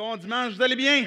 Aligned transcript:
Bon 0.00 0.16
dimanche, 0.16 0.54
vous 0.54 0.62
allez 0.62 0.76
bien? 0.76 1.04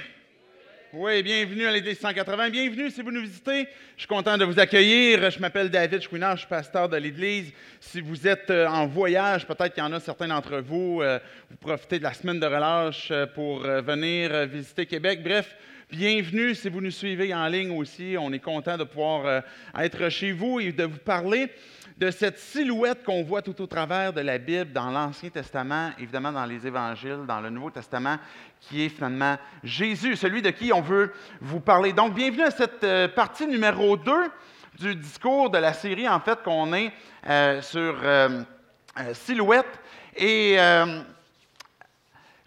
Oui, 0.94 1.24
bienvenue 1.24 1.66
à 1.66 1.72
l'Église 1.72 1.98
180. 1.98 2.52
Bienvenue 2.52 2.92
si 2.92 3.02
vous 3.02 3.12
nous 3.12 3.22
visitez. 3.22 3.68
Je 3.96 4.02
suis 4.02 4.08
content 4.08 4.38
de 4.38 4.46
vous 4.46 4.60
accueillir. 4.60 5.32
Je 5.32 5.40
m'appelle 5.40 5.72
David 5.72 6.04
Chouinard, 6.04 6.36
je 6.36 6.42
suis 6.42 6.48
pasteur 6.48 6.88
de 6.88 6.98
l'Église. 6.98 7.52
Si 7.80 8.02
vous 8.02 8.28
êtes 8.28 8.52
euh, 8.52 8.68
en 8.68 8.86
voyage, 8.86 9.48
peut-être 9.48 9.74
qu'il 9.74 9.84
y 9.84 9.88
en 9.88 9.94
a 9.94 10.00
certains 10.00 10.28
d'entre 10.28 10.58
vous, 10.58 11.02
euh, 11.02 11.18
vous 11.50 11.58
profitez 11.58 11.98
de 11.98 12.04
la 12.04 12.14
semaine 12.14 12.40
de 12.40 12.46
relâche 12.46 13.08
euh, 13.10 13.26
pour 13.26 13.62
venir 13.62 14.46
visiter 14.46 14.86
Québec. 14.86 15.24
Bref, 15.24 15.56
bienvenue 15.96 16.56
si 16.56 16.70
vous 16.70 16.82
nous 16.82 16.90
suivez 16.90 17.36
en 17.36 17.46
ligne 17.46 17.78
aussi. 17.78 18.16
On 18.20 18.34
est 18.34 18.40
content 18.40 18.78
de 18.78 18.84
pouvoir 18.84 19.44
être 19.78 20.10
chez 20.10 20.32
vous 20.32 20.60
et 20.60 20.72
de 20.72 20.86
vous 20.86 20.98
parler 20.98 21.52
de 22.00 22.10
cette 22.10 22.40
silhouette 22.40 23.04
qu'on 23.04 23.22
voit 23.22 23.44
tout 23.44 23.62
au 23.62 23.68
travers 23.68 24.12
de 24.12 24.22
la 24.22 24.40
Bible, 24.40 24.72
dans 24.72 24.90
l'Ancien 24.90 25.30
Testament, 25.30 25.92
évidemment 26.00 26.32
dans 26.32 26.48
les 26.48 26.66
Évangiles, 26.66 27.20
dans 27.28 27.40
le 27.42 27.52
Nouveau 27.52 27.70
Testament, 27.70 28.18
qui 28.60 28.86
est 28.86 28.90
finalement 28.90 29.38
Jésus, 29.64 30.16
celui 30.16 30.42
de 30.42 30.50
qui 30.50 30.74
on 30.74 30.82
veut 30.82 31.14
vous 31.40 31.60
parler. 31.60 31.94
Donc, 31.94 32.16
bienvenue 32.16 32.42
à 32.42 32.50
cette 32.50 32.84
euh, 32.84 33.08
partie 33.08 33.46
numéro 33.46 33.96
2 33.96 34.12
du 34.80 34.96
discours 34.96 35.52
de 35.52 35.60
la 35.60 35.74
série, 35.74 36.10
en 36.10 36.20
fait, 36.20 36.42
qu'on 36.42 36.74
est 36.74 36.92
euh, 37.30 37.62
sur 37.62 38.00
euh, 38.04 38.42
silhouette. 39.14 39.80
Et 40.18 40.58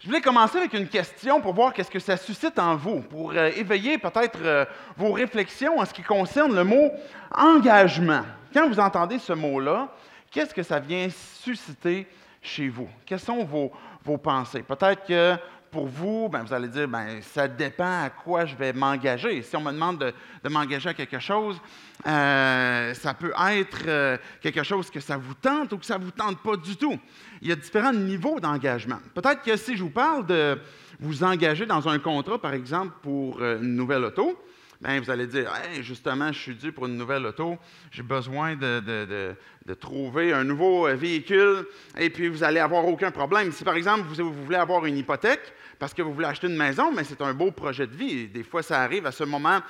je 0.07 0.09
voulais 0.09 0.21
commencer 0.21 0.57
avec 0.59 0.71
une 0.71 0.87
question 0.87 1.41
pour 1.41 1.53
voir 1.53 1.73
qu'est-ce 1.73 1.91
que 1.91 1.99
ça 1.99 2.15
suscite 2.15 2.57
en 2.59 2.77
vous, 2.77 3.01
pour 3.01 3.35
éveiller 3.35 3.97
peut-être 3.97 4.65
vos 4.95 5.11
réflexions 5.11 5.79
en 5.79 5.83
ce 5.83 5.93
qui 5.93 6.01
concerne 6.01 6.55
le 6.55 6.63
mot 6.63 6.93
engagement. 7.35 8.21
Quand 8.53 8.69
vous 8.69 8.79
entendez 8.79 9.19
ce 9.19 9.33
mot-là, 9.33 9.89
qu'est-ce 10.31 10.53
que 10.53 10.63
ça 10.63 10.79
vient 10.79 11.09
susciter 11.09 12.07
chez 12.41 12.69
vous? 12.69 12.87
Quelles 13.05 13.19
sont 13.19 13.43
vos, 13.43 13.69
vos 14.05 14.17
pensées? 14.17 14.63
Peut-être 14.63 15.05
que 15.05 15.35
pour 15.71 15.87
vous, 15.87 16.29
ben, 16.29 16.43
vous 16.43 16.53
allez 16.53 16.67
dire, 16.67 16.87
ben, 16.87 17.21
ça 17.21 17.47
dépend 17.47 18.03
à 18.03 18.09
quoi 18.09 18.45
je 18.45 18.55
vais 18.55 18.73
m'engager. 18.73 19.41
Si 19.41 19.55
on 19.55 19.61
me 19.61 19.71
demande 19.71 20.13
de, 20.43 20.49
m'engager 20.49 20.89
à 20.89 20.93
quelque 20.93 21.19
chose, 21.19 21.59
euh, 22.05 22.93
ça 22.93 23.13
peut 23.13 23.33
être 23.51 23.83
euh, 23.87 24.17
quelque 24.41 24.63
chose 24.63 24.89
que 24.89 24.99
ça 24.99 25.17
vous 25.17 25.33
tente 25.33 25.73
ou 25.73 25.77
que 25.77 25.85
ça 25.85 25.97
ne 25.97 26.05
vous 26.05 26.11
tente 26.11 26.41
pas 26.41 26.57
du 26.57 26.75
tout. 26.75 26.97
Il 27.41 27.49
y 27.49 27.51
a 27.51 27.55
différents 27.55 27.93
niveaux 27.93 28.39
d'engagement. 28.39 28.99
Peut-être 29.13 29.41
que 29.41 29.55
si 29.57 29.75
je 29.75 29.83
vous 29.83 29.89
parle 29.89 30.25
de 30.25 30.59
vous 30.99 31.23
engager 31.23 31.65
dans 31.65 31.87
un 31.87 31.99
contrat, 31.99 32.39
par 32.39 32.53
exemple, 32.53 32.93
pour 33.01 33.41
euh, 33.41 33.59
une 33.61 33.75
nouvelle 33.75 34.03
auto, 34.03 34.37
ben, 34.79 35.01
vous 35.01 35.09
allez 35.09 35.25
dire, 35.25 35.51
justement, 35.81 36.31
je 36.31 36.39
suis 36.39 36.55
dû 36.55 36.71
pour 36.71 36.85
une 36.85 36.97
nouvelle 36.97 37.25
auto, 37.25 37.57
j'ai 37.91 38.03
besoin 38.03 38.55
de, 38.55 39.35
trouver 39.79 40.33
un 40.33 40.43
nouveau 40.43 40.87
véhicule, 40.95 41.65
et 41.97 42.09
puis 42.09 42.27
vous 42.27 42.39
n'allez 42.39 42.59
avoir 42.59 42.85
aucun 42.85 43.09
problème. 43.09 43.51
Si 43.51 43.63
par 43.63 43.75
exemple, 43.75 44.03
vous, 44.07 44.31
voulez 44.31 44.57
avoir 44.57 44.85
une 44.85 44.97
hypothèque 44.97 45.53
parce 45.79 45.93
que 45.93 46.01
vous 46.01 46.13
voulez 46.13 46.27
acheter 46.27 46.47
une 46.47 46.57
maison, 46.57 46.91
mais 46.91 47.03
c'est 47.03 47.21
un 47.21 47.33
beau 47.33 47.51
projet 47.51 47.87
de 47.87 47.95
vie. 47.95 48.27
Des 48.27 48.43
fois, 48.43 48.61
ça 48.61 48.81
arrive 48.81 49.05
à 49.05 49.11
ce 49.11 49.23
moment 49.23 49.61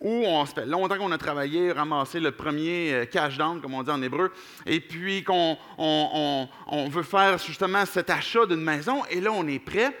où 0.00 0.24
on 0.26 0.46
se 0.46 0.54
fait 0.54 0.66
longtemps 0.66 0.96
qu'on 0.96 1.12
a 1.12 1.18
travaillé, 1.18 1.72
ramassé 1.72 2.18
le 2.18 2.32
premier 2.32 2.92
euh, 2.92 3.04
cash 3.04 3.38
down, 3.38 3.60
comme 3.60 3.74
on 3.74 3.82
dit 3.82 3.90
en 3.90 4.02
hébreu, 4.02 4.32
et 4.66 4.80
puis 4.80 5.22
qu'on 5.22 5.56
on 5.78 6.88
veut 6.88 7.04
faire 7.04 7.38
justement 7.38 7.84
cet 7.84 8.10
achat 8.10 8.46
d'une 8.46 8.62
maison, 8.62 9.02
et 9.10 9.20
là, 9.20 9.30
on 9.32 9.46
est 9.46 9.60
prêt 9.60 9.92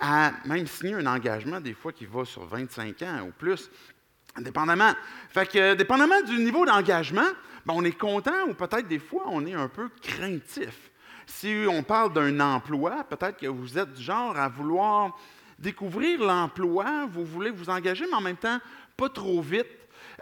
à 0.00 0.32
même 0.44 0.66
signer 0.66 0.94
un 0.94 1.06
engagement, 1.06 1.60
des 1.60 1.72
fois 1.72 1.92
qui 1.92 2.06
va 2.06 2.24
sur 2.24 2.44
25 2.44 3.02
ans 3.02 3.28
ou 3.28 3.32
plus, 3.32 3.70
Dépendamment. 4.38 4.92
Fait 5.30 5.50
que, 5.50 5.74
dépendamment 5.74 6.20
du 6.22 6.38
niveau 6.38 6.66
d'engagement, 6.66 7.28
ben, 7.64 7.74
on 7.76 7.84
est 7.84 7.98
content 7.98 8.44
ou 8.48 8.54
peut-être 8.54 8.86
des 8.86 8.98
fois 8.98 9.24
on 9.26 9.44
est 9.46 9.54
un 9.54 9.68
peu 9.68 9.88
craintif. 10.00 10.90
Si 11.26 11.64
on 11.68 11.82
parle 11.82 12.12
d'un 12.12 12.38
emploi, 12.38 13.04
peut-être 13.04 13.38
que 13.38 13.46
vous 13.46 13.76
êtes 13.76 13.92
du 13.94 14.02
genre 14.02 14.36
à 14.36 14.48
vouloir 14.48 15.16
découvrir 15.58 16.20
l'emploi, 16.20 17.06
vous 17.10 17.24
voulez 17.24 17.50
vous 17.50 17.68
engager, 17.68 18.04
mais 18.08 18.16
en 18.16 18.20
même 18.20 18.36
temps, 18.36 18.58
pas 18.96 19.08
trop 19.08 19.40
vite, 19.40 19.66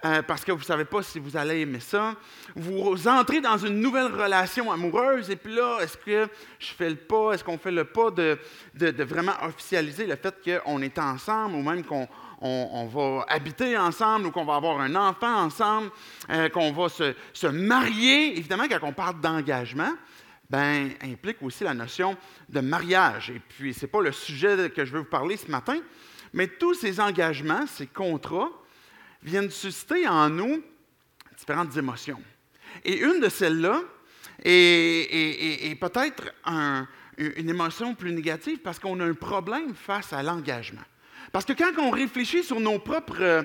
euh, 0.04 0.22
parce 0.22 0.44
que 0.44 0.52
vous 0.52 0.60
ne 0.60 0.64
savez 0.64 0.84
pas 0.84 1.02
si 1.02 1.18
vous 1.18 1.36
allez 1.36 1.60
aimer 1.60 1.80
ça. 1.80 2.14
Vous 2.56 3.06
entrez 3.06 3.40
dans 3.40 3.58
une 3.58 3.80
nouvelle 3.80 4.12
relation 4.12 4.72
amoureuse, 4.72 5.30
et 5.30 5.36
puis 5.36 5.54
là, 5.54 5.80
est-ce 5.80 5.96
que 5.98 6.28
je 6.58 6.72
fais 6.72 6.88
le 6.88 6.96
pas, 6.96 7.32
est-ce 7.32 7.44
qu'on 7.44 7.58
fait 7.58 7.70
le 7.70 7.84
pas 7.84 8.10
de, 8.10 8.38
de 8.74 9.04
vraiment 9.04 9.34
officialiser 9.42 10.06
le 10.06 10.16
fait 10.16 10.34
qu'on 10.64 10.80
est 10.80 10.98
ensemble, 10.98 11.56
ou 11.56 11.62
même 11.62 11.84
qu'on 11.84 12.08
on, 12.40 12.86
va 12.86 13.24
habiter 13.28 13.76
ensemble 13.76 14.26
ou 14.26 14.30
qu'on 14.30 14.44
va 14.44 14.56
avoir 14.56 14.80
un 14.80 14.94
enfant 14.94 15.44
ensemble, 15.44 15.90
euh, 16.30 16.48
qu'on 16.48 16.72
va 16.72 16.88
se, 16.88 17.46
marier. 17.46 18.36
Évidemment, 18.38 18.64
quand 18.68 18.80
on 18.82 18.92
parle 18.92 19.20
d'engagement, 19.20 19.92
ben, 20.50 20.90
implique 21.02 21.38
aussi 21.42 21.64
la 21.64 21.74
notion 21.74 22.16
de 22.48 22.60
mariage. 22.60 23.30
Et 23.30 23.40
puis, 23.40 23.72
ce 23.72 23.82
n'est 23.82 23.90
pas 23.90 24.02
le 24.02 24.12
sujet 24.12 24.70
que 24.70 24.84
je 24.84 24.92
veux 24.92 25.00
vous 25.00 25.04
parler 25.04 25.36
ce 25.36 25.50
matin, 25.50 25.78
mais 26.32 26.48
tous 26.48 26.74
ces 26.74 27.00
engagements, 27.00 27.66
ces 27.66 27.86
contrats, 27.86 28.50
viennent 29.22 29.50
susciter 29.50 30.06
en 30.06 30.28
nous 30.28 30.62
différentes 31.36 31.76
émotions. 31.76 32.20
Et 32.84 32.98
une 32.98 33.20
de 33.20 33.28
celles-là 33.28 33.80
est, 34.44 35.80
peut-être 35.80 36.32
une 37.16 37.48
émotion 37.48 37.94
plus 37.94 38.12
négative 38.12 38.58
parce 38.58 38.78
qu'on 38.78 39.00
a 39.00 39.04
un 39.04 39.14
problème 39.14 39.74
face 39.74 40.12
à 40.12 40.22
l'engagement. 40.22 40.82
Parce 41.34 41.44
que 41.44 41.52
quand 41.52 41.72
on 41.82 41.90
réfléchit 41.90 42.44
sur 42.44 42.60
nos 42.60 42.78
propres 42.78 43.20
euh, 43.20 43.42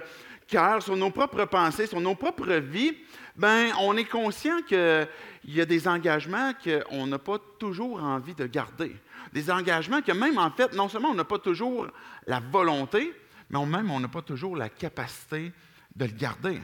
cœurs, 0.48 0.84
sur 0.84 0.96
nos 0.96 1.10
propres 1.10 1.46
pensées, 1.46 1.88
sur 1.88 2.00
nos 2.00 2.14
propres 2.14 2.54
vies, 2.58 2.96
ben, 3.36 3.72
on 3.80 3.98
est 3.98 4.06
conscient 4.06 4.62
qu'il 4.62 5.08
y 5.46 5.60
a 5.60 5.66
des 5.66 5.88
engagements 5.88 6.52
qu'on 6.64 7.08
n'a 7.08 7.18
pas 7.18 7.40
toujours 7.58 8.04
envie 8.04 8.36
de 8.36 8.46
garder. 8.46 8.96
Des 9.34 9.50
engagements 9.50 10.04
que 10.04 10.12
même, 10.12 10.38
en 10.38 10.52
fait, 10.52 10.72
non 10.74 10.88
seulement 10.88 11.10
on 11.10 11.16
n'a 11.16 11.24
pas 11.24 11.40
toujours 11.40 11.88
la 12.28 12.40
volonté, 12.40 13.12
mais 13.50 13.66
même 13.66 13.90
on 13.90 14.00
n'a 14.00 14.08
pas 14.08 14.22
toujours 14.22 14.56
la 14.56 14.70
capacité 14.70 15.52
de 15.96 16.06
le 16.06 16.12
garder. 16.12 16.60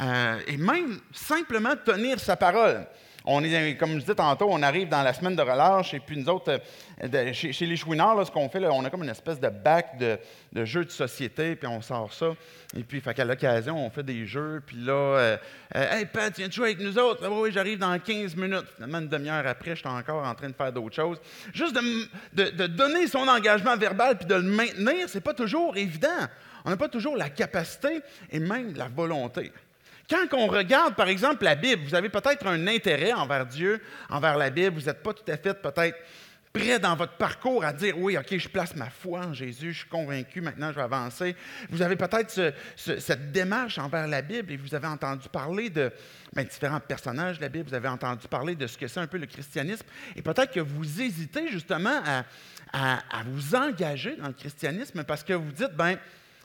Euh, 0.00 0.40
et 0.46 0.56
même 0.56 1.00
simplement 1.12 1.76
tenir 1.84 2.18
sa 2.18 2.36
parole. 2.36 2.86
On 3.24 3.42
est, 3.44 3.76
comme 3.76 3.92
je 3.92 3.98
disais 4.00 4.14
tantôt, 4.14 4.48
on 4.50 4.62
arrive 4.62 4.88
dans 4.88 5.02
la 5.02 5.12
semaine 5.12 5.36
de 5.36 5.42
relâche, 5.42 5.94
et 5.94 6.00
puis 6.00 6.16
nous 6.16 6.28
autres, 6.28 6.58
euh, 7.02 7.32
chez, 7.32 7.66
les 7.66 7.76
Chouinards, 7.76 8.26
ce 8.26 8.32
qu'on 8.32 8.48
fait, 8.48 8.64
on 8.66 8.84
a 8.84 8.90
comme 8.90 9.04
une 9.04 9.10
espèce 9.10 9.38
de 9.38 9.48
bac 9.48 9.96
de, 9.98 10.18
de, 10.52 10.64
jeux 10.64 10.84
de 10.84 10.90
société, 10.90 11.54
puis 11.54 11.68
on 11.68 11.80
sort 11.80 12.12
ça. 12.12 12.32
Et 12.76 12.82
puis, 12.82 13.00
qu'à 13.00 13.24
l'occasion, 13.24 13.84
on 13.84 13.90
fait 13.90 14.02
des 14.02 14.26
jeux, 14.26 14.62
puis 14.66 14.76
là, 14.76 14.92
euh, 14.92 15.36
euh, 15.76 15.92
Hey 15.92 16.06
Pat, 16.06 16.36
viens 16.36 16.50
jouer 16.50 16.70
avec 16.70 16.80
nous 16.80 16.98
autres? 16.98 17.22
Ah 17.24 17.30
oui, 17.30 17.52
j'arrive 17.52 17.78
dans 17.78 17.96
15 17.98 18.34
minutes. 18.34 18.66
Finalement, 18.74 18.98
une 18.98 19.08
demi-heure 19.08 19.46
après, 19.46 19.76
je 19.76 19.80
suis 19.80 19.88
encore 19.88 20.26
en 20.26 20.34
train 20.34 20.48
de 20.48 20.54
faire 20.54 20.72
d'autres 20.72 20.96
choses. 20.96 21.20
Juste 21.52 21.74
de, 21.74 22.50
de, 22.50 22.66
donner 22.66 23.06
son 23.06 23.28
engagement 23.28 23.76
verbal, 23.76 24.18
puis 24.18 24.26
de 24.26 24.34
le 24.34 24.42
maintenir, 24.42 25.08
c'est 25.08 25.20
pas 25.20 25.34
toujours 25.34 25.76
évident. 25.76 26.08
On 26.64 26.70
n'a 26.70 26.76
pas 26.76 26.88
toujours 26.88 27.16
la 27.16 27.28
capacité 27.28 28.00
et 28.30 28.38
même 28.38 28.74
la 28.74 28.88
volonté. 28.88 29.52
Quand 30.12 30.36
on 30.36 30.46
regarde, 30.46 30.94
par 30.94 31.08
exemple, 31.08 31.44
la 31.44 31.54
Bible, 31.54 31.82
vous 31.84 31.94
avez 31.94 32.10
peut-être 32.10 32.46
un 32.46 32.66
intérêt 32.66 33.14
envers 33.14 33.46
Dieu, 33.46 33.80
envers 34.10 34.36
la 34.36 34.50
Bible, 34.50 34.78
vous 34.78 34.86
n'êtes 34.86 35.02
pas 35.02 35.14
tout 35.14 35.24
à 35.26 35.38
fait 35.38 35.54
peut-être 35.54 35.96
prêt 36.52 36.78
dans 36.78 36.94
votre 36.94 37.14
parcours 37.14 37.64
à 37.64 37.72
dire 37.72 37.96
oui, 37.98 38.18
OK, 38.18 38.36
je 38.36 38.46
place 38.46 38.76
ma 38.76 38.90
foi 38.90 39.20
en 39.20 39.32
Jésus, 39.32 39.72
je 39.72 39.78
suis 39.78 39.88
convaincu, 39.88 40.42
maintenant 40.42 40.70
je 40.70 40.76
vais 40.76 40.82
avancer. 40.82 41.34
Vous 41.70 41.80
avez 41.80 41.96
peut-être 41.96 42.52
cette 42.76 43.32
démarche 43.32 43.78
envers 43.78 44.06
la 44.06 44.20
Bible 44.20 44.52
et 44.52 44.58
vous 44.58 44.74
avez 44.74 44.86
entendu 44.86 45.30
parler 45.30 45.70
de 45.70 45.90
ben, 46.34 46.44
différents 46.44 46.80
personnages 46.80 47.38
de 47.38 47.42
la 47.42 47.48
Bible, 47.48 47.70
vous 47.70 47.74
avez 47.74 47.88
entendu 47.88 48.28
parler 48.28 48.54
de 48.54 48.66
ce 48.66 48.76
que 48.76 48.88
c'est 48.88 49.00
un 49.00 49.06
peu 49.06 49.16
le 49.16 49.24
christianisme 49.24 49.86
et 50.14 50.20
peut-être 50.20 50.52
que 50.52 50.60
vous 50.60 51.00
hésitez 51.00 51.48
justement 51.48 52.02
à, 52.04 52.24
à, 52.74 53.22
vous 53.24 53.54
engager 53.54 54.16
dans 54.16 54.28
le 54.28 54.34
christianisme 54.34 55.04
parce 55.04 55.24
que 55.24 55.32
vous 55.32 55.52
dites, 55.52 55.72
ben, 55.74 55.96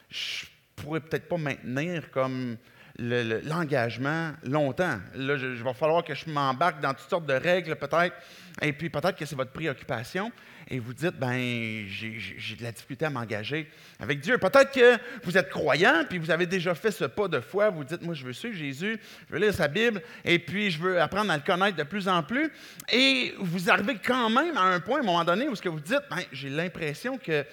je 0.09 0.45
pourrais 0.77 1.01
peut-être 1.01 1.27
pas 1.27 1.37
maintenir 1.37 2.09
comme 2.11 2.55
l'engagement 2.99 4.31
longtemps. 4.43 4.99
Là, 5.15 5.35
il 5.35 5.63
va 5.63 5.73
falloir 5.73 6.03
que 6.03 6.15
je 6.15 6.29
m'embarque 6.29 6.81
dans 6.81 6.93
toutes 6.93 7.09
sortes 7.09 7.25
de 7.25 7.33
règles 7.33 7.75
peut-être, 7.75 8.15
et 8.61 8.73
puis 8.73 8.89
peut-être 8.89 9.15
que 9.15 9.25
c'est 9.25 9.35
votre 9.35 9.51
préoccupation, 9.51 10.31
et 10.69 10.79
vous 10.79 10.93
dites, 10.93 11.15
ben 11.15 11.85
j'ai 11.87 12.55
de 12.57 12.63
la 12.63 12.71
difficulté 12.71 13.05
à 13.05 13.09
m'engager 13.09 13.69
avec 13.99 14.19
Dieu. 14.19 14.37
Peut-être 14.37 14.71
que 14.71 14.97
vous 15.23 15.37
êtes 15.37 15.49
croyant, 15.49 16.03
puis 16.09 16.17
vous 16.17 16.31
avez 16.31 16.45
déjà 16.45 16.75
fait 16.75 16.91
ce 16.91 17.05
pas 17.05 17.27
de 17.27 17.39
foi, 17.39 17.69
vous 17.69 17.83
dites, 17.83 18.01
moi 18.01 18.15
je 18.15 18.25
veux 18.25 18.33
suivre 18.33 18.57
Jésus, 18.57 18.99
je 19.29 19.33
veux 19.33 19.39
lire 19.39 19.53
sa 19.53 19.67
Bible, 19.67 20.01
et 20.25 20.39
puis 20.39 20.71
je 20.71 20.79
veux 20.79 20.99
apprendre 20.99 21.31
à 21.31 21.37
le 21.37 21.43
connaître 21.43 21.77
de 21.77 21.83
plus 21.83 22.07
en 22.07 22.23
plus, 22.23 22.51
et 22.91 23.33
vous 23.39 23.69
arrivez 23.69 23.97
quand 24.03 24.29
même 24.29 24.57
à 24.57 24.63
un 24.63 24.79
point, 24.79 24.97
à 24.97 25.01
un 25.01 25.05
moment 25.05 25.23
donné, 25.23 25.47
où 25.47 25.55
ce 25.55 25.61
que 25.61 25.69
vous 25.69 25.79
dites, 25.79 26.01
ben, 26.09 26.23
j'ai 26.31 26.49
l'impression 26.49 27.17
que 27.17 27.45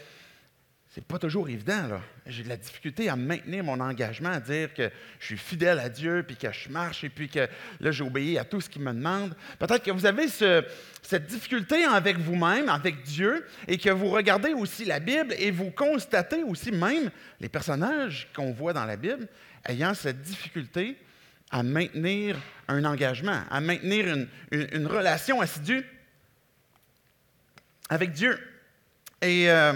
c'est 0.94 1.04
pas 1.04 1.18
toujours 1.18 1.48
évident. 1.48 1.88
Là. 1.88 2.00
J'ai 2.24 2.44
de 2.44 2.48
la 2.48 2.56
difficulté 2.56 3.08
à 3.08 3.16
maintenir 3.16 3.64
mon 3.64 3.80
engagement, 3.80 4.28
à 4.28 4.38
dire 4.38 4.72
que 4.72 4.88
je 5.18 5.26
suis 5.26 5.36
fidèle 5.36 5.80
à 5.80 5.88
Dieu, 5.88 6.22
puis 6.24 6.36
que 6.36 6.52
je 6.52 6.68
marche, 6.68 7.02
et 7.02 7.08
puis 7.08 7.28
que 7.28 7.48
là, 7.80 7.90
j'obéis 7.90 8.38
à 8.38 8.44
tout 8.44 8.60
ce 8.60 8.70
qu'il 8.70 8.82
me 8.82 8.92
demande. 8.92 9.34
Peut-être 9.58 9.82
que 9.82 9.90
vous 9.90 10.06
avez 10.06 10.28
cette 10.28 11.26
difficulté 11.26 11.82
avec 11.82 12.18
vous-même, 12.18 12.68
avec 12.68 13.02
Dieu, 13.02 13.44
et 13.66 13.76
que 13.76 13.90
vous 13.90 14.08
regardez 14.08 14.52
aussi 14.52 14.84
la 14.84 15.00
Bible 15.00 15.34
et 15.36 15.50
vous 15.50 15.72
constatez 15.72 16.44
aussi 16.44 16.70
même 16.70 17.10
les 17.40 17.48
personnages 17.48 18.28
qu'on 18.32 18.52
voit 18.52 18.72
dans 18.72 18.84
la 18.84 18.96
Bible 18.96 19.26
ayant 19.66 19.94
cette 19.94 20.22
difficulté 20.22 20.96
à 21.50 21.64
maintenir 21.64 22.36
un 22.68 22.84
engagement, 22.84 23.40
à 23.50 23.60
maintenir 23.60 24.28
une, 24.52 24.86
relation 24.86 25.40
assidue 25.40 25.84
avec 27.88 28.12
Dieu. 28.12 28.38
Et. 29.20 29.50
Euh, 29.50 29.72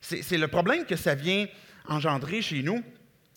C'est 0.00 0.38
le 0.38 0.48
problème 0.48 0.84
que 0.84 0.96
ça 0.96 1.14
vient 1.14 1.46
engendrer 1.86 2.42
chez 2.42 2.62
nous 2.62 2.82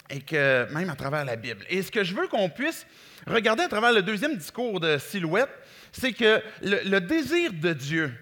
et 0.10 0.22
que 0.22 0.72
même 0.74 0.90
à 0.90 0.96
travers 0.96 1.26
la 1.26 1.36
Bible. 1.36 1.66
Et 1.70 1.82
ce 1.82 1.92
que 1.92 2.04
je 2.04 2.14
veux 2.14 2.28
qu'on 2.28 2.50
puisse 2.50 2.86
regarder 3.28 3.64
à 3.64 3.68
travers 3.68 3.92
le 3.92 4.02
deuxième 4.02 4.36
discours 4.38 4.80
de 4.80 4.98
Silhouette, 4.98 5.50
c'est 5.92 6.14
que 6.14 6.42
le, 6.62 7.00
désir 7.00 7.54
de 7.54 7.74
Dieu, 7.74 8.14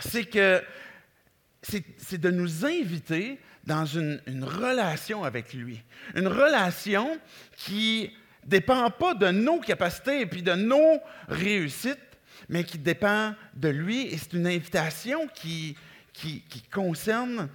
c'est 0.00 0.24
que 0.24 0.62
c'est 1.62 2.20
de 2.20 2.30
nous 2.30 2.64
inviter 2.64 3.38
dans 3.64 3.84
une, 3.84 4.20
relation 4.42 5.24
avec 5.24 5.52
lui. 5.52 5.82
Une 6.14 6.28
relation 6.28 7.18
qui 7.56 8.10
dépend 8.44 8.90
pas 8.90 9.14
de 9.14 9.28
nos 9.28 9.60
capacités 9.60 10.22
et 10.22 10.26
puis 10.26 10.42
de 10.42 10.54
nos 10.54 11.00
réussites, 11.28 11.98
mais 12.48 12.64
qui 12.64 12.78
dépend 12.78 13.34
de 13.54 13.68
lui. 13.68 14.06
Et 14.06 14.16
c'est 14.16 14.32
une 14.32 14.46
invitation 14.46 15.28
qui, 15.34 15.76
concerne 16.72 17.48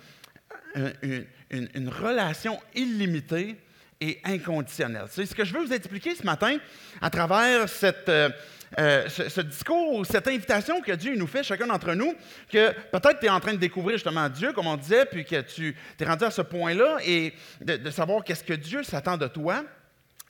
une, 1.51 1.89
relation 1.89 2.59
illimitée 2.73 3.55
et 4.01 4.19
inconditionnelle. 4.23 5.05
C'est 5.09 5.25
ce 5.25 5.33
que 5.33 5.45
je 5.45 5.53
veux 5.53 5.65
vous 5.65 5.73
expliquer 5.73 6.15
ce 6.15 6.23
matin 6.23 6.57
à 7.01 7.09
travers 7.09 7.69
cette, 7.69 8.09
euh, 8.09 8.29
euh, 8.77 9.07
ce, 9.07 9.41
discours, 9.41 10.05
cette 10.05 10.27
invitation 10.27 10.81
que 10.81 10.91
Dieu 10.91 11.15
nous 11.15 11.27
fait, 11.27 11.43
chacun 11.43 11.67
d'entre 11.67 11.93
nous, 11.93 12.13
que 12.51 12.71
peut-être 12.91 13.19
tu 13.19 13.25
es 13.25 13.29
en 13.29 13.39
train 13.39 13.53
de 13.53 13.59
découvrir 13.59 13.95
justement 13.95 14.27
Dieu, 14.27 14.51
comme 14.51 14.67
on 14.67 14.75
disait, 14.75 15.05
puis 15.05 15.23
que 15.23 15.41
tu 15.41 15.75
es 15.99 16.05
rendu 16.05 16.25
à 16.25 16.31
ce 16.31 16.41
point-là 16.41 16.97
et 17.05 17.33
de, 17.61 17.77
de 17.77 17.89
savoir 17.89 18.23
qu'est-ce 18.23 18.43
que 18.43 18.53
Dieu 18.53 18.83
s'attend 18.83 19.17
de 19.17 19.27
toi. 19.27 19.63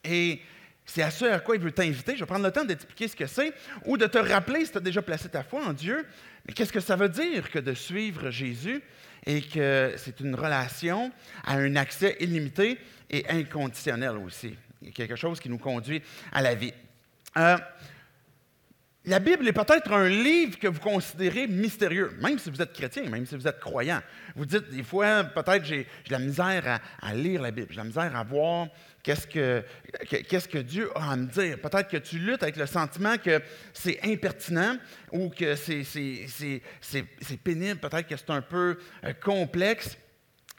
Et 0.03 0.41
c'est 0.85 1.01
à 1.01 1.09
ce 1.09 1.25
à 1.25 1.39
quoi 1.39 1.55
il 1.55 1.61
veut 1.61 1.71
t'inviter. 1.71 2.13
Je 2.13 2.19
vais 2.19 2.25
prendre 2.27 2.45
le 2.45 2.51
temps 2.51 2.63
d'expliquer 2.63 3.07
ce 3.07 3.15
que 3.15 3.25
c'est 3.25 3.53
ou 3.85 3.97
de 3.97 4.05
te 4.05 4.19
rappeler 4.19 4.65
si 4.65 4.71
tu 4.71 4.77
as 4.77 4.81
déjà 4.81 5.01
placé 5.01 5.27
ta 5.27 5.43
foi 5.43 5.65
en 5.65 5.73
Dieu. 5.73 6.05
Mais 6.45 6.53
qu'est-ce 6.53 6.71
que 6.71 6.79
ça 6.79 6.95
veut 6.95 7.09
dire 7.09 7.49
que 7.49 7.57
de 7.59 7.73
suivre 7.73 8.29
Jésus? 8.29 8.83
Et 9.25 9.41
que 9.41 9.93
c'est 9.97 10.19
une 10.19 10.35
relation 10.35 11.11
à 11.43 11.55
un 11.55 11.75
accès 11.75 12.17
illimité 12.19 12.77
et 13.09 13.25
inconditionnel 13.29 14.17
aussi. 14.17 14.55
Quelque 14.93 15.15
chose 15.15 15.39
qui 15.39 15.49
nous 15.49 15.57
conduit 15.57 16.01
à 16.31 16.41
la 16.41 16.53
vie. 16.53 16.73
Euh, 17.37 17.57
la 19.07 19.19
Bible 19.19 19.47
est 19.47 19.53
peut-être 19.53 19.91
un 19.93 20.09
livre 20.09 20.57
que 20.57 20.67
vous 20.67 20.79
considérez 20.79 21.47
mystérieux, 21.47 22.11
même 22.21 22.39
si 22.39 22.49
vous 22.49 22.61
êtes 22.61 22.73
chrétien, 22.73 23.07
même 23.09 23.25
si 23.25 23.35
vous 23.35 23.47
êtes 23.47 23.59
croyant. 23.59 24.01
Vous 24.35 24.45
dites 24.45 24.69
des 24.69 24.83
fois, 24.83 25.23
peut-être 25.23 25.63
j'ai 25.63 25.87
la 26.09 26.17
misère 26.19 26.81
à, 27.01 27.13
lire 27.13 27.41
la 27.41 27.51
Bible, 27.51 27.67
j'ai 27.69 27.77
la 27.77 27.83
misère 27.83 28.15
à 28.15 28.23
voir 28.23 28.67
qu'est-ce 29.05 29.27
que, 29.27 29.63
qu'est-ce 30.09 30.47
que 30.47 30.57
Dieu 30.57 30.89
a 30.95 31.11
à 31.11 31.15
me 31.15 31.27
dire? 31.27 31.59
Peut-être 31.59 31.87
que 31.87 31.97
tu 31.97 32.17
luttes 32.17 32.41
avec 32.41 32.57
le 32.57 32.65
sentiment 32.65 33.17
que 33.17 33.39
c'est 33.71 33.99
impertinent 34.03 34.77
ou 35.11 35.29
que 35.29 35.55
c'est, 35.55 35.83
c'est, 35.83 37.37
pénible, 37.43 37.79
peut-être 37.79 38.07
que 38.07 38.17
c'est 38.17 38.31
un 38.31 38.41
peu 38.41 38.79
euh, 39.03 39.13
complexe. 39.23 39.95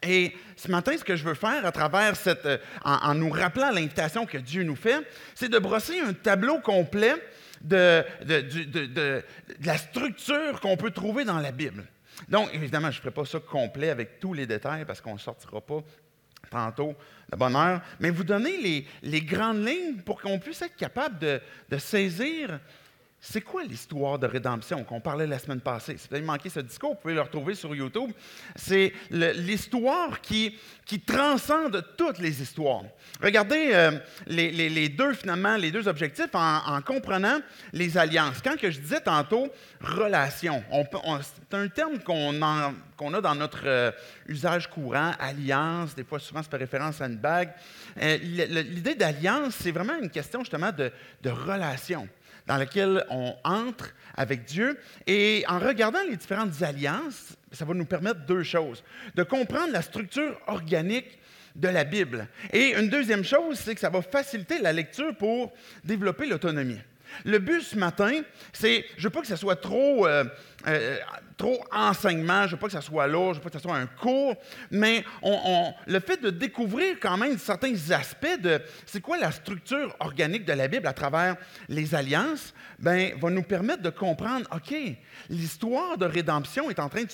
Et 0.02 0.36
ce 0.54 0.70
matin, 0.70 0.96
ce 0.96 1.02
que 1.02 1.16
je 1.16 1.24
veux 1.24 1.34
faire 1.34 1.66
à 1.66 1.72
travers 1.72 2.14
cette, 2.14 2.46
euh, 2.46 2.58
en 2.84 3.14
nous 3.14 3.30
rappelant 3.30 3.72
l'invitation 3.72 4.26
que 4.26 4.38
Dieu 4.38 4.62
nous 4.62 4.76
fait, 4.76 5.04
c'est 5.34 5.48
de 5.48 5.58
brosser 5.58 5.98
un 5.98 6.12
tableau 6.12 6.60
complet 6.60 7.14
de, 7.62 8.04
de, 8.22 9.24
la 9.64 9.76
structure 9.76 10.60
qu'on 10.60 10.76
peut 10.76 10.92
trouver 10.92 11.24
dans 11.24 11.40
la 11.40 11.50
Bible. 11.50 11.84
Donc, 12.28 12.54
évidemment, 12.54 12.92
je 12.92 12.98
ne 12.98 13.02
ferai 13.02 13.10
pas 13.10 13.24
ça 13.24 13.40
complet 13.40 13.90
avec 13.90 14.20
tous 14.20 14.34
les 14.34 14.46
détails 14.46 14.84
parce 14.84 15.00
qu'on 15.00 15.14
ne 15.14 15.18
sortira 15.18 15.60
pas 15.60 15.82
tantôt 16.50 16.94
de 17.30 17.36
bonne 17.36 17.56
heure, 17.56 17.80
mais 18.00 18.10
vous 18.10 18.24
donner 18.24 18.86
les 19.02 19.20
grandes 19.22 19.66
lignes 19.66 19.96
pour 20.04 20.20
qu'on 20.20 20.38
puisse 20.38 20.62
être 20.62 20.76
capable 20.76 21.18
de, 21.18 21.78
saisir 21.78 22.60
c'est 23.28 23.40
quoi 23.40 23.64
l'histoire 23.64 24.20
de 24.20 24.26
rédemption 24.28 24.84
qu'on 24.84 25.00
parlait 25.00 25.26
la 25.26 25.40
semaine 25.40 25.60
passée? 25.60 25.96
Si 25.98 26.06
vous 26.08 26.14
avez 26.14 26.24
manqué 26.24 26.48
ce 26.48 26.60
discours, 26.60 26.90
vous 26.90 27.00
pouvez 27.00 27.14
le 27.14 27.22
retrouver 27.22 27.56
sur 27.56 27.74
YouTube. 27.74 28.12
C'est 28.54 28.92
l'histoire 29.10 30.20
qui, 30.20 30.56
transcende 31.04 31.84
toutes 31.98 32.20
les 32.20 32.40
histoires. 32.40 32.84
Regardez 33.20 33.70
euh, 33.72 33.98
les, 34.28 34.88
deux, 34.88 35.12
finalement, 35.12 35.56
les 35.56 35.72
deux 35.72 35.88
objectifs 35.88 36.34
en, 36.34 36.80
comprenant 36.82 37.40
les 37.72 37.98
alliances. 37.98 38.40
Quand 38.42 38.56
que 38.56 38.70
je 38.70 38.78
disais 38.78 39.00
tantôt 39.00 39.48
relation, 39.80 40.62
c'est 41.20 41.56
un 41.56 41.66
terme 41.66 41.98
qu'on 41.98 42.40
a 42.42 43.20
dans 43.20 43.34
notre 43.34 43.66
euh, 43.66 43.90
usage 44.28 44.70
courant, 44.70 45.10
alliance, 45.18 45.96
des 45.96 46.04
fois 46.04 46.20
souvent 46.20 46.42
c'est 46.42 46.50
par 46.50 46.60
référence 46.60 47.00
à 47.00 47.06
une 47.06 47.16
bague. 47.16 47.52
Euh, 48.00 48.18
l'idée 48.18 48.94
d'alliance, 48.94 49.54
c'est 49.60 49.72
vraiment 49.72 49.96
une 50.00 50.10
question 50.10 50.40
justement 50.40 50.70
de, 50.70 50.92
de 51.22 51.30
relation 51.30 52.08
dans 52.46 52.56
laquelle 52.56 53.04
on 53.10 53.34
entre 53.44 53.94
avec 54.16 54.44
Dieu. 54.44 54.78
Et 55.06 55.44
en 55.48 55.58
regardant 55.58 56.02
les 56.08 56.16
différentes 56.16 56.62
alliances, 56.62 57.36
ça 57.52 57.64
va 57.64 57.74
nous 57.74 57.84
permettre 57.84 58.26
deux 58.26 58.42
choses. 58.42 58.82
De 59.14 59.22
comprendre 59.22 59.72
la 59.72 59.82
structure 59.82 60.38
organique 60.46 61.18
de 61.54 61.68
la 61.68 61.84
Bible. 61.84 62.28
Et 62.52 62.74
une 62.74 62.88
deuxième 62.88 63.24
chose, 63.24 63.58
c'est 63.58 63.74
que 63.74 63.80
ça 63.80 63.90
va 63.90 64.02
faciliter 64.02 64.58
la 64.60 64.72
lecture 64.72 65.16
pour 65.16 65.52
développer 65.84 66.26
l'autonomie. 66.26 66.80
Le 67.24 67.38
but 67.38 67.62
ce 67.62 67.76
matin, 67.76 68.20
c'est, 68.52 68.84
je 68.96 69.04
veux 69.04 69.10
pas 69.10 69.20
que 69.20 69.26
ce 69.26 69.36
soit 69.36 69.56
trop, 69.56 70.06
euh, 70.06 70.24
euh, 70.66 70.98
trop 71.36 71.62
enseignement, 71.72 72.46
je 72.46 72.52
veux 72.52 72.56
pas 72.58 72.66
que 72.66 72.72
ce 72.72 72.80
soit 72.80 73.06
lourd, 73.06 73.34
je 73.34 73.38
veux 73.38 73.42
pas 73.42 73.50
que 73.50 73.58
ce 73.58 73.62
soit 73.62 73.76
un 73.76 73.86
cours, 73.86 74.34
mais 74.70 75.04
le 75.86 76.00
fait 76.00 76.20
de 76.22 76.30
découvrir 76.30 76.96
quand 77.00 77.16
même 77.16 77.38
certains 77.38 77.74
aspects 77.90 78.40
de 78.40 78.60
c'est 78.84 79.00
quoi 79.00 79.18
la 79.18 79.30
structure 79.30 79.94
organique 80.00 80.44
de 80.44 80.52
la 80.52 80.68
Bible 80.68 80.86
à 80.86 80.92
travers 80.92 81.36
les 81.68 81.94
alliances, 81.94 82.54
ben, 82.78 83.12
va 83.20 83.30
nous 83.30 83.42
permettre 83.42 83.82
de 83.82 83.90
comprendre, 83.90 84.46
OK, 84.54 84.74
l'histoire 85.28 85.98
de 85.98 86.06
rédemption 86.06 86.70
est 86.70 86.78
en 86.78 86.88
train 86.88 87.04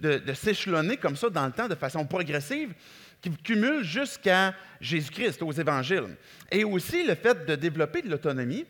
de 0.00 0.34
s'échelonner 0.34 0.96
comme 0.96 1.16
ça 1.16 1.30
dans 1.30 1.46
le 1.46 1.52
temps 1.52 1.68
de 1.68 1.74
façon 1.74 2.04
progressive 2.06 2.74
qui 3.20 3.30
cumule 3.30 3.82
jusqu'à 3.82 4.54
Jésus-Christ, 4.80 5.42
aux 5.42 5.52
évangiles. 5.52 6.16
Et 6.50 6.64
aussi 6.64 7.04
le 7.04 7.14
fait 7.14 7.46
de 7.46 7.54
développer 7.54 8.02
de 8.02 8.10
l'autonomie 8.10 8.64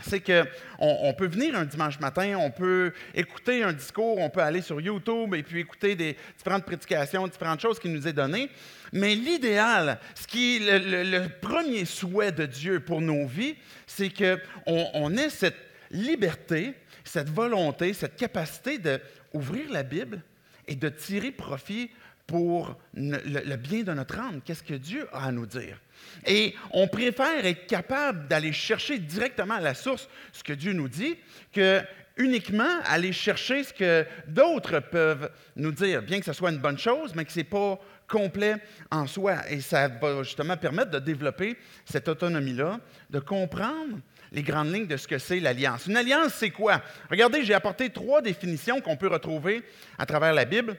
c'est 0.00 0.20
qu'on 0.20 0.46
on 0.80 1.12
peut 1.12 1.26
venir 1.26 1.56
un 1.56 1.64
dimanche 1.64 1.98
matin, 1.98 2.36
on 2.38 2.52
peut 2.52 2.92
écouter 3.14 3.64
un 3.64 3.72
discours, 3.72 4.18
on 4.18 4.30
peut 4.30 4.42
aller 4.42 4.62
sur 4.62 4.80
YouTube 4.80 5.34
et 5.34 5.42
puis 5.42 5.58
écouter 5.60 5.96
différentes 5.96 6.64
prédications, 6.64 7.26
différentes 7.26 7.60
choses 7.60 7.80
qui 7.80 7.88
nous 7.88 8.06
est 8.06 8.12
données. 8.12 8.48
Mais 8.92 9.16
l'idéal, 9.16 9.98
ce 10.14 10.28
qui 10.28 10.60
le, 10.62 11.26
premier 11.40 11.84
souhait 11.84 12.30
de 12.30 12.46
Dieu 12.46 12.78
pour 12.78 13.00
nos 13.00 13.26
vies, 13.26 13.56
c'est 13.88 14.10
qu'on 14.10 14.86
on 14.94 15.16
ait 15.16 15.30
cette 15.30 15.58
liberté, 15.90 16.74
cette 17.02 17.30
volonté, 17.30 17.92
cette 17.92 18.14
capacité 18.14 18.78
d'ouvrir 18.78 19.68
la 19.72 19.82
Bible 19.82 20.22
et 20.68 20.76
de 20.76 20.88
tirer 20.90 21.32
profit 21.32 21.90
pour 22.28 22.76
le 22.94 23.56
bien 23.56 23.82
de 23.82 23.92
notre 23.92 24.20
âme. 24.20 24.40
Qu'est-ce 24.44 24.62
que 24.62 24.74
Dieu 24.74 25.08
a 25.12 25.24
à 25.24 25.32
nous 25.32 25.46
dire? 25.46 25.80
Et 26.26 26.54
on 26.72 26.86
préfère 26.86 27.44
être 27.44 27.66
capable 27.66 28.28
d'aller 28.28 28.52
chercher 28.52 28.98
directement 28.98 29.54
à 29.54 29.60
la 29.60 29.74
source 29.74 30.08
ce 30.32 30.44
que 30.44 30.52
Dieu 30.52 30.74
nous 30.74 30.88
dit 30.88 31.16
que 31.52 31.80
uniquement 32.18 32.80
aller 32.84 33.12
chercher 33.12 33.64
ce 33.64 33.72
que 33.72 34.04
d'autres 34.26 34.80
peuvent 34.80 35.30
nous 35.56 35.72
dire, 35.72 36.02
bien 36.02 36.18
que 36.18 36.26
ce 36.26 36.32
soit 36.34 36.50
une 36.50 36.58
bonne 36.58 36.78
chose, 36.78 37.14
mais 37.14 37.24
que 37.24 37.32
ce 37.32 37.38
n'est 37.38 37.44
pas 37.44 37.80
complet 38.06 38.56
en 38.90 39.06
soi. 39.06 39.36
Et 39.50 39.60
ça 39.60 39.88
va 39.88 40.22
justement 40.22 40.56
permettre 40.56 40.90
de 40.90 40.98
développer 40.98 41.56
cette 41.86 42.08
autonomie-là, 42.08 42.78
de 43.08 43.20
comprendre 43.20 44.00
les 44.32 44.42
grandes 44.42 44.72
lignes 44.74 44.86
de 44.86 44.98
ce 44.98 45.08
que 45.08 45.16
c'est 45.16 45.40
l'alliance. 45.40 45.86
Une 45.86 45.96
alliance, 45.96 46.34
c'est 46.34 46.50
quoi? 46.50 46.82
Regardez, 47.10 47.42
j'ai 47.44 47.54
apporté 47.54 47.88
trois 47.88 48.20
définitions 48.20 48.82
qu'on 48.82 48.96
peut 48.96 49.08
retrouver 49.08 49.62
à 49.96 50.04
travers 50.04 50.34
la 50.34 50.44
Bible, 50.44 50.76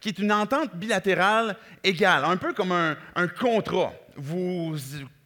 qui 0.00 0.08
est 0.08 0.18
une 0.18 0.32
entente 0.32 0.74
bilatérale 0.74 1.56
égale, 1.82 2.24
un 2.24 2.36
peu 2.36 2.52
comme 2.52 2.72
un, 2.72 3.28
contrat 3.28 3.92
vous 4.16 4.76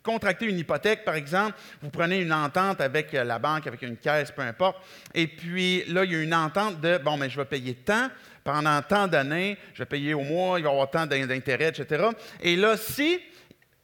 contractez 0.03 0.47
une 0.47 0.59
hypothèque, 0.59 1.05
par 1.05 1.17
exemple, 1.17 1.55
vous 1.83 1.91
prenez 1.91 2.21
une 2.23 2.33
entente 2.33 2.81
avec 2.81 3.13
la 3.13 3.39
banque, 3.39 3.67
avec 3.67 3.83
une 3.83 3.99
caisse, 3.99 4.31
peu 4.31 4.41
importe, 4.41 4.79
et 5.13 5.27
puis 5.27 5.85
là, 5.89 6.05
il 6.05 6.13
y 6.13 6.17
a 6.17 6.23
une 6.23 6.35
entente 6.35 6.81
de, 6.81 6.97
bon, 6.97 7.19
mais 7.19 7.29
je 7.29 7.37
vais 7.37 7.45
payer 7.45 7.75
tant, 7.75 8.09
pendant 8.43 8.81
tant 8.81 9.07
d'années, 9.07 9.59
je 9.75 9.81
vais 9.81 9.87
payer 9.87 10.15
au 10.15 10.23
mois, 10.23 10.59
il 10.59 10.63
va 10.63 10.71
y 10.71 10.73
avoir 10.73 10.91
tant 10.91 11.05
d'intérêts, 11.05 11.69
etc. 11.69 12.07
Et 12.41 12.57
là, 12.57 12.79
si 12.79 13.21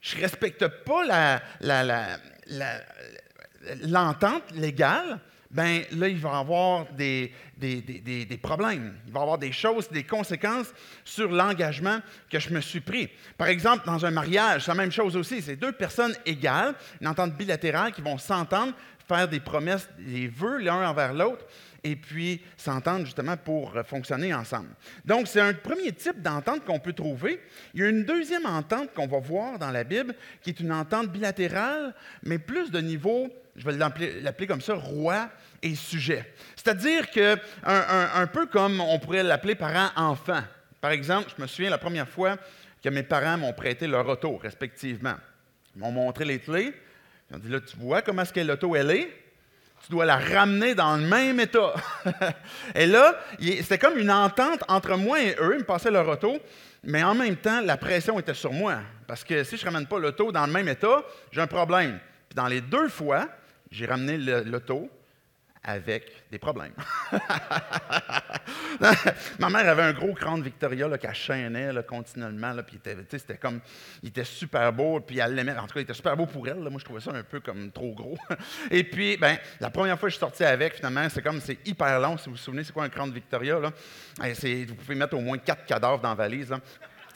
je 0.00 0.17
ne 0.17 0.23
respecte 0.23 0.67
pas 0.67 1.41
l'entente 3.83 4.50
légale, 4.53 5.21
ben 5.54 5.82
là, 5.92 6.08
il 6.08 6.18
va 6.18 6.30
y 6.30 6.34
avoir 6.34 6.87
des, 6.92 7.32
des, 7.56 8.38
problèmes. 8.42 8.92
Il 9.06 9.12
va 9.12 9.20
y 9.20 9.23
avoir 9.23 9.38
des 9.38 9.52
choses, 9.52 9.88
des 9.88 10.02
conséquences 10.02 10.75
sur 11.04 11.30
l'engagement 11.30 12.00
que 12.28 12.40
je 12.40 12.50
me 12.50 12.61
suis 12.61 12.80
pris. 12.80 13.08
Par 13.38 13.46
exemple, 13.46 13.87
dans 13.87 14.04
un 14.04 14.11
mariage, 14.11 14.64
c'est 14.64 14.73
la 14.73 14.75
même 14.75 14.90
chose 14.90 15.16
aussi. 15.16 15.40
C'est 15.40 15.54
deux 15.54 15.70
personnes 15.70 16.14
égales, 16.26 16.75
une 17.00 17.06
entente 17.06 17.37
bilatérale 17.37 17.92
qui 17.92 18.02
vont 18.02 18.18
s'entendre, 18.18 18.73
faire 19.06 19.28
des 19.28 19.38
promesses, 19.38 19.88
des 19.96 20.26
vœux 20.26 20.58
l'un 20.58 20.88
envers 20.88 21.14
l'autre, 21.14 21.46
et 21.84 21.94
puis 21.94 22.40
s'entendre 22.56 23.04
justement 23.04 23.37
pour 23.37 23.75
fonctionner 23.87 24.34
ensemble. 24.34 24.70
Donc, 25.04 25.28
c'est 25.28 25.40
un 25.40 25.54
premier 25.54 25.92
type 25.92 26.20
d'entente 26.20 26.64
qu'on 26.64 26.80
peut 26.80 26.94
trouver. 26.94 27.40
Il 27.75 27.80
y 27.80 27.84
a 27.84 27.90
une 27.90 28.04
deuxième 28.04 28.46
entente 28.46 28.92
qu'on 28.92 29.06
va 29.06 29.20
voir 29.20 29.58
dans 29.61 29.70
la 29.70 29.84
Bible, 29.84 30.16
qui 30.42 30.50
est 30.50 30.58
une 30.58 30.73
entente 30.73 31.12
bilatérale, 31.12 31.94
mais 32.25 32.38
plus 32.38 32.73
de 32.73 32.80
niveau, 32.80 33.28
je 33.54 33.64
vais 33.64 33.76
l'appeler 33.76 34.46
comme 34.49 34.62
ça, 34.62 34.75
roi 34.75 35.30
C'est-à-dire 35.73 37.11
que, 37.11 37.37
un, 37.64 38.26
peu 38.26 38.47
comme 38.47 38.80
on 38.80 38.99
pourrait 38.99 39.23
l'appeler 39.23 39.54
parent-enfant. 39.54 40.42
Par 40.80 40.90
exemple, 40.90 41.30
je 41.35 41.40
me 41.40 41.47
souviens 41.47 41.71
la 41.71 41.78
première 41.78 42.09
fois 42.09 42.37
que 42.83 42.88
mes 42.90 43.02
parents 43.02 43.38
m'ont 43.38 43.52
prêté 43.52 43.87
leur 43.87 44.06
auto, 44.06 44.37
respectivement. 44.37 45.14
Ils 45.75 45.80
m'ont 45.80 45.92
montré 45.92 46.25
les 46.25 46.38
clés. 46.38 46.75
Ils 47.30 47.37
ont 47.37 47.38
dit, 47.38 47.49
là, 47.49 47.61
tu 47.61 47.76
vois 47.78 48.02
comment 48.02 48.23
est-ce 48.23 48.33
que 48.33 48.40
l'auto, 48.40 48.76
elle 48.76 48.90
est? 48.90 49.09
Tu 49.85 49.90
dois 49.90 50.04
la 50.04 50.16
ramener 50.16 50.75
dans 50.75 50.97
le 50.97 51.02
même 51.06 51.40
état. 51.40 51.75
et 52.75 52.87
là, 52.87 53.18
c'était 53.38 53.78
comme 53.78 53.99
une 53.99 54.11
entente 54.11 54.62
entre 54.68 54.97
moi 54.97 55.23
et 55.23 55.37
eux. 55.40 55.54
Ils 55.54 55.61
me 55.61 55.64
passaient 55.64 55.90
leur 55.90 56.09
auto, 56.09 56.38
mais 56.83 57.02
en 57.02 57.14
même 57.14 57.37
temps, 57.37 57.61
la 57.61 57.76
pression 57.76 58.18
était 58.18 58.35
sur 58.35 58.52
moi. 58.52 58.78
Parce 59.06 59.25
que 59.25 59.44
si 59.44 59.56
je 59.56 59.62
ne 59.62 59.71
ramène 59.71 59.87
pas 59.87 59.99
l'auto 59.99 60.33
dans 60.33 60.47
le 60.47 60.52
même 60.52 60.68
état, 60.68 61.02
j'ai 61.33 61.40
un 61.40 61.47
problème. 61.47 61.99
Puis 62.28 62.37
dans 62.37 62.47
les 62.47 62.61
deux 62.61 62.88
fois, 62.88 63.28
j'ai 63.71 63.87
ramené 63.87 64.16
l'auto 64.16 64.90
avec 65.64 66.12
des 66.30 66.38
problèmes. 66.38 66.75
Ma 69.38 69.49
mère 69.49 69.68
avait 69.68 69.83
un 69.83 69.92
gros 69.92 70.12
cran 70.12 70.37
de 70.38 70.42
Victoria 70.42 70.99
qu'elle 70.99 71.14
chaînait 71.14 71.71
continuellement. 71.88 72.54
C'était 73.11 73.37
comme, 73.37 73.61
il 74.02 74.11
était 74.11 74.25
super 74.25 74.73
beau, 74.73 75.00
puis 75.00 75.18
elle 75.18 75.35
l'aimait. 75.35 75.56
En 75.56 75.66
tout 75.66 75.75
cas, 75.75 75.80
il 75.80 75.85
était 75.85 75.94
super 75.94 76.16
beau 76.16 76.26
pour 76.26 76.47
elle. 76.47 76.59
Moi, 76.59 76.78
je 76.78 76.85
trouvais 76.85 77.00
ça 77.00 77.12
un 77.12 77.23
peu 77.23 77.40
comme 77.40 77.71
trop 77.73 77.94
gros. 77.94 78.18
Et 78.71 78.85
puis, 78.85 79.16
ben, 79.16 79.38
la 79.61 79.71
première 79.71 79.99
fois 79.99 80.09
que 80.09 80.11
je 80.11 80.16
suis 80.16 80.21
sorti 80.21 80.44
avec, 80.44 80.75
finalement, 80.75 81.09
c'est 81.09 81.23
comme, 81.23 81.40
c'est 81.40 81.66
hyper 81.66 81.99
long. 81.99 82.18
Si 82.18 82.26
vous 82.26 82.33
vous 82.33 82.37
souvenez, 82.37 82.64
c'est 82.64 82.73
quoi 82.73 82.85
un 82.85 82.90
cran 82.90 83.06
de 83.06 83.14
Victoria? 83.14 83.59
Là? 83.59 83.73
Vous 84.18 84.75
pouvez 84.75 84.94
mettre 84.94 85.16
au 85.16 85.21
moins 85.21 85.38
quatre 85.38 85.64
cadavres 85.64 86.00
dans 86.00 86.11
la 86.11 86.14
valise. 86.14 86.54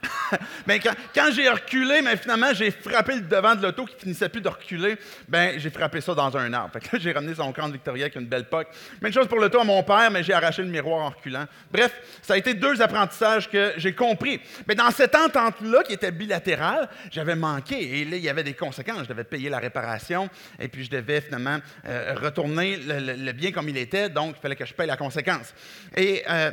ben, 0.67 0.81
quand, 0.81 1.33
j'ai 1.33 1.49
reculé, 1.49 2.03
mais 2.03 2.17
finalement, 2.17 2.53
j'ai 2.53 2.71
frappé 2.71 3.17
le 3.17 3.23
devant 3.23 3.55
de 3.55 3.63
l'auto 3.63 3.85
qui 3.85 3.97
finissait 3.97 4.29
plus 4.29 4.41
de 4.41 4.49
reculer. 4.49 4.97
Ben, 5.29 5.59
j'ai 5.59 5.71
frappé 5.71 6.01
ça 6.01 6.15
dans 6.15 6.37
un 6.37 6.53
arbre. 6.53 6.79
J'ai 6.99 7.13
ramené 7.13 7.35
son 7.35 7.53
camp 7.53 7.69
de 7.69 7.73
Victoria 7.73 8.05
avec 8.05 8.17
une 8.17 8.27
belle 8.27 8.45
poque. 8.45 8.69
Même 9.01 9.13
chose 9.13 9.27
pour 9.27 9.39
l'auto 9.39 9.61
à 9.61 9.65
mon 9.65 9.83
père, 9.83 10.11
mais 10.11 10.23
j'ai 10.23 10.33
arraché 10.33 10.63
le 10.63 10.69
miroir 10.69 11.07
en 11.07 11.09
reculant. 11.11 11.47
Bref, 11.71 11.93
ça 12.23 12.35
a 12.35 12.37
été 12.37 12.55
deux 12.55 12.81
apprentissages 12.81 13.49
que 13.49 13.73
j'ai 13.77 13.95
compris. 13.95 14.41
Mais 14.67 14.75
dans 14.75 14.91
cette 14.91 15.15
entente-là, 15.15 15.83
qui 15.83 15.93
était 15.95 16.13
bilatérale, 16.13 16.89
j'avais 17.11 17.37
manqué. 17.37 18.01
Et 18.01 18.05
là, 18.05 18.17
il 18.17 18.23
y 18.23 18.29
avait 18.29 18.45
des 18.45 18.55
conséquences. 18.55 19.05
Je 19.05 19.09
devais 19.09 19.25
payer 19.25 19.49
la 19.49 19.59
réparation 19.59 20.29
et 20.59 20.69
puis 20.69 20.85
je 20.85 20.91
devais 20.91 21.21
finalement 21.21 21.59
euh, 21.87 22.15
retourner 22.21 22.77
le, 22.77 23.33
bien 23.33 23.53
comme 23.53 23.69
il 23.69 23.77
était. 23.77 24.09
Donc, 24.09 24.37
il 24.39 24.41
fallait 24.41 24.57
que 24.57 24.67
je 24.67 24.75
paye 24.75 24.87
la 24.87 24.97
conséquence. 24.97 25.55
Et 25.97 26.23
euh, 26.29 26.51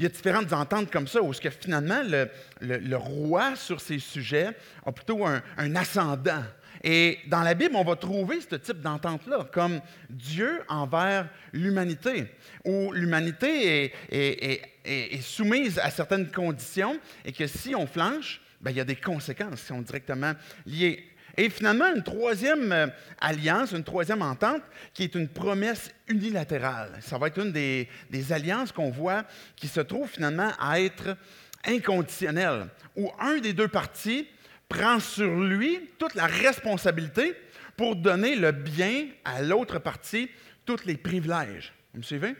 il 0.00 0.04
y 0.04 0.06
a 0.06 0.08
différentes 0.08 0.50
ententes 0.54 0.90
comme 0.90 1.06
ça, 1.06 1.20
où 1.20 1.30
ce 1.34 1.42
que 1.42 1.50
finalement 1.50 2.00
le, 2.02 2.96
roi 2.96 3.54
sur 3.54 3.82
ces 3.82 3.98
sujets 3.98 4.48
a 4.86 4.92
plutôt 4.92 5.26
un, 5.26 5.42
ascendant. 5.76 6.42
Et 6.82 7.18
dans 7.26 7.42
la 7.42 7.52
Bible, 7.52 7.76
on 7.76 7.84
va 7.84 7.96
trouver 7.96 8.40
ce 8.40 8.56
type 8.56 8.80
d'entente-là, 8.80 9.46
comme 9.52 9.82
Dieu 10.08 10.62
envers 10.68 11.28
l'humanité, 11.52 12.24
où 12.64 12.92
l'humanité 12.92 13.92
est, 14.10 15.20
soumise 15.20 15.78
à 15.78 15.90
certaines 15.90 16.30
conditions 16.30 16.98
et 17.26 17.32
que 17.32 17.46
si 17.46 17.74
on 17.74 17.86
flanche, 17.86 18.40
ben, 18.62 18.70
il 18.70 18.78
y 18.78 18.80
a 18.80 18.84
des 18.84 18.96
conséquences 18.96 19.60
qui 19.60 19.66
sont 19.66 19.82
directement 19.82 20.32
liées 20.64 21.10
et 21.36 21.50
finalement, 21.50 21.86
une 21.94 22.02
troisième 22.02 22.72
euh, 22.72 22.86
alliance, 23.20 23.72
une 23.72 23.84
troisième 23.84 24.22
entente, 24.22 24.62
qui 24.92 25.04
est 25.04 25.14
une 25.14 25.28
promesse 25.28 25.90
unilatérale. 26.08 26.98
Ça 27.00 27.18
va 27.18 27.28
être 27.28 27.38
une 27.38 27.52
des, 27.52 27.88
alliances 28.30 28.72
qu'on 28.72 28.90
voit 28.90 29.24
qui 29.56 29.68
se 29.68 29.80
trouve 29.80 30.08
finalement 30.08 30.50
à 30.58 30.80
être 30.80 31.16
inconditionnelle, 31.64 32.68
où 32.96 33.10
un 33.18 33.38
des 33.38 33.52
deux 33.52 33.68
parties 33.68 34.26
prend 34.68 35.00
sur 35.00 35.34
lui 35.40 35.90
toute 35.98 36.14
la 36.14 36.26
responsabilité 36.26 37.34
pour 37.76 37.96
donner 37.96 38.36
le 38.36 38.52
bien 38.52 39.08
à 39.24 39.42
l'autre 39.42 39.78
partie, 39.78 40.30
tous 40.64 40.84
les 40.84 40.96
privilèges. 40.96 41.72
Vous 41.92 41.98
me 41.98 42.04
suivez? 42.04 42.34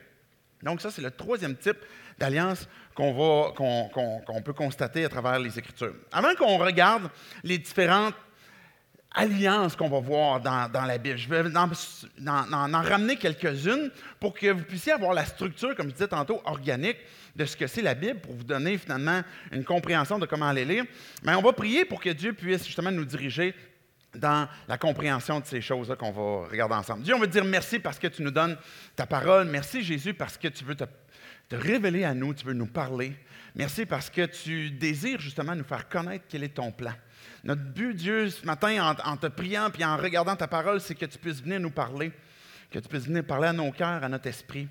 Donc 0.62 0.80
ça, 0.80 0.90
c'est 0.90 1.02
le 1.02 1.11
troisième 1.11 1.56
type 1.56 1.78
d'alliance 2.18 2.68
qu'on 2.94 3.52
qu'on 3.54 4.42
peut 4.42 4.52
constater 4.52 5.04
à 5.04 5.09
travers 5.09 5.38
les 5.38 5.59
Écritures. 5.59 5.94
Avant 6.12 6.35
qu'on 6.35 6.59
regarde 6.59 7.09
les 7.42 7.59
différentes 7.59 8.14
alliances 9.12 9.75
qu'on 9.76 9.88
va 9.88 10.00
voir 10.00 10.40
dans, 10.40 10.85
la 10.87 10.99
Bible. 10.99 11.19
Je 11.19 11.29
vais 11.29 11.43
en, 11.57 12.83
ramener 12.83 13.17
quelques-unes 13.17 13.90
pour 14.19 14.35
que 14.35 14.50
vous 14.52 14.62
puissiez 14.64 14.93
avoir 14.93 15.14
la 15.14 15.25
structure, 15.25 15.75
comme 15.75 15.88
je 15.88 15.95
disais 15.95 16.09
tantôt, 16.09 16.40
organique 16.45 16.99
de 17.35 17.45
ce 17.45 17.57
que 17.57 17.67
c'est 17.67 17.83
la 17.83 17.95
Bible, 17.95 18.21
pour 18.21 18.35
vous 18.35 18.45
donner 18.45 18.79
finalement 18.79 19.23
une 19.52 19.64
compréhension 19.64 20.19
de 20.19 20.26
comment 20.26 20.49
aller 20.49 20.64
lire. 20.64 20.85
Mais 21.23 21.35
on 21.35 21.43
va 21.43 21.52
prier 21.52 21.85
pour 21.85 22.00
que 22.00 22.11
Dieu 22.11 22.33
puisse 22.33 22.64
justement 22.64 22.90
nous 22.90 23.05
diriger 23.05 23.55
dans 24.14 24.49
la 24.67 24.76
compréhension 24.76 25.38
de 25.40 25.47
ces 25.47 25.61
choses-là 25.61 25.97
qu'on 25.97 26.11
va 26.11 26.49
regarder 26.49 26.75
ensemble. 26.75 27.02
Dieu, 27.02 27.14
on 27.14 27.21
veut 27.21 27.29
dire 27.29 27.45
merci 27.45 27.79
parce 27.79 27.99
que 27.99 28.09
tu 28.09 28.23
nous 28.23 28.33
donnes 28.33 28.57
ta 28.97 29.07
parole. 29.07 29.47
Merci 29.47 29.83
Jésus 29.83 30.14
parce 30.14 30.37
que 30.37 30.49
tu 30.49 30.64
veux 30.64 30.75
te, 30.75 30.85
te 31.49 31.57
révéler 31.57 32.05
à 32.05 32.14
nous, 32.14 32.35
tu 32.35 32.45
veux 32.45 32.52
nous 32.52 32.67
parler. 32.67 33.17
Merci 33.55 33.87
parce 33.87 34.11
que 34.11 34.26
tu 34.26 34.71
désires 34.71 35.21
justement 35.21 35.55
nous 35.55 35.64
faire 35.64 35.88
connaître 35.88 36.25
quel 36.29 36.43
est 36.45 36.55
ton 36.55 36.73
plan. 36.73 36.93
Notre 37.42 37.62
but, 37.62 37.94
Dieu, 37.94 38.28
ce 38.28 38.44
matin, 38.44 38.94
en, 39.04 39.16
te 39.16 39.26
priant 39.26 39.70
et 39.78 39.85
en 39.85 39.97
regardant 39.97 40.37
ta 40.37 40.47
parole, 40.47 40.80
c'est 40.80 40.94
que 40.94 41.06
tu 41.06 41.18
puisses 41.18 41.42
venir 41.42 41.59
nous 41.59 41.70
parler, 41.70 42.12
que 42.70 42.78
tu 42.78 42.88
puisses 42.88 43.06
venir 43.06 43.25
parler 43.25 43.49
à 43.49 43.52
nos 43.52 43.70
cœurs, 43.73 44.04
à 44.04 44.09
notre 44.09 44.26
esprit. 44.26 44.68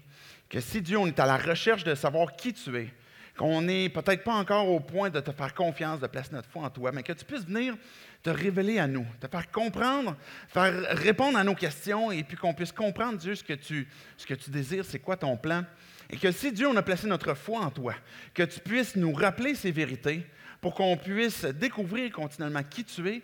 Que 0.47 0.59
si 0.59 0.81
Dieu, 0.81 0.97
on 0.97 1.07
est 1.07 1.19
à 1.19 1.25
la 1.25 1.37
recherche 1.37 1.83
de 1.83 1.95
savoir 1.95 2.35
qui 2.35 2.53
tu 2.53 2.75
es, 2.77 2.93
qu'on 3.35 3.61
n'est 3.61 3.89
peut-être 3.89 4.23
pas 4.23 4.33
encore 4.33 4.67
au 4.67 4.79
point 4.79 5.09
de 5.09 5.19
te 5.19 5.31
faire 5.31 5.53
confiance, 5.53 5.99
de 5.99 6.07
placer 6.07 6.33
notre 6.33 6.49
foi 6.49 6.63
en 6.63 6.69
toi, 6.69 6.91
mais 6.91 7.03
que 7.03 7.13
tu 7.13 7.25
puisses 7.25 7.45
venir 7.45 7.75
te 8.21 8.29
révéler 8.29 8.79
à 8.79 8.87
nous, 8.87 9.05
te 9.19 9.27
faire 9.27 9.49
comprendre, 9.49 10.15
faire 10.49 10.73
répondre 10.97 11.37
à 11.37 11.43
nos 11.43 11.55
questions 11.55 12.11
et 12.11 12.23
puis 12.23 12.37
qu'on 12.37 12.53
puisse 12.53 12.71
comprendre, 12.71 13.17
Dieu, 13.17 13.35
ce 13.35 13.43
que 13.43 13.53
tu, 13.53 13.87
ce 14.17 14.27
que 14.27 14.33
tu 14.33 14.49
désires, 14.51 14.85
c'est 14.85 14.99
quoi 14.99 15.15
ton 15.15 15.37
plan. 15.37 15.63
Et 16.09 16.17
que 16.17 16.31
si 16.31 16.51
Dieu, 16.51 16.67
on 16.67 16.75
a 16.75 16.81
placé 16.81 17.07
notre 17.07 17.33
foi 17.33 17.61
en 17.61 17.69
toi, 17.69 17.93
que 18.33 18.43
tu 18.43 18.59
puisses 18.59 18.95
nous 18.95 19.13
rappeler 19.13 19.55
ces 19.55 19.71
vérités, 19.71 20.25
pour 20.61 20.75
qu'on 20.75 20.97
puisse 20.97 21.45
découvrir 21.45 22.11
continuellement 22.11 22.63
qui 22.63 22.83
tu 22.83 23.07
es 23.09 23.21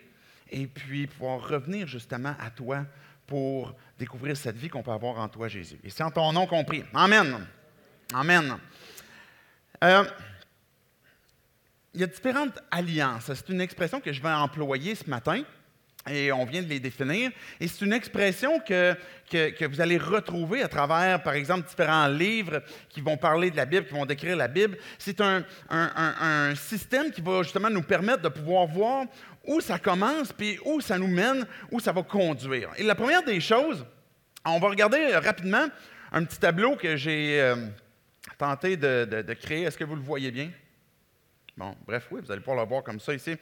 et 0.50 0.66
puis 0.66 1.06
pouvoir 1.06 1.46
revenir 1.46 1.86
justement 1.86 2.34
à 2.40 2.50
toi 2.50 2.84
pour 3.26 3.74
découvrir 3.98 4.36
cette 4.36 4.56
vie 4.56 4.68
qu'on 4.68 4.82
peut 4.82 4.92
avoir 4.92 5.18
en 5.18 5.28
toi, 5.28 5.48
Jésus. 5.48 5.78
Et 5.82 5.90
c'est 5.90 6.02
en 6.02 6.10
ton 6.10 6.32
nom 6.32 6.46
compris. 6.46 6.84
Amen. 6.94 7.46
Amen. 8.14 8.56
Euh, 9.82 10.04
il 11.92 12.00
y 12.00 12.04
a 12.04 12.06
différentes 12.06 12.58
alliances. 12.70 13.32
C'est 13.34 13.48
une 13.48 13.60
expression 13.60 14.00
que 14.00 14.12
je 14.12 14.22
vais 14.22 14.30
employer 14.30 14.94
ce 14.94 15.08
matin 15.10 15.42
et 16.08 16.32
on 16.32 16.44
vient 16.44 16.62
de 16.62 16.68
les 16.68 16.80
définir. 16.80 17.30
Et 17.60 17.68
c'est 17.68 17.84
une 17.84 17.92
expression 17.92 18.60
que, 18.60 18.94
que, 19.30 19.64
vous 19.66 19.80
allez 19.80 19.98
retrouver 19.98 20.62
à 20.62 20.68
travers, 20.68 21.22
par 21.22 21.34
exemple, 21.34 21.68
différents 21.68 22.08
livres 22.08 22.62
qui 22.88 23.00
vont 23.00 23.16
parler 23.16 23.50
de 23.50 23.56
la 23.56 23.66
Bible, 23.66 23.86
qui 23.86 23.94
vont 23.94 24.06
décrire 24.06 24.36
la 24.36 24.48
Bible. 24.48 24.78
C'est 24.98 25.20
un, 25.20 25.44
un, 25.68 26.54
système 26.54 27.10
qui 27.10 27.20
va 27.20 27.42
justement 27.42 27.70
nous 27.70 27.82
permettre 27.82 28.22
de 28.22 28.28
pouvoir 28.28 28.66
voir 28.66 29.04
où 29.44 29.60
ça 29.60 29.78
commence, 29.78 30.32
puis 30.32 30.58
où 30.64 30.80
ça 30.80 30.98
nous 30.98 31.08
mène, 31.08 31.46
où 31.70 31.80
ça 31.80 31.92
va 31.92 32.02
conduire. 32.02 32.70
Et 32.76 32.82
la 32.82 32.94
première 32.94 33.22
des 33.22 33.40
choses, 33.40 33.84
on 34.44 34.58
va 34.58 34.68
regarder 34.68 35.16
rapidement 35.16 35.66
un 36.12 36.24
petit 36.24 36.38
tableau 36.38 36.76
que 36.76 36.96
j'ai 36.96 37.40
euh, 37.40 37.56
tenté 38.38 38.76
de 38.76 39.34
créer. 39.34 39.62
Est-ce 39.64 39.78
que 39.78 39.84
vous 39.84 39.96
le 39.96 40.02
voyez 40.02 40.30
bien? 40.30 40.50
Bon, 41.58 41.74
bref, 41.86 42.06
oui, 42.10 42.20
vous 42.22 42.30
allez 42.30 42.42
pouvoir 42.42 42.62
le 42.62 42.68
voir 42.68 42.82
comme 42.82 43.00
ça 43.00 43.14
ici. 43.14 43.34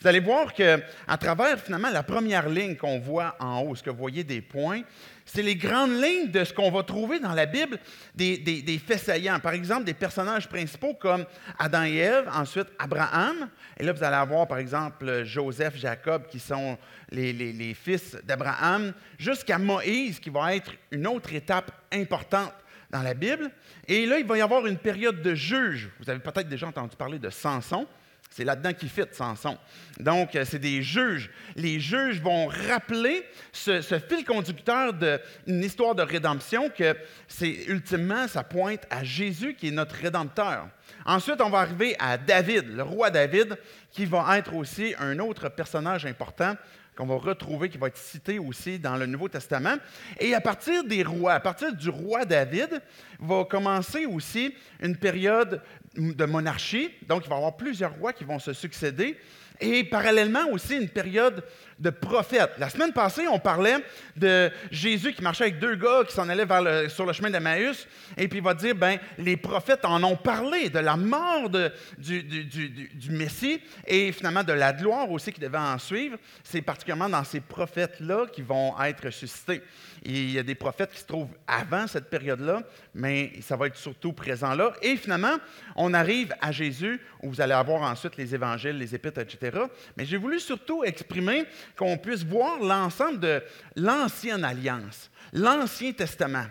Vous 0.00 0.08
allez 0.08 0.18
voir 0.18 0.52
qu'à 0.52 0.80
travers 1.20 1.56
finalement 1.60 1.90
la 1.90 2.02
première 2.02 2.48
ligne 2.48 2.74
qu'on 2.74 2.98
voit 2.98 3.36
en 3.38 3.60
haut, 3.60 3.76
ce 3.76 3.82
que 3.84 3.90
vous 3.90 3.96
voyez 3.96 4.24
des 4.24 4.40
points, 4.40 4.82
c'est 5.24 5.42
les 5.42 5.54
grandes 5.54 5.92
lignes 6.02 6.32
de 6.32 6.42
ce 6.42 6.52
qu'on 6.52 6.72
va 6.72 6.82
trouver 6.82 7.20
dans 7.20 7.32
la 7.32 7.46
Bible, 7.46 7.78
des, 8.12 8.82
faits 8.84 8.98
saillants. 8.98 9.38
Par 9.38 9.52
exemple, 9.52 9.84
des 9.84 9.94
personnages 9.94 10.48
principaux 10.48 10.94
comme 10.94 11.24
Adam 11.60 11.84
et 11.84 11.94
Ève, 11.98 12.28
ensuite 12.34 12.66
Abraham. 12.76 13.48
Et 13.78 13.84
là, 13.84 13.92
vous 13.92 14.02
allez 14.02 14.16
avoir, 14.16 14.48
par 14.48 14.58
exemple, 14.58 15.22
Joseph, 15.22 15.76
Jacob, 15.76 16.26
qui 16.26 16.40
sont 16.40 16.76
les, 17.12 17.32
les 17.32 17.74
fils 17.74 18.16
d'Abraham, 18.24 18.92
jusqu'à 19.16 19.58
Moïse, 19.58 20.18
qui 20.18 20.30
va 20.30 20.56
être 20.56 20.72
une 20.90 21.06
autre 21.06 21.32
étape 21.32 21.70
importante 21.92 22.52
dans 22.90 23.02
la 23.02 23.14
Bible. 23.14 23.50
Et 23.86 24.06
là, 24.06 24.18
il 24.18 24.26
va 24.26 24.38
y 24.38 24.40
avoir 24.40 24.66
une 24.66 24.78
période 24.78 25.22
de 25.22 25.34
juge. 25.34 25.90
Vous 26.00 26.10
avez 26.10 26.20
peut-être 26.20 26.48
déjà 26.48 26.66
entendu 26.66 26.96
parler 26.96 27.18
de 27.18 27.30
Samson. 27.30 27.86
C'est 28.32 28.44
là-dedans 28.44 28.72
qu'il 28.72 28.88
fit, 28.88 29.02
Samson. 29.10 29.58
Donc, 29.98 30.36
euh, 30.36 30.44
c'est 30.44 30.60
des 30.60 30.82
juges. 30.82 31.30
Les 31.56 31.80
juges 31.80 32.20
vont 32.20 32.46
rappeler 32.46 33.24
ce, 33.52 33.80
fil 34.08 34.24
conducteur 34.24 34.92
d'une 34.92 35.64
histoire 35.64 35.96
de 35.96 36.02
rédemption 36.02 36.70
que 36.70 36.94
c'est 37.26 37.64
ultimement, 37.66 38.28
ça 38.28 38.44
pointe 38.44 38.86
à 38.88 39.02
Jésus 39.02 39.54
qui 39.54 39.68
est 39.68 39.72
notre 39.72 39.96
rédempteur. 39.96 40.68
Ensuite, 41.04 41.40
on 41.40 41.50
va 41.50 41.58
arriver 41.58 41.96
à 41.98 42.16
David, 42.16 42.68
le 42.68 42.84
roi 42.84 43.10
David, 43.10 43.58
qui 43.90 44.04
va 44.04 44.38
être 44.38 44.54
aussi 44.54 44.94
un 45.00 45.18
autre 45.18 45.48
personnage 45.48 46.06
important 46.06 46.54
qu'on 46.96 47.06
va 47.06 47.16
retrouver, 47.16 47.68
qui 47.68 47.78
va 47.78 47.88
être 47.88 47.96
cité 47.96 48.38
aussi 48.38 48.78
dans 48.78 48.96
le 48.96 49.06
Nouveau 49.06 49.28
Testament. 49.28 49.76
Et 50.18 50.34
à 50.34 50.40
partir 50.40 50.84
des 50.84 51.02
rois, 51.02 51.34
à 51.34 51.40
partir 51.40 51.74
du 51.74 51.88
roi 51.88 52.24
David, 52.24 52.82
va 53.18 53.44
commencer 53.44 54.06
aussi 54.06 54.54
une 54.80 54.96
période 54.96 55.62
de 55.96 56.24
monarchie. 56.24 56.90
Donc, 57.06 57.24
il 57.24 57.28
va 57.28 57.36
y 57.36 57.38
avoir 57.38 57.56
plusieurs 57.56 57.94
rois 57.94 58.12
qui 58.12 58.24
vont 58.24 58.38
se 58.38 58.52
succéder. 58.52 59.16
Et 59.60 59.84
parallèlement 59.84 60.48
aussi 60.50 60.76
une 60.76 60.88
période 60.88 61.44
de 61.80 61.90
prophètes. 61.90 62.52
La 62.58 62.68
semaine 62.68 62.92
passée, 62.92 63.26
on 63.26 63.38
parlait 63.38 63.78
de 64.16 64.50
Jésus 64.70 65.12
qui 65.12 65.22
marchait 65.22 65.44
avec 65.44 65.58
deux 65.58 65.76
gars 65.76 66.02
qui 66.06 66.14
s'en 66.14 66.28
allaient 66.28 66.88
sur 66.88 67.06
le 67.06 67.12
chemin 67.12 67.30
d'Emmaüs, 67.30 67.88
et 68.16 68.28
puis 68.28 68.38
il 68.38 68.44
va 68.44 68.54
dire, 68.54 68.74
ben, 68.74 68.98
les 69.18 69.36
prophètes 69.36 69.84
en 69.84 70.02
ont 70.04 70.16
parlé 70.16 70.68
de 70.68 70.78
la 70.78 70.96
mort 70.96 71.48
du, 71.48 73.10
Messie 73.10 73.60
et 73.86 74.12
finalement 74.12 74.44
de 74.44 74.52
la 74.52 74.72
gloire 74.72 75.10
aussi 75.10 75.32
qui 75.32 75.40
devait 75.40 75.58
en 75.58 75.78
suivre. 75.78 76.18
C'est 76.44 76.62
particulièrement 76.62 77.08
dans 77.08 77.24
ces 77.24 77.40
prophètes-là 77.40 78.26
qui 78.32 78.42
vont 78.42 78.74
être 78.82 79.06
ressuscités. 79.06 79.62
Il 80.02 80.30
y 80.30 80.38
a 80.38 80.42
des 80.42 80.54
prophètes 80.54 80.92
qui 80.92 81.00
se 81.00 81.06
trouvent 81.06 81.28
avant 81.46 81.86
cette 81.86 82.08
période-là, 82.08 82.62
mais 82.94 83.32
ça 83.42 83.56
va 83.56 83.66
être 83.66 83.76
surtout 83.76 84.12
présent 84.12 84.54
là. 84.54 84.72
Et 84.82 84.96
finalement, 84.96 85.36
on 85.76 85.92
arrive 85.92 86.34
à 86.40 86.52
Jésus, 86.52 87.00
où 87.22 87.30
vous 87.30 87.40
allez 87.40 87.52
avoir 87.52 87.82
ensuite 87.82 88.16
les 88.16 88.34
évangiles, 88.34 88.78
les 88.78 88.94
épîtres, 88.94 89.20
etc. 89.20 89.58
Mais 89.96 90.04
j'ai 90.04 90.16
voulu 90.16 90.40
surtout 90.40 90.84
exprimer 90.84 91.44
qu'on 91.76 91.96
puisse 91.96 92.24
voir 92.24 92.60
l'ensemble 92.60 93.20
de 93.20 93.42
l'Ancienne 93.76 94.44
Alliance, 94.44 95.10
l'Ancien 95.32 95.92
Testament. 95.92 96.46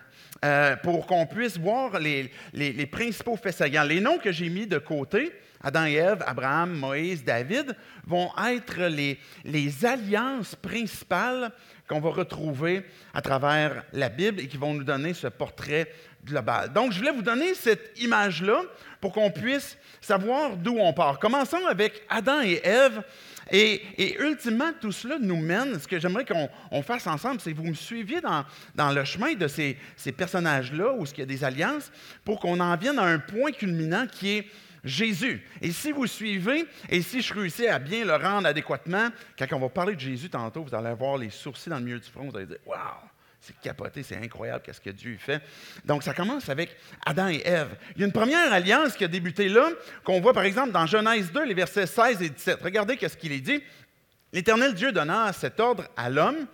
Euh, 0.45 0.77
pour 0.77 1.05
qu'on 1.05 1.25
puisse 1.25 1.57
voir 1.57 1.99
les, 1.99 2.31
principaux 2.89 3.35
faits 3.35 3.57
saillants. 3.57 3.83
Les 3.83 3.99
noms 3.99 4.19
que 4.19 4.31
j'ai 4.31 4.47
mis 4.47 4.65
de 4.65 4.77
côté, 4.77 5.33
Adam 5.61 5.85
et 5.85 5.95
Ève, 5.95 6.23
Abraham, 6.25 6.71
Moïse, 6.77 7.25
David, 7.25 7.75
vont 8.07 8.31
être 8.47 8.83
les, 8.85 9.19
les 9.43 9.85
alliances 9.85 10.55
principales 10.55 11.51
qu'on 11.89 11.99
va 11.99 12.11
retrouver 12.11 12.85
à 13.13 13.21
travers 13.21 13.83
la 13.91 14.07
Bible 14.07 14.39
et 14.39 14.47
qui 14.47 14.55
vont 14.55 14.73
nous 14.73 14.85
donner 14.85 15.13
ce 15.13 15.27
portrait 15.27 15.91
global. 16.23 16.71
Donc, 16.71 16.93
je 16.93 16.99
voulais 16.99 17.11
vous 17.11 17.21
donner 17.21 17.53
cette 17.53 17.99
image-là 17.99 18.61
pour 19.01 19.11
qu'on 19.11 19.31
puisse 19.31 19.77
savoir 19.99 20.55
d'où 20.55 20.77
on 20.79 20.93
part. 20.93 21.19
Commençons 21.19 21.65
avec 21.67 22.01
Adam 22.07 22.41
et 22.41 22.61
Ève. 22.63 23.01
Et, 23.51 24.17
ultimement, 24.19 24.71
tout 24.79 24.91
cela 24.91 25.17
nous 25.19 25.37
mène, 25.37 25.79
ce 25.79 25.87
que 25.87 25.99
j'aimerais 25.99 26.25
qu'on 26.25 26.81
fasse 26.83 27.07
ensemble, 27.07 27.39
c'est 27.39 27.51
que 27.51 27.57
vous 27.57 27.63
me 27.63 27.73
suiviez 27.73 28.21
dans, 28.21 28.91
le 28.91 29.03
chemin 29.05 29.33
de 29.33 29.47
ces, 29.47 29.77
ces 29.95 30.11
personnages-là, 30.11 30.93
où 30.93 31.05
il 31.05 31.19
y 31.19 31.21
a 31.21 31.25
des 31.25 31.43
alliances, 31.43 31.91
pour 32.23 32.39
qu'on 32.39 32.59
en 32.59 32.75
vienne 32.75 32.99
à 32.99 33.05
un 33.05 33.19
point 33.19 33.51
culminant 33.51 34.05
qui 34.07 34.37
est 34.37 34.47
Jésus. 34.83 35.45
Et 35.61 35.71
si 35.71 35.91
vous 35.91 36.07
suivez, 36.07 36.65
et 36.89 37.01
si 37.01 37.21
je 37.21 37.33
réussis 37.33 37.67
à 37.67 37.79
bien 37.79 38.05
le 38.05 38.15
rendre 38.15 38.47
adéquatement, 38.47 39.09
quand 39.37 39.45
on 39.53 39.59
va 39.59 39.69
parler 39.69 39.95
de 39.95 39.99
Jésus 39.99 40.29
tantôt, 40.29 40.63
vous 40.63 40.75
allez 40.75 40.87
avoir 40.87 41.17
les 41.17 41.29
sourcils 41.29 41.69
dans 41.69 41.79
le 41.79 41.85
milieu 41.85 41.99
du 41.99 42.09
front, 42.09 42.29
vous 42.29 42.37
allez 42.37 42.45
dire 42.45 42.57
Waouh, 42.65 42.79
c'est 43.41 43.58
capoté, 43.62 44.03
c'est 44.03 44.17
incroyable 44.17 44.62
qu'est-ce 44.65 44.81
que 44.81 44.89
Dieu 44.89 45.17
fait. 45.17 45.41
Donc, 45.86 46.03
ça 46.03 46.13
commence 46.13 46.50
avec 46.50 46.75
Adam 47.05 47.29
et 47.29 47.41
Ève. 47.46 47.69
Il 47.96 48.01
y 48.01 48.03
a 48.03 48.08
une 48.08 48.13
première 48.13 48.51
alliance 48.51 48.96
qui 48.96 49.03
a 49.03 49.08
débuté 49.08 49.48
là, 49.48 49.69
qu'on 50.03 50.19
voit 50.19 50.34
par 50.34 50.43
exemple 50.43 50.72
dans 50.72 50.86
Genèse 50.86 51.31
2, 51.31 51.46
les 51.46 51.53
versets 51.53 51.88
16 51.88 52.22
et 52.22 52.29
17. 52.29 52.60
Regardez 52.62 52.98
qu'est-ce 52.98 53.17
qu'il 53.17 53.31
est 53.31 53.39
dit. 53.39 53.63
L'Éternel 54.34 54.74
Dieu 54.74 54.91
donna 54.91 55.31
cet 55.34 55.60
ordre 55.60 55.88
à 55.98 56.10
l'homme 56.10 56.46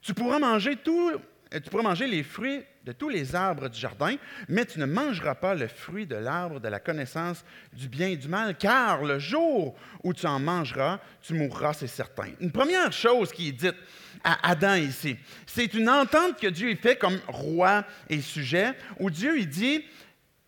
Tu 0.00 0.14
pourras 0.14 0.38
manger 0.38 0.76
tout, 0.76 1.12
tu 1.52 1.70
pourras 1.70 1.82
manger 1.82 2.06
les 2.06 2.22
fruits 2.22 2.62
de 2.84 2.92
tous 2.92 3.08
les 3.08 3.34
arbres 3.34 3.68
du 3.68 3.78
jardin, 3.78 4.16
mais 4.48 4.64
tu 4.64 4.78
ne 4.78 4.86
mangeras 4.86 5.34
pas 5.34 5.54
le 5.54 5.68
fruit 5.68 6.06
de 6.06 6.16
l'arbre 6.16 6.60
de 6.60 6.68
la 6.68 6.80
connaissance 6.80 7.44
du 7.72 7.88
bien 7.88 8.08
et 8.08 8.16
du 8.16 8.28
mal, 8.28 8.56
car 8.56 9.04
le 9.04 9.18
jour 9.18 9.76
où 10.02 10.14
tu 10.14 10.26
en 10.26 10.40
mangeras, 10.40 10.98
tu 11.20 11.34
mourras, 11.34 11.74
c'est 11.74 11.86
certain. 11.86 12.28
Une 12.40 12.50
première 12.50 12.92
chose 12.92 13.32
qui 13.32 13.48
est 13.48 13.52
dite 13.52 13.76
à 14.24 14.50
Adam 14.50 14.76
ici, 14.76 15.16
c'est 15.46 15.74
une 15.74 15.90
entente 15.90 16.40
que 16.40 16.46
Dieu 16.46 16.74
fait 16.76 16.96
comme 16.96 17.18
roi 17.28 17.84
et 18.08 18.20
sujet, 18.20 18.74
où 18.98 19.10
Dieu 19.10 19.38
il 19.38 19.48
dit, 19.48 19.84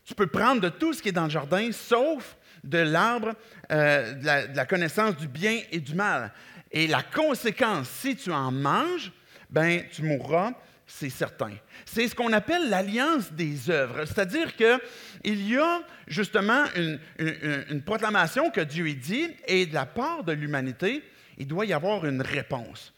tu 0.04 0.14
peux 0.14 0.26
prendre 0.26 0.60
de 0.60 0.68
tout 0.70 0.94
ce 0.94 1.02
qui 1.02 1.10
est 1.10 1.12
dans 1.12 1.24
le 1.24 1.30
jardin, 1.30 1.70
sauf 1.70 2.36
de 2.64 2.78
l'arbre 2.78 3.34
euh, 3.70 4.14
de, 4.14 4.56
la, 4.56 4.66
connaissance 4.66 5.16
du 5.16 5.28
bien 5.28 5.60
et 5.70 5.80
du 5.80 5.94
mal. 5.94 6.32
Et 6.70 6.86
la 6.86 7.02
conséquence, 7.02 7.88
si 7.88 8.16
tu 8.16 8.32
en 8.32 8.50
manges, 8.50 9.12
ben 9.50 9.82
tu 9.90 10.02
mourras 10.02 10.52
c'est 10.98 11.10
certain. 11.10 11.52
C'est 11.86 12.06
ce 12.06 12.14
qu'on 12.14 12.32
appelle 12.32 12.68
l'alliance 12.68 13.32
des 13.32 13.70
œuvres, 13.70 14.04
c'est-à-dire 14.04 14.54
qu'il 14.54 15.48
y 15.48 15.56
a 15.56 15.80
justement 16.06 16.64
une, 16.76 17.82
proclamation 17.82 18.50
que 18.50 18.60
Dieu 18.60 18.92
dit, 18.94 19.28
et 19.46 19.66
de 19.66 19.74
la 19.74 19.86
part 19.86 20.22
de 20.22 20.32
l'humanité, 20.32 21.02
il 21.38 21.46
doit 21.46 21.64
y 21.64 21.72
avoir 21.72 22.04
une 22.04 22.20
réponse. 22.20 22.92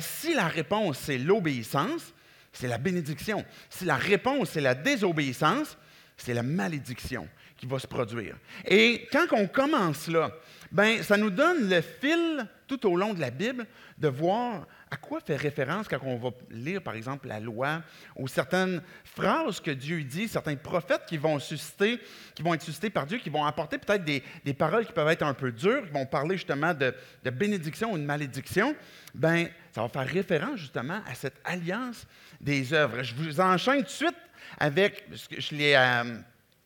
si 0.00 0.32
la 0.32 0.46
réponse, 0.46 0.98
c'est 0.98 1.18
l'obéissance, 1.18 2.14
c'est 2.52 2.68
la 2.68 2.78
bénédiction. 2.78 3.44
Si 3.68 3.84
la 3.84 3.96
réponse, 3.96 4.50
c'est 4.50 4.60
la 4.60 4.74
désobéissance, 4.74 5.76
c'est 6.16 6.34
la 6.34 6.42
malédiction 6.42 7.28
qui 7.56 7.66
va 7.66 7.78
se 7.78 7.86
produire. 7.86 8.36
Et 8.64 9.08
quand 9.12 9.26
on 9.32 9.46
commence 9.48 10.08
là, 10.08 10.30
ben, 10.70 11.02
ça 11.02 11.16
nous 11.16 11.30
donne 11.30 11.68
le 11.68 11.80
fil 11.80 12.46
tout 12.68 12.86
au 12.86 12.96
long 12.96 13.12
de 13.12 13.20
la 13.20 13.30
Bible 13.30 13.66
de 13.98 14.08
voir 14.08 14.66
à 14.90 14.96
quoi 14.96 15.20
fait 15.20 15.36
référence 15.36 15.86
quand 15.86 16.00
on 16.02 16.16
va 16.16 16.30
lire, 16.50 16.82
par 16.82 16.94
exemple, 16.94 17.28
la 17.28 17.38
loi 17.38 17.82
ou 18.16 18.26
certaines 18.26 18.82
phrases 19.04 19.60
que 19.60 19.70
Dieu 19.70 20.02
dit, 20.02 20.26
certains 20.26 20.56
prophètes 20.56 21.02
qui 21.06 21.16
vont 21.16 21.38
susciter, 21.38 22.00
qui 22.34 22.42
vont 22.42 22.54
être 22.54 22.62
suscités 22.62 22.90
par 22.90 23.06
Dieu, 23.06 23.18
qui 23.18 23.30
vont 23.30 23.44
apporter 23.44 23.78
peut-être 23.78 24.04
des, 24.04 24.22
paroles 24.54 24.84
qui 24.84 24.92
peuvent 24.92 25.08
être 25.08 25.22
un 25.22 25.34
peu 25.34 25.52
dures, 25.52 25.84
qui 25.86 25.92
vont 25.92 26.06
parler 26.06 26.36
justement 26.36 26.74
de, 26.74 26.92
bénédiction 27.30 27.92
ou 27.92 27.98
de 27.98 28.02
malédiction, 28.02 28.74
ben 29.14 29.48
ça 29.72 29.82
va 29.82 29.88
faire 29.88 30.06
référence 30.06 30.58
justement 30.58 31.00
à 31.06 31.14
cette 31.14 31.40
alliance 31.44 32.04
des 32.40 32.72
œuvres. 32.74 33.02
Je 33.04 33.14
vous 33.14 33.40
enchaîne 33.40 33.78
tout 33.78 33.84
de 33.84 33.88
suite 33.90 34.16
avec, 34.58 35.04
je 35.38 35.54
l'ai, 35.54 35.76
euh, 35.76 36.18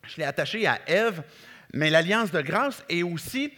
je 0.06 0.16
l'ai 0.16 0.24
attaché 0.24 0.66
à 0.66 0.80
Ève, 0.86 1.22
mais 1.74 1.90
l'alliance 1.90 2.30
de 2.30 2.40
grâce 2.40 2.82
est 2.88 3.02
aussi 3.02 3.52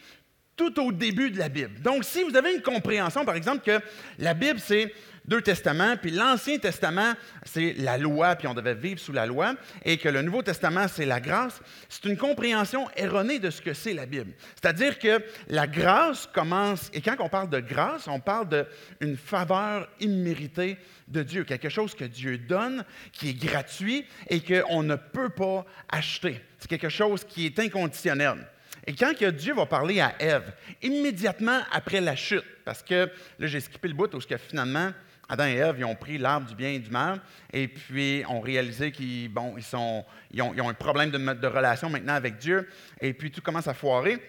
tout 0.57 0.79
au 0.81 0.91
début 0.91 1.31
de 1.31 1.37
la 1.37 1.49
Bible. 1.49 1.79
Donc, 1.81 2.03
si 2.03 2.23
vous 2.23 2.35
avez 2.35 2.55
une 2.55 2.61
compréhension, 2.61 3.23
par 3.23 3.35
exemple, 3.35 3.63
que 3.63 3.79
la 4.17 4.33
Bible, 4.33 4.59
c'est 4.59 4.91
deux 5.27 5.41
testaments, 5.41 5.95
puis 6.01 6.11
l'Ancien 6.11 6.57
Testament, 6.57 7.13
c'est 7.43 7.73
la 7.73 7.97
loi, 7.97 8.35
puis 8.35 8.47
on 8.47 8.53
devait 8.53 8.73
vivre 8.73 8.99
sous 8.99 9.11
la 9.11 9.25
loi, 9.25 9.55
et 9.83 9.97
que 9.97 10.07
le 10.07 10.21
Nouveau 10.21 10.41
Testament, 10.41 10.87
c'est 10.87 11.05
la 11.05 11.19
grâce, 11.19 11.59
c'est 11.89 12.05
une 12.05 12.17
compréhension 12.17 12.87
erronée 12.95 13.37
de 13.37 13.49
ce 13.49 13.61
que 13.61 13.73
c'est 13.73 13.93
la 13.93 14.05
Bible. 14.05 14.31
C'est-à-dire 14.55 14.97
que 14.97 15.21
la 15.49 15.67
grâce 15.67 16.27
commence, 16.27 16.89
et 16.93 17.01
quand 17.01 17.15
on 17.19 17.29
parle 17.29 17.49
de 17.49 17.59
grâce, 17.59 18.07
on 18.07 18.21
parle 18.21 18.65
d'une 19.01 19.17
faveur 19.17 19.89
imméritée 19.99 20.77
de 21.09 21.23
Dieu, 21.23 21.43
quelque 21.43 21.69
chose 21.69 21.93
que 21.93 22.05
Dieu 22.05 22.37
donne, 22.37 22.85
qui 23.11 23.29
est 23.29 23.45
gratuit 23.45 24.05
et 24.29 24.39
qu'on 24.39 24.81
ne 24.81 24.95
peut 24.95 25.29
pas 25.29 25.65
acheter. 25.89 26.41
C'est 26.57 26.69
quelque 26.69 26.89
chose 26.89 27.25
qui 27.25 27.45
est 27.45 27.59
inconditionnel. 27.59 28.47
Et 28.87 28.93
quand 28.93 29.13
Dieu 29.21 29.53
va 29.53 29.65
parler 29.65 29.99
à 29.99 30.15
Ève, 30.17 30.53
immédiatement 30.81 31.59
après 31.73 31.99
la 31.99 32.15
chute, 32.15 32.45
parce 32.63 32.81
que 32.81 33.11
là, 33.37 33.47
j'ai 33.47 33.59
skippé 33.59 33.89
le 33.89 33.93
bout 33.93 34.13
où 34.15 34.19
finalement, 34.21 34.91
Adam 35.27 35.45
et 35.45 35.55
Ève, 35.55 35.75
ils 35.77 35.83
ont 35.83 35.95
pris 35.95 36.17
l'arbre 36.17 36.47
du 36.47 36.55
bien 36.55 36.69
et 36.69 36.79
du 36.79 36.89
mal, 36.89 37.19
et 37.51 37.67
puis 37.67 38.23
ont 38.29 38.39
réalisé 38.39 38.93
qu'ils 38.93 39.29
ont, 39.73 40.05
un 40.39 40.73
problème 40.73 41.11
de, 41.11 41.47
relation 41.47 41.89
maintenant 41.89 42.13
avec 42.13 42.37
Dieu, 42.37 42.65
et 43.01 43.13
puis 43.13 43.29
tout 43.29 43.41
commence 43.41 43.67
à 43.67 43.73
foirer. 43.73 44.19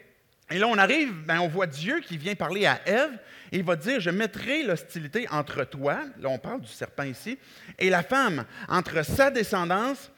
Et 0.50 0.58
là, 0.58 0.66
on 0.66 0.76
arrive, 0.76 1.12
ben, 1.24 1.38
on 1.38 1.46
voit 1.48 1.68
Dieu 1.68 2.00
qui 2.00 2.16
vient 2.16 2.34
parler 2.34 2.66
à 2.66 2.80
Ève, 2.84 3.16
et 3.52 3.58
il 3.58 3.64
va 3.64 3.76
dire, 3.76 4.00
je 4.00 4.10
mettrai 4.10 4.64
l'hostilité 4.64 5.28
entre 5.30 5.62
toi, 5.62 6.00
là 6.18 6.30
on 6.30 6.38
parle 6.38 6.62
du 6.62 6.68
serpent 6.68 7.04
ici, 7.04 7.38
et 7.78 7.90
la 7.90 8.02
femme, 8.02 8.44
entre 8.68 9.04
sa 9.04 9.30
descendance 9.30 10.10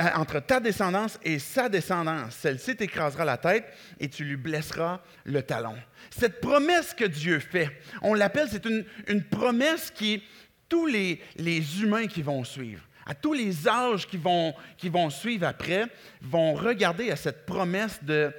entre 0.00 0.40
ta 0.40 0.60
descendance 0.60 1.18
et 1.24 1.38
sa 1.38 1.68
descendance. 1.68 2.34
Celle-ci 2.36 2.76
t'écrasera 2.76 3.24
la 3.24 3.36
tête 3.36 3.66
et 3.98 4.08
tu 4.08 4.24
lui 4.24 4.36
blesseras 4.36 5.00
le 5.24 5.42
talon. 5.42 5.76
Cette 6.10 6.40
promesse 6.40 6.94
que 6.94 7.04
Dieu 7.04 7.40
fait, 7.40 7.70
on 8.02 8.14
l'appelle, 8.14 8.48
c'est 8.50 8.64
une, 8.64 9.24
promesse 9.24 9.90
qui, 9.90 10.22
tous 10.68 10.86
les, 10.86 11.20
les, 11.36 11.82
humains 11.82 12.06
qui 12.06 12.22
vont 12.22 12.44
suivre, 12.44 12.82
à 13.06 13.14
tous 13.14 13.32
les 13.32 13.66
âges 13.66 14.06
qui 14.06 14.18
vont, 14.18 14.54
qui 14.76 14.88
vont 14.88 15.10
suivre 15.10 15.46
après, 15.46 15.86
vont 16.22 16.54
regarder 16.54 17.10
à 17.10 17.16
cette 17.16 17.44
promesse 17.44 17.98
d'un 18.04 18.32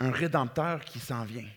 rédempteur 0.00 0.84
qui 0.84 0.98
s'en 0.98 1.24
vient. 1.24 1.48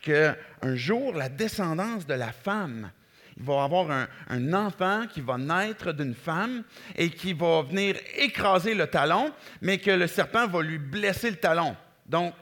Qu'un 0.00 0.74
jour, 0.74 1.14
la 1.14 1.28
descendance 1.28 2.04
de 2.06 2.14
la 2.14 2.32
femme 2.32 2.90
il 3.36 3.42
va 3.44 3.64
avoir 3.64 3.90
un, 4.28 4.52
enfant 4.52 5.06
qui 5.06 5.20
va 5.20 5.38
naître 5.38 5.92
d'une 5.92 6.14
femme 6.14 6.62
et 6.96 7.10
qui 7.10 7.32
va 7.32 7.62
venir 7.62 7.96
écraser 8.16 8.74
le 8.74 8.86
talon, 8.86 9.32
mais 9.60 9.78
que 9.78 9.90
le 9.90 10.06
serpent 10.06 10.46
va 10.46 10.62
lui 10.62 10.78
blesser 10.78 11.30
le 11.30 11.36
talon. 11.36 11.76
Donc, 12.06 12.34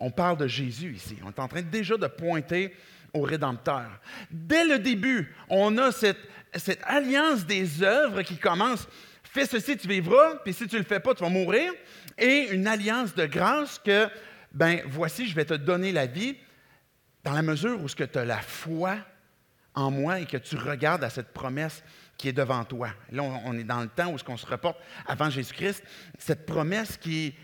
on 0.00 0.10
parle 0.10 0.36
de 0.36 0.46
Jésus 0.46 0.94
ici. 0.94 1.16
On 1.24 1.28
est 1.28 1.38
en 1.38 1.48
train 1.48 1.62
déjà 1.62 1.96
de 1.96 2.06
pointer 2.06 2.74
au 3.14 3.22
Rédempteur. 3.22 4.00
Dès 4.30 4.64
le 4.64 4.78
début, 4.78 5.34
on 5.48 5.78
a 5.78 5.92
cette, 5.92 6.18
alliance 6.84 7.46
des 7.46 7.82
œuvres 7.82 8.22
qui 8.22 8.36
commence. 8.36 8.88
Fais 9.22 9.46
ceci, 9.46 9.76
tu 9.76 9.86
vivras, 9.86 10.36
puis 10.44 10.52
si 10.52 10.66
tu 10.66 10.74
ne 10.74 10.80
le 10.80 10.86
fais 10.86 11.00
pas, 11.00 11.14
tu 11.14 11.22
vas 11.22 11.30
mourir. 11.30 11.72
Et 12.18 12.48
une 12.50 12.66
alliance 12.66 13.14
de 13.14 13.26
grâce 13.26 13.78
que, 13.78 14.08
ben 14.52 14.80
voici, 14.86 15.28
je 15.28 15.34
vais 15.34 15.44
te 15.44 15.54
donner 15.54 15.92
la 15.92 16.06
vie 16.06 16.36
dans 17.22 17.32
la 17.32 17.42
mesure 17.42 17.80
où 17.80 17.88
ce 17.88 17.96
que 17.96 18.04
tu 18.04 18.18
as 18.18 18.24
la 18.24 18.40
foi 18.40 18.96
en 19.74 19.90
moi 19.90 20.20
et 20.20 20.26
que 20.26 20.36
tu 20.36 20.56
regardes 20.56 21.04
à 21.04 21.10
cette 21.10 21.32
promesse 21.32 21.82
qui 22.16 22.28
est 22.28 22.32
devant 22.32 22.64
toi. 22.64 22.90
Là, 23.10 23.22
on 23.22 23.56
est 23.58 23.64
dans 23.64 23.80
le 23.80 23.88
temps 23.88 24.12
où 24.12 24.18
ce 24.18 24.24
qu'on 24.24 24.36
se 24.36 24.46
reporte 24.46 24.78
avant 25.06 25.30
Jésus-Christ, 25.30 25.82
cette 26.18 26.46
promesse 26.46 26.96
qui, 26.96 27.34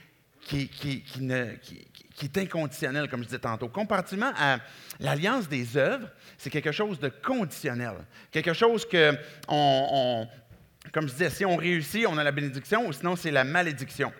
est 0.52 2.38
inconditionnel, 2.38 3.08
comme 3.08 3.20
je 3.20 3.26
disais 3.26 3.38
tantôt. 3.38 3.68
Comparativement 3.68 4.32
à 4.38 4.58
l'alliance 5.00 5.48
des 5.48 5.76
œuvres, 5.76 6.08
c'est 6.36 6.50
quelque 6.50 6.72
chose 6.72 7.00
de 7.00 7.08
conditionnel. 7.08 7.94
Quelque 8.30 8.52
chose 8.52 8.86
que, 8.86 9.12
comme 10.92 11.08
je 11.08 11.12
disais, 11.12 11.30
si 11.30 11.44
on 11.44 11.56
réussit, 11.56 12.06
on 12.06 12.18
a 12.18 12.24
la 12.24 12.32
bénédiction, 12.32 12.86
ou 12.86 12.92
sinon 12.92 13.16
c'est 13.16 13.30
la 13.30 13.44
malédiction. 13.44 14.12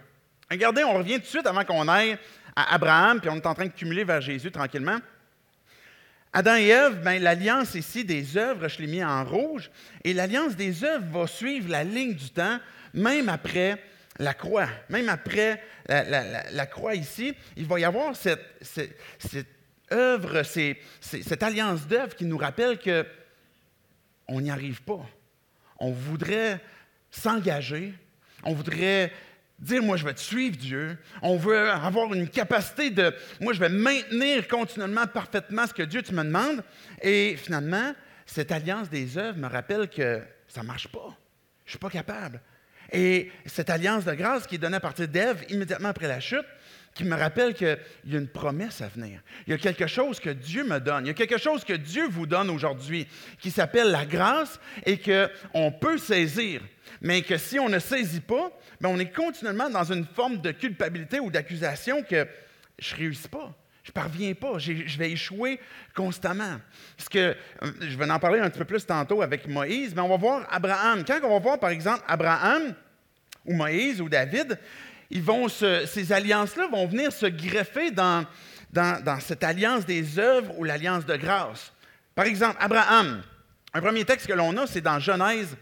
Regardez, 0.51 0.83
on 0.83 0.95
revient 0.95 1.17
tout 1.17 1.21
de 1.21 1.27
suite 1.27 1.47
avant 1.47 1.65
qu'on 1.65 1.87
aille 1.89 2.17
à 2.57 2.75
Abraham, 2.75 3.21
puis 3.21 3.29
on 3.31 3.37
est 3.37 3.47
en 3.47 3.55
train 3.55 3.67
de 3.67 3.73
cumuler 3.73 4.03
vers 4.03 4.21
Jésus 4.21 4.51
tranquillement. 4.51 4.99
Adam 6.33 6.57
et 6.57 6.69
Ève, 6.69 7.03
ben, 7.03 7.23
l'alliance 7.23 7.75
ici 7.75 8.05
des 8.05 8.37
œuvres, 8.37 8.69
je 8.69 8.81
l'ai 8.81 8.87
mis 8.87 9.03
en 9.03 9.25
rouge, 9.25 9.71
et 10.05 10.13
l'alliance 10.13 10.57
des 10.57 10.85
œuvres 10.85 11.07
va 11.11 11.27
suivre 11.27 11.71
la 11.71 11.85
ligne 11.85 12.15
du 12.15 12.31
temps, 12.31 12.59
même 12.93 13.29
après 13.29 13.83
la 14.19 14.35
croix. 14.35 14.69
Même 14.89 15.09
après 15.09 15.63
la, 15.89 16.67
croix 16.67 16.95
ici, 16.95 17.35
il 17.57 17.67
va 17.67 17.81
y 17.81 17.85
avoir 17.85 18.15
cette, 18.17 18.41
œuvre, 19.93 20.43
cette 21.01 21.43
alliance 21.43 21.87
d'œuvres 21.87 22.15
qui 22.15 22.25
nous 22.25 22.39
rappelle 22.39 22.79
que 22.79 23.07
on 24.27 24.41
n'y 24.41 24.51
arrive 24.51 24.83
pas. 24.83 25.07
On 25.79 25.93
voudrait 25.93 26.61
s'engager, 27.11 27.95
on 28.43 28.53
voudrait 28.53 29.13
dire, 29.59 29.83
moi, 29.83 29.97
je 29.97 30.05
vais 30.05 30.15
te 30.15 30.21
suivre, 30.21 30.57
Dieu. 30.57 30.99
On 31.23 31.37
veut 31.37 31.71
avoir 31.71 32.13
une 32.15 32.29
capacité 32.29 32.91
de, 32.91 33.15
moi, 33.41 33.53
je 33.53 33.61
vais 33.61 33.69
maintenir 33.69 34.47
continuellement, 34.49 35.07
parfaitement 35.07 35.67
ce 35.67 35.75
que 35.75 35.83
Dieu 35.83 36.03
tu 36.03 36.13
me 36.15 36.23
demandes. 36.23 36.63
Et 37.03 37.37
finalement, 37.37 37.95
cette 38.27 38.53
alliance 38.53 38.89
des 38.89 39.19
œuvres 39.19 39.39
me 39.39 39.49
rappelle 39.49 39.89
que 39.89 40.21
ça 40.47 40.63
ne 40.63 40.67
marche 40.67 40.89
pas. 40.89 41.17
Je 41.65 41.73
suis 41.73 41.79
pas 41.79 41.91
capable. 41.91 42.41
Et 42.93 43.31
cette 43.45 43.69
alliance 43.69 44.05
de 44.05 44.13
grâce 44.15 44.47
qui 44.47 44.55
est 44.55 44.59
donnée 44.59 44.77
à 44.77 44.81
partir 44.81 45.09
d'Ève 45.09 45.45
immédiatement 45.51 45.91
après 45.91 46.09
la 46.09 46.21
chute, 46.21 46.47
qui 46.99 47.05
me 47.05 47.15
rappelle 47.15 47.55
qu'il 47.55 47.79
y 48.07 48.17
a 48.17 48.19
une 48.19 48.27
promesse 48.27 48.81
à 48.81 48.89
venir. 48.89 49.21
Il 49.47 49.53
y 49.53 49.55
a 49.55 49.59
quelque 49.59 49.87
chose 49.87 50.19
que 50.19 50.31
Dieu 50.31 50.65
me 50.65 50.81
donne. 50.81 51.05
Il 51.05 51.07
y 51.07 51.11
a 51.11 51.15
quelque 51.15 51.39
chose 51.39 51.63
que 51.63 51.73
Dieu 51.73 52.09
vous 52.09 52.27
donne 52.27 52.51
aujourd'hui 52.51 53.07
qui 53.39 53.53
s'appelle 53.53 53.93
la 53.93 54.05
grâce 54.05 54.59
et 54.85 54.99
qu'on 54.99 55.71
peut 55.71 55.99
saisir. 55.99 56.61
Mais 57.01 57.23
que 57.23 57.39
si 57.39 57.61
on 57.61 57.69
ne 57.69 57.79
saisit 57.79 58.21
pas, 58.21 58.51
bien, 58.81 58.91
on 58.91 58.99
est 58.99 59.15
continuellement 59.15 59.71
dans 59.71 59.85
une 59.85 60.07
forme 60.07 60.41
de 60.41 60.51
culpabilité 60.51 61.21
ou 61.21 61.31
d'accusation 61.31 62.03
que 62.03 62.27
je 62.81 62.95
ne 62.95 62.99
réussis 62.99 63.29
pas. 63.29 63.55
Je 63.85 63.93
parviens 63.93 64.35
pas, 64.35 64.59
je 64.59 64.99
vais 64.99 65.13
échouer 65.13 65.61
constamment. 65.95 66.59
Parce 66.97 67.09
que, 67.09 67.19
euh, 67.19 67.73
je 67.81 67.97
vais 67.97 68.11
en 68.11 68.19
parler 68.19 68.41
un 68.41 68.51
petit 68.51 68.59
peu 68.59 68.65
plus 68.65 68.85
tantôt 68.85 69.23
avec 69.23 69.47
Moïse, 69.47 69.95
mais 69.95 70.03
on 70.03 70.09
va 70.09 70.17
voir 70.17 70.47
Abraham. 70.51 71.05
Quand 71.05 71.21
on 71.23 71.31
va 71.31 71.39
voir, 71.39 71.61
par 71.61 71.71
exemple, 71.71 72.03
Abraham, 72.09 72.75
ou 73.47 73.55
Moïse, 73.55 74.01
ou 74.01 74.09
David, 74.09 74.59
ils 75.11 75.23
vont 75.23 75.49
ces 75.49 76.13
alliances-là 76.13 76.69
vont 76.69 76.87
venir 76.87 77.13
se 77.13 77.27
greffer 77.27 77.91
dans, 77.91 78.27
dans, 78.73 79.21
cette 79.21 79.43
alliance 79.43 79.87
des 79.87 80.19
œuvres 80.19 80.59
ou 80.59 80.65
l'alliance 80.65 81.07
de 81.07 81.17
grâce. 81.17 81.73
Par 82.15 82.27
exemple, 82.27 82.57
Abraham, 82.61 83.23
un 83.73 83.81
premier 83.81 84.05
texte 84.05 84.27
que 84.27 84.33
l'on 84.33 84.57
a, 84.57 84.67
c'est 84.67 84.81
dans 84.81 84.99
Genèse 84.99 85.57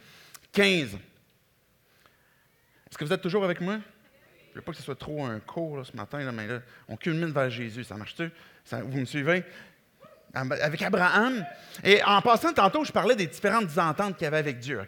15. 0.52 0.94
Est-ce 0.94 2.98
que 2.98 3.04
vous 3.04 3.12
êtes 3.12 3.20
toujours 3.20 3.44
avec 3.44 3.61
moi? 3.61 3.74
Je 3.74 4.52
ne 4.52 4.54
veux 4.56 4.62
pas 4.62 4.72
que 4.72 4.78
ce 4.78 4.85
soit 4.85 4.98
trop 4.98 5.24
un 5.24 5.38
cours 5.38 5.85
ce 5.85 5.94
matin, 5.94 6.32
mais 6.32 6.46
là, 6.46 6.61
on 6.88 6.96
culmine 6.96 7.30
vers 7.30 7.50
Jésus. 7.50 7.85
Ça 7.85 7.96
marche-tu? 7.96 8.30
vous 8.72 8.98
me 8.98 9.04
suivez? 9.04 9.44
Avec 10.37 10.83
Abraham. 10.83 11.44
Et 11.85 12.03
en 12.05 12.20
passant 12.22 12.53
tantôt, 12.53 12.85
je 12.85 12.92
parlais 12.92 13.14
des 13.14 13.27
différentes 13.27 13.77
ententes 13.77 14.16
qu'il 14.16 14.25
y 14.25 14.29
avait 14.29 14.38
avec 14.38 14.59
Dieu. 14.59 14.81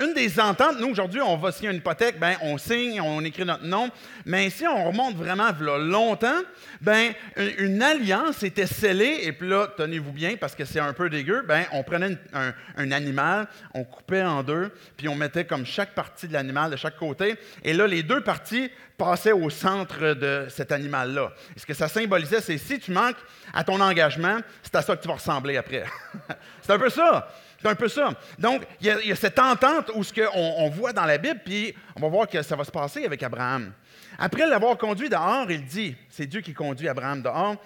Une 0.00 0.14
des 0.14 0.38
ententes, 0.38 0.78
nous 0.78 0.88
aujourd'hui, 0.88 1.20
on 1.20 1.36
va 1.36 1.52
signer 1.52 1.70
une 1.70 1.76
hypothèque, 1.76 2.18
ben, 2.18 2.34
on 2.42 2.58
signe, 2.58 3.00
on 3.00 3.24
écrit 3.24 3.44
notre 3.44 3.64
nom. 3.64 3.90
Mais 4.26 4.50
si 4.50 4.66
on 4.66 4.88
remonte 4.88 5.16
vraiment 5.16 5.48
longtemps, 5.78 6.40
ben, 6.80 7.12
une, 7.36 7.82
alliance 7.82 8.42
était 8.42 8.66
scellée. 8.66 9.20
Et 9.22 9.32
puis 9.32 9.48
là, 9.48 9.68
tenez-vous 9.76 10.12
bien, 10.12 10.36
parce 10.36 10.54
que 10.54 10.64
c'est 10.64 10.80
un 10.80 10.92
peu 10.92 11.08
dégueu, 11.08 11.42
ben, 11.46 11.64
on 11.72 11.82
prenait 11.82 12.18
un, 12.32 12.92
animal, 12.92 13.48
on 13.74 13.84
coupait 13.84 14.22
en 14.22 14.42
deux, 14.42 14.70
puis 14.96 15.08
on 15.08 15.14
mettait 15.14 15.44
comme 15.44 15.64
chaque 15.64 15.94
partie 15.94 16.28
de 16.28 16.32
l'animal 16.32 16.70
de 16.70 16.76
chaque 16.76 16.96
côté. 16.96 17.36
Et 17.62 17.72
là, 17.72 17.86
les 17.86 18.02
deux 18.02 18.22
parties 18.22 18.70
passait 18.98 19.32
au 19.32 19.48
centre 19.48 20.14
de 20.14 20.46
cet 20.50 20.72
animal-là. 20.72 21.32
ce 21.56 21.64
que 21.64 21.72
ça 21.72 21.86
symbolisait, 21.86 22.40
c'est 22.40 22.58
si 22.58 22.80
tu 22.80 22.90
manques 22.90 23.16
à 23.54 23.62
ton 23.62 23.80
engagement, 23.80 24.38
c'est 24.62 24.74
à 24.78 24.82
ça 24.82 24.96
que 24.96 25.02
tu 25.02 25.08
vas 25.08 25.14
ressembler 25.14 25.56
après. 25.56 25.84
c'est 26.62 26.72
un 26.72 26.78
peu 26.78 26.90
ça. 26.90 27.28
C'est 27.60 27.68
un 27.68 27.74
peu 27.74 27.88
ça. 27.88 28.10
Donc, 28.38 28.62
il 28.80 28.86
y, 28.86 29.12
a, 29.12 29.16
cette 29.16 29.38
entente 29.38 29.90
où 29.94 30.04
ce 30.04 30.12
qu'on 30.12 30.30
on 30.32 30.68
voit 30.70 30.92
dans 30.92 31.04
la 31.04 31.18
Bible, 31.18 31.40
puis 31.44 31.74
on 31.96 32.00
va 32.00 32.08
voir 32.08 32.28
que 32.28 32.40
ça 32.42 32.54
va 32.54 32.62
se 32.62 32.70
passer 32.70 33.04
avec 33.04 33.22
Abraham. 33.22 33.72
Après 34.16 34.46
l'avoir 34.46 34.78
conduit 34.78 35.08
dehors, 35.08 35.50
il 35.50 35.64
dit, 35.64 35.96
c'est 36.08 36.26
Dieu 36.26 36.40
qui 36.40 36.54
conduit 36.54 36.88
Abraham 36.88 37.20
dehors, 37.20 37.56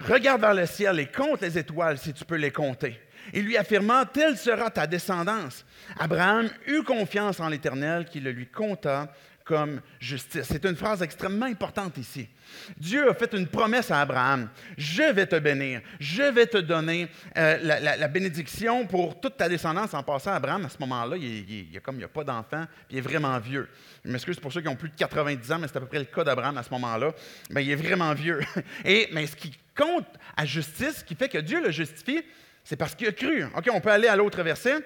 regarde 0.00 0.42
vers 0.42 0.54
le 0.54 0.66
ciel 0.66 1.00
et 1.00 1.06
compte 1.06 1.40
les 1.40 1.56
étoiles 1.56 1.96
si 1.96 2.12
tu 2.12 2.24
peux 2.24 2.36
les 2.36 2.50
compter. 2.50 3.00
Et 3.32 3.40
lui 3.40 3.56
affirmant, 3.56 4.04
telle 4.04 4.36
sera 4.36 4.70
ta 4.70 4.86
descendance. 4.86 5.64
Abraham 5.98 6.48
eut 6.66 6.82
confiance 6.82 7.40
en 7.40 7.48
l'Éternel 7.48 8.04
qui 8.04 8.20
le 8.20 8.30
lui 8.30 8.46
compta 8.46 9.08
comme 9.46 9.80
justice. 10.00 10.42
C'est 10.50 10.64
une 10.64 10.74
phrase 10.74 11.02
extrêmement 11.02 11.46
importante 11.46 11.96
ici. 11.98 12.28
Dieu 12.76 13.08
a 13.08 13.14
fait 13.14 13.32
une 13.32 13.46
promesse 13.46 13.92
à 13.92 14.00
Abraham. 14.00 14.48
Je 14.76 15.04
vais 15.14 15.26
te 15.26 15.36
bénir. 15.36 15.80
Je 16.00 16.24
vais 16.24 16.46
te 16.46 16.58
donner 16.58 17.08
euh, 17.38 17.56
la, 17.82 18.08
bénédiction 18.08 18.86
pour 18.86 19.20
toute 19.20 19.36
ta 19.36 19.48
descendance. 19.48 19.94
En 19.94 20.02
passant, 20.02 20.32
Abraham, 20.32 20.66
à 20.66 20.68
ce 20.68 20.78
moment-là, 20.80 21.16
il, 21.16 21.80
comme 21.80 21.94
il 21.94 21.98
n'y 21.98 22.04
a 22.04 22.08
pas 22.08 22.24
d'enfant, 22.24 22.64
il 22.90 22.98
est 22.98 23.00
vraiment 23.00 23.38
vieux. 23.38 23.68
Je 24.04 24.10
m'excuse 24.10 24.40
pour 24.40 24.52
ceux 24.52 24.60
qui 24.60 24.68
ont 24.68 24.76
plus 24.76 24.90
de 24.90 24.96
90 24.96 25.52
ans, 25.52 25.58
mais 25.60 25.68
c'est 25.68 25.76
à 25.76 25.80
peu 25.80 25.86
près 25.86 26.00
le 26.00 26.06
cas 26.06 26.24
d'Abraham 26.24 26.58
à 26.58 26.64
ce 26.64 26.70
moment-là. 26.70 27.12
Mais 27.50 27.64
il 27.64 27.70
est 27.70 27.76
vraiment 27.76 28.12
vieux. 28.14 28.40
Et, 28.84 29.08
mais 29.12 29.28
ce 29.28 29.36
qui 29.36 29.56
compte 29.76 30.08
à 30.36 30.44
justice, 30.44 30.98
ce 30.98 31.04
qui 31.04 31.14
fait 31.14 31.28
que 31.28 31.38
Dieu 31.38 31.62
le 31.62 31.70
justifie, 31.70 32.22
c'est 32.64 32.76
parce 32.76 32.96
qu'il 32.96 33.06
a 33.06 33.12
cru. 33.12 33.44
OK, 33.44 33.68
on 33.72 33.80
peut 33.80 33.92
aller 33.92 34.08
à 34.08 34.16
l'autre 34.16 34.42
verset 34.42 34.82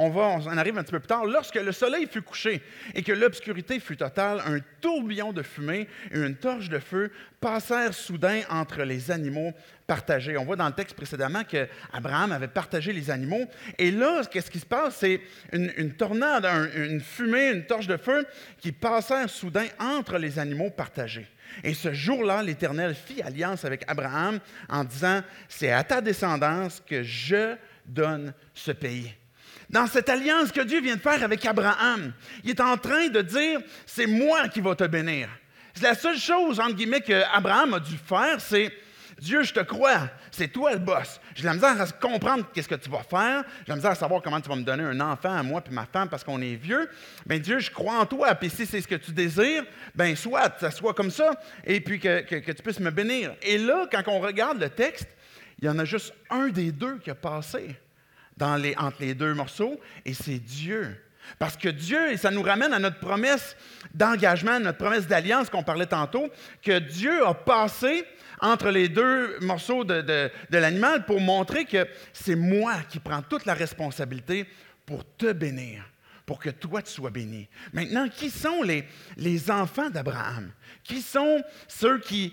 on, 0.00 0.08
va, 0.08 0.22
on 0.22 0.46
en 0.46 0.56
arrive 0.56 0.78
un 0.78 0.82
petit 0.82 0.92
peu 0.92 0.98
plus 0.98 1.08
tard, 1.08 1.26
lorsque 1.26 1.56
le 1.56 1.72
soleil 1.72 2.06
fut 2.10 2.22
couché 2.22 2.62
et 2.94 3.02
que 3.02 3.12
l'obscurité 3.12 3.78
fut 3.78 3.98
totale, 3.98 4.40
un 4.46 4.58
tourbillon 4.80 5.34
de 5.34 5.42
fumée 5.42 5.88
et 6.10 6.18
une 6.18 6.36
torche 6.36 6.70
de 6.70 6.78
feu 6.78 7.12
passèrent 7.38 7.92
soudain 7.92 8.40
entre 8.48 8.82
les 8.82 9.10
animaux 9.10 9.52
partagés. 9.86 10.38
On 10.38 10.44
voit 10.46 10.56
dans 10.56 10.68
le 10.68 10.72
texte 10.72 10.96
précédemment 10.96 11.44
qu'Abraham 11.44 12.32
avait 12.32 12.48
partagé 12.48 12.94
les 12.94 13.10
animaux. 13.10 13.44
Et 13.76 13.90
là, 13.90 14.22
qu'est-ce 14.24 14.50
qui 14.50 14.58
se 14.58 14.64
passe? 14.64 14.96
C'est 14.96 15.20
une, 15.52 15.92
tornade, 15.92 16.46
une 16.74 17.02
fumée, 17.02 17.50
une 17.50 17.66
torche 17.66 17.86
de 17.86 17.98
feu 17.98 18.26
qui 18.58 18.72
passèrent 18.72 19.28
soudain 19.28 19.66
entre 19.78 20.16
les 20.16 20.38
animaux 20.38 20.70
partagés. 20.70 21.28
Et 21.62 21.74
ce 21.74 21.92
jour-là, 21.92 22.42
l'Éternel 22.42 22.94
fit 22.94 23.20
alliance 23.20 23.66
avec 23.66 23.84
Abraham 23.86 24.38
en 24.70 24.82
disant, 24.82 25.20
c'est 25.46 25.72
à 25.72 25.84
ta 25.84 26.00
descendance 26.00 26.82
que 26.86 27.02
je 27.02 27.54
donne 27.84 28.32
ce 28.54 28.72
pays 28.72 29.14
dans 29.70 29.86
cette 29.86 30.08
alliance 30.08 30.52
que 30.52 30.60
Dieu 30.60 30.80
vient 30.80 30.96
de 30.96 31.00
faire 31.00 31.22
avec 31.22 31.46
Abraham. 31.46 32.12
Il 32.44 32.50
est 32.50 32.60
en 32.60 32.76
train 32.76 33.08
de 33.08 33.22
dire, 33.22 33.60
c'est 33.86 34.06
moi 34.06 34.48
qui 34.48 34.60
vais 34.60 34.74
te 34.74 34.84
bénir. 34.84 35.28
C'est 35.74 35.84
la 35.84 35.94
seule 35.94 36.18
chose, 36.18 36.58
entre 36.58 36.74
guillemets, 36.74 37.00
qu'Abraham 37.00 37.74
a 37.74 37.80
dû 37.80 37.96
faire, 37.96 38.40
c'est, 38.40 38.72
Dieu, 39.20 39.44
je 39.44 39.52
te 39.52 39.60
crois, 39.60 40.08
c'est 40.32 40.48
toi 40.48 40.72
le 40.72 40.78
boss. 40.78 41.20
J'ai 41.36 41.44
la 41.44 41.54
misère 41.54 41.80
à 41.80 41.86
comprendre 41.86 42.46
qu'est-ce 42.52 42.68
que 42.68 42.74
tu 42.74 42.90
vas 42.90 43.04
faire. 43.04 43.44
J'ai 43.60 43.68
la 43.68 43.76
misère 43.76 43.92
à 43.92 43.94
savoir 43.94 44.22
comment 44.22 44.40
tu 44.40 44.48
vas 44.48 44.56
me 44.56 44.64
donner 44.64 44.82
un 44.82 45.00
enfant 45.00 45.32
à 45.32 45.42
moi 45.44 45.62
et 45.64 45.72
ma 45.72 45.86
femme 45.86 46.08
parce 46.08 46.24
qu'on 46.24 46.40
est 46.40 46.56
vieux. 46.56 46.90
Bien, 47.24 47.38
Dieu, 47.38 47.60
je 47.60 47.70
crois 47.70 48.00
en 48.00 48.06
toi. 48.06 48.34
Puis 48.34 48.50
si 48.50 48.66
c'est 48.66 48.80
ce 48.80 48.88
que 48.88 48.96
tu 48.96 49.12
désires, 49.12 49.64
bien, 49.94 50.16
soit, 50.16 50.58
ça 50.58 50.72
soit 50.72 50.94
comme 50.94 51.10
ça, 51.10 51.30
et 51.64 51.80
puis 51.80 52.00
que, 52.00 52.22
que 52.22 52.52
tu 52.52 52.62
puisses 52.62 52.80
me 52.80 52.90
bénir. 52.90 53.34
Et 53.42 53.58
là, 53.58 53.86
quand 53.90 54.02
on 54.08 54.18
regarde 54.18 54.60
le 54.60 54.68
texte, 54.68 55.08
il 55.60 55.66
y 55.66 55.68
en 55.68 55.78
a 55.78 55.84
juste 55.84 56.12
un 56.28 56.48
des 56.48 56.72
deux 56.72 56.98
qui 56.98 57.10
a 57.10 57.14
passé 57.14 57.76
entre 58.42 59.00
les 59.00 59.14
deux 59.14 59.34
morceaux, 59.34 59.80
et 60.04 60.14
c'est 60.14 60.38
Dieu. 60.38 60.96
Parce 61.38 61.56
que 61.56 61.68
Dieu, 61.68 62.12
et 62.12 62.16
ça 62.16 62.30
nous 62.30 62.42
ramène 62.42 62.72
à 62.72 62.78
notre 62.78 62.98
promesse 62.98 63.56
d'engagement, 63.94 64.58
notre 64.58 64.78
promesse 64.78 65.06
d'alliance 65.06 65.48
qu'on 65.48 65.62
parlait 65.62 65.86
tantôt, 65.86 66.28
que 66.62 66.78
Dieu 66.78 67.26
a 67.26 67.34
passé 67.34 68.04
entre 68.40 68.70
les 68.70 68.88
deux 68.88 69.38
morceaux 69.40 69.84
de, 69.84 70.00
de 70.00 70.58
l'animal 70.58 71.04
pour 71.04 71.20
montrer 71.20 71.66
que 71.66 71.86
c'est 72.12 72.36
moi 72.36 72.74
qui 72.88 72.98
prends 72.98 73.22
toute 73.22 73.44
la 73.44 73.54
responsabilité 73.54 74.46
pour 74.86 75.04
te 75.16 75.32
bénir 75.32 75.84
pour 76.30 76.38
que 76.38 76.50
toi 76.50 76.80
tu 76.80 76.92
sois 76.92 77.10
béni. 77.10 77.48
Maintenant, 77.72 78.08
qui 78.08 78.30
sont 78.30 78.62
les, 78.62 79.50
enfants 79.50 79.90
d'Abraham? 79.90 80.52
Qui 80.84 81.02
sont 81.02 81.42
ceux 81.66 81.98
qui, 81.98 82.32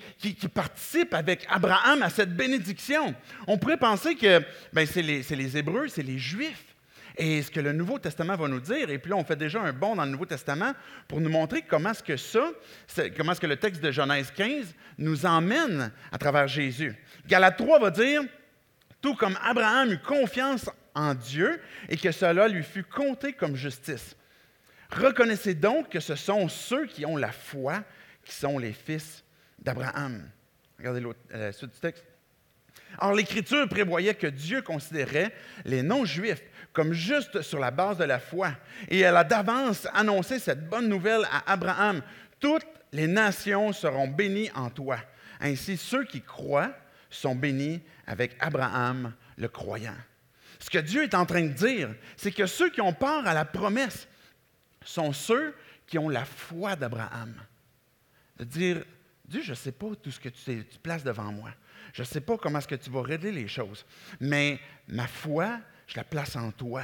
participent 0.53 1.15
avec 1.15 1.47
Abraham 1.49 2.03
à 2.03 2.11
cette 2.11 2.37
bénédiction? 2.37 3.15
On 3.47 3.57
pourrait 3.57 3.77
penser 3.77 4.13
que 4.13 4.43
ben, 4.71 4.85
c'est 4.85 5.01
les, 5.01 5.23
les 5.23 5.57
Hébreux, 5.57 5.87
c'est 5.87 6.03
les 6.03 6.19
Juifs. 6.19 6.75
Et 7.17 7.41
ce 7.41 7.49
que 7.49 7.59
le 7.59 7.73
Nouveau 7.73 7.97
Testament 7.97 8.35
va 8.35 8.47
nous 8.47 8.59
dire, 8.59 8.87
et 8.87 8.99
puis 8.99 9.09
là, 9.09 9.15
on 9.17 9.23
fait 9.23 9.35
déjà 9.35 9.61
un 9.61 9.73
bond 9.73 9.95
dans 9.95 10.05
le 10.05 10.11
Nouveau 10.11 10.27
Testament 10.27 10.73
pour 11.07 11.19
nous 11.19 11.31
montrer 11.31 11.63
comment 11.63 11.89
est-ce 11.89 12.03
que 12.03 12.17
ça, 12.17 12.51
comment 13.17 13.33
le 13.41 13.55
texte 13.55 13.81
de 13.81 13.89
Genèse 13.89 14.29
15 14.29 14.75
nous 14.99 15.25
emmène 15.25 15.91
à 16.11 16.19
travers 16.19 16.47
Jésus. 16.47 16.95
Galate 17.25 17.57
3 17.57 17.79
va 17.79 17.89
dire, 17.89 18.21
tout 19.01 19.15
comme 19.15 19.39
Abraham 19.43 19.91
eut 19.91 19.99
confiance 20.05 20.69
en 20.97 21.13
Dieu 21.13 21.61
et 21.87 21.95
que 21.95 22.11
cela 22.11 22.47
lui 22.47 22.63
fut 22.63 22.83
compté 22.83 23.33
comme 23.33 23.55
justice. 23.55 24.15
Reconnaissez 24.91 25.53
donc 25.53 25.89
que 25.89 25.99
ce 25.99 26.15
sont 26.15 26.49
ceux 26.49 26.87
qui 26.87 27.05
ont 27.05 27.17
la 27.17 27.31
foi 27.31 27.83
qui 28.23 28.33
sont 28.33 28.57
les 28.57 28.73
fils 28.73 29.23
d'Abraham. 29.59 30.29
Regardez 30.77 31.03
la 31.29 31.51
suite 31.51 31.73
du 31.73 31.79
texte. 31.79 32.03
Or, 32.99 33.13
l'Écriture 33.13 33.67
prévoyait 33.69 34.15
que 34.15 34.27
Dieu 34.27 34.61
considérait 34.61 35.33
les 35.65 35.83
non-juifs 35.83 36.41
comme 36.73 36.93
justes 36.93 37.41
sur 37.41 37.59
la 37.59 37.71
base 37.71 37.97
de 37.97 38.03
la 38.03 38.19
foi. 38.19 38.51
Et 38.89 38.99
elle 38.99 39.15
a 39.15 39.23
d'avance 39.23 39.87
annoncé 39.93 40.39
cette 40.39 40.67
bonne 40.67 40.87
nouvelle 40.87 41.25
à 41.31 41.51
Abraham. 41.51 42.01
Toutes 42.39 42.65
les 42.91 43.07
nations 43.07 43.73
seront 43.73 44.07
bénies 44.07 44.51
en 44.55 44.69
toi. 44.69 44.97
Ainsi, 45.39 45.77
ceux 45.77 46.05
qui 46.05 46.21
croient 46.21 46.71
sont 47.09 47.35
bénis 47.35 47.81
avec 48.05 48.35
Abraham, 48.39 49.13
le 49.37 49.47
croyant. 49.47 49.95
Ce 50.59 50.69
que 50.69 50.77
Dieu 50.79 51.03
est 51.03 51.13
en 51.13 51.25
train 51.25 51.43
de 51.43 51.53
dire, 51.53 51.93
c'est 52.15 52.31
que 52.31 52.45
ceux 52.45 52.69
qui 52.69 52.81
ont 52.81 52.93
part 52.93 53.27
à 53.27 53.33
la 53.33 53.45
promesse 53.45 54.07
sont 54.83 55.13
ceux 55.13 55.53
qui 55.85 55.97
ont 55.97 56.09
la 56.09 56.25
foi 56.25 56.75
d'Abraham. 56.75 57.33
De 58.37 58.43
dire, 58.43 58.83
Dieu, 59.27 59.41
je 59.41 59.51
ne 59.51 59.55
sais 59.55 59.71
pas 59.71 59.87
tout 60.01 60.11
ce 60.11 60.19
que 60.19 60.29
tu, 60.29 60.63
places 60.81 61.03
devant 61.03 61.31
moi. 61.31 61.51
Je 61.93 62.01
ne 62.01 62.07
sais 62.07 62.21
pas 62.21 62.37
comment 62.37 62.59
est-ce 62.59 62.67
que 62.67 62.75
tu 62.75 62.89
vas 62.89 63.01
régler 63.01 63.31
les 63.31 63.47
choses. 63.47 63.85
Mais 64.19 64.59
ma 64.87 65.07
foi, 65.07 65.59
je 65.87 65.97
la 65.97 66.03
place 66.03 66.35
en 66.35 66.51
toi. 66.51 66.83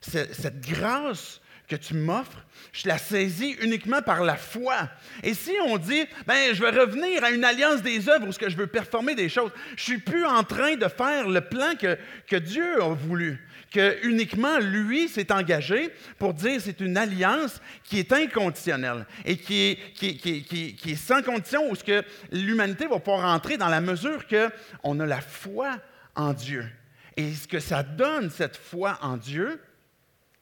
Cette 0.00 0.60
grâce 0.60 1.40
que 1.68 1.76
tu 1.76 1.94
m'offres, 1.94 2.44
je 2.72 2.86
la 2.88 2.98
saisis 2.98 3.56
uniquement 3.60 4.02
par 4.02 4.22
la 4.22 4.36
foi. 4.36 4.88
Et 5.22 5.34
si 5.34 5.52
on 5.66 5.78
dit, 5.78 6.04
ben, 6.26 6.54
je 6.54 6.62
vais 6.62 6.70
revenir 6.70 7.24
à 7.24 7.30
une 7.30 7.44
alliance 7.44 7.82
des 7.82 8.08
œuvres 8.08 8.28
où 8.28 8.32
ce 8.32 8.38
que 8.38 8.48
je 8.48 8.56
veux 8.56 8.66
performer 8.66 9.14
des 9.14 9.28
choses, 9.28 9.50
je 9.76 9.82
suis 9.82 9.98
plus 9.98 10.24
en 10.24 10.44
train 10.44 10.76
de 10.76 10.88
faire 10.88 11.28
le 11.28 11.40
plan 11.40 11.74
que, 11.78 11.98
que 12.26 12.36
Dieu 12.36 12.82
a 12.82 12.88
voulu, 12.88 13.44
que 13.72 13.98
uniquement 14.06 14.58
lui 14.58 15.08
s'est 15.08 15.32
engagé 15.32 15.90
pour 16.18 16.34
dire 16.34 16.60
c'est 16.60 16.80
une 16.80 16.96
alliance 16.96 17.60
qui 17.84 17.98
est 17.98 18.12
inconditionnelle 18.12 19.06
et 19.24 19.36
qui 19.36 19.70
est, 19.70 19.92
qui, 19.94 20.16
qui, 20.16 20.90
est 20.90 20.96
sans 20.96 21.22
condition 21.22 21.68
où 21.70 21.74
ce 21.74 21.84
que 21.84 22.02
l'humanité 22.30 22.86
va 22.86 23.00
pouvoir 23.00 23.24
entrer 23.34 23.56
dans 23.56 23.68
la 23.68 23.80
mesure 23.80 24.24
qu'on 24.28 25.00
a 25.00 25.06
la 25.06 25.20
foi 25.20 25.76
en 26.14 26.32
Dieu. 26.32 26.64
Et 27.16 27.32
ce 27.32 27.48
que 27.48 27.60
ça 27.60 27.82
donne, 27.82 28.30
cette 28.30 28.56
foi 28.56 28.98
en 29.00 29.16
Dieu, 29.16 29.58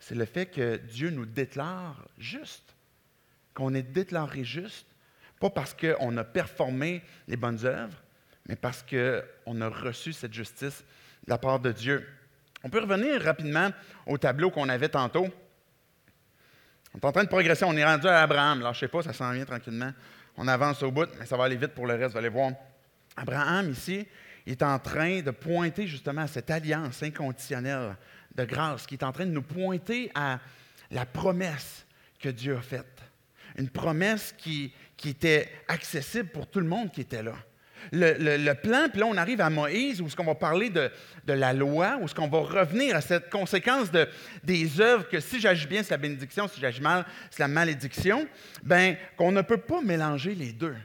c'est 0.07 0.15
le 0.15 0.27
fait 0.27 0.45
que 0.45 0.77
Dieu 0.77 1.09
nous 1.09 1.25
déclare 1.25 1.97
juste, 2.19 2.75
qu'on 3.55 3.73
est 3.73 3.83
déclaré 3.83 4.45
juste, 4.45 4.87
pas 5.41 5.49
parce 5.49 5.73
qu'on 5.73 6.15
a 6.19 6.25
performé 6.25 7.03
les 7.27 7.39
bonnes 7.39 7.65
œuvres, 7.65 7.97
mais 8.47 8.55
parce 8.55 8.83
qu'on 8.83 9.61
a 9.63 9.69
reçu 9.71 10.13
cette 10.13 10.35
justice 10.35 10.85
de 11.27 11.31
la 11.31 11.39
part 11.39 11.59
de 11.59 11.73
Dieu. 11.73 12.07
On 12.63 12.69
peut 12.69 12.81
revenir 12.81 13.23
rapidement 13.23 13.71
au 14.07 14.19
tableau 14.19 14.51
qu'on 14.51 14.69
avait 14.69 14.91
tantôt. 14.91 15.27
On 16.93 16.99
est 16.99 17.05
en 17.07 17.13
train 17.13 17.25
de 17.25 17.29
progresser, 17.31 17.65
on 17.65 17.75
est 17.75 17.85
rendu 17.85 18.07
à 18.07 18.25
Abraham. 18.25 18.61
Alors, 18.61 18.75
je 18.75 18.79
ne 18.79 18.81
sais 18.81 18.89
pas, 18.89 19.03
ça 19.03 19.15
s'en 19.15 19.33
vient 19.33 19.47
tranquillement. 19.47 19.95
On 20.37 20.47
avance 20.49 20.83
au 20.83 20.91
bout, 20.91 21.09
mais 21.19 21.25
ça 21.25 21.39
va 21.39 21.45
aller 21.45 21.57
vite 21.57 21.73
pour 21.73 21.87
le 21.87 21.95
reste, 21.95 22.13
vous 22.13 22.19
allez 22.19 22.29
voir. 22.29 22.53
Abraham, 23.17 23.71
ici, 23.71 24.07
est 24.47 24.63
en 24.63 24.79
train 24.79 25.23
de 25.23 25.31
pointer 25.31 25.87
justement 25.87 26.23
à 26.23 26.27
cette 26.27 26.51
alliance 26.51 27.03
inconditionnelle 27.03 27.97
de 28.35 28.45
grâce 28.45 28.87
qui 28.87 28.95
est 28.95 29.05
en 29.05 29.13
train 29.13 29.27
de 29.27 29.31
nous 29.31 29.43
pointer 29.43 30.11
à 30.15 30.41
la 30.91 31.07
promesse 31.07 31.87
que 32.21 32.29
Dieu 32.29 32.57
a 32.57 32.63
faite. 32.63 33.03
Une 33.57 33.69
promesse 33.69 34.35
qui, 34.37 34.73
qui 34.97 35.11
était 35.11 35.49
accessible 35.69 36.31
pour 36.31 36.49
tout 36.49 36.61
le 36.61 36.67
monde 36.67 36.91
qui 36.91 37.03
était 37.03 37.23
là. 37.23 37.35
Le, 37.93 38.53
plan, 38.55 38.89
puis 38.91 39.01
là, 39.01 39.07
on 39.07 39.17
arrive 39.17 39.41
à 39.41 39.51
Moïse, 39.51 40.01
où 40.01 40.09
ce 40.09 40.17
qu'on 40.17 40.25
va 40.25 40.35
parler 40.35 40.71
de, 40.71 40.91
de, 41.27 41.33
la 41.35 41.53
loi, 41.53 41.99
où 42.01 42.09
ce 42.09 42.15
qu'on 42.15 42.29
va 42.29 42.39
revenir 42.39 42.97
à 42.97 43.01
cette 43.01 43.31
conséquence 43.31 43.91
de, 43.91 44.09
des 44.43 44.81
œuvres, 44.81 45.07
que 45.09 45.21
si 45.21 45.39
j'agis 45.39 45.67
bien, 45.67 45.83
c'est 45.83 45.91
la 45.91 45.99
bénédiction, 45.99 46.49
si 46.49 46.61
j'agis 46.61 46.81
mal, 46.81 47.05
c'est 47.31 47.43
la 47.43 47.49
malédiction, 47.49 48.27
bien, 48.63 48.97
qu'on 49.17 49.33
ne 49.33 49.43
peut 49.43 49.59
pas 49.59 49.83
mélanger 49.83 50.35
les 50.35 50.53
deux. 50.53 50.77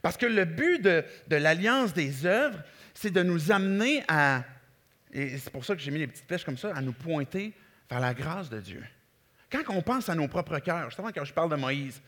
Parce 0.00 0.16
que 0.16 0.26
le 0.26 0.44
but 0.44 0.80
de, 0.80 1.04
de 1.28 1.36
l'alliance 1.36 1.92
des 1.92 2.24
œuvres, 2.24 2.58
c'est 2.94 3.10
de 3.10 3.22
nous 3.22 3.52
amener 3.52 4.02
à 4.08 4.42
et 5.16 5.38
c'est 5.38 5.50
pour 5.50 5.64
ça 5.64 5.74
que 5.74 5.80
j'ai 5.80 5.90
mis 5.90 6.00
les 6.00 6.06
petites 6.06 6.26
flèches 6.26 6.44
comme 6.44 6.58
ça, 6.58 6.74
à 6.74 6.82
nous 6.82 6.92
pointer 6.92 7.54
vers 7.88 8.00
la 8.00 8.12
grâce 8.12 8.50
de 8.50 8.60
Dieu. 8.60 8.84
Quand 9.50 9.62
on 9.68 9.80
pense 9.80 10.10
à 10.10 10.14
nos 10.14 10.28
propres 10.28 10.58
cœurs, 10.58 10.90
justement 10.90 11.10
quand 11.10 11.24
je 11.24 11.32
parle 11.32 11.50
de 11.50 11.56
Moïse, 11.56 12.02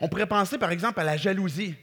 on 0.00 0.08
pourrait 0.08 0.26
penser 0.26 0.56
par 0.56 0.70
exemple 0.70 0.98
à 1.00 1.04
la 1.04 1.18
jalousie. 1.18 1.74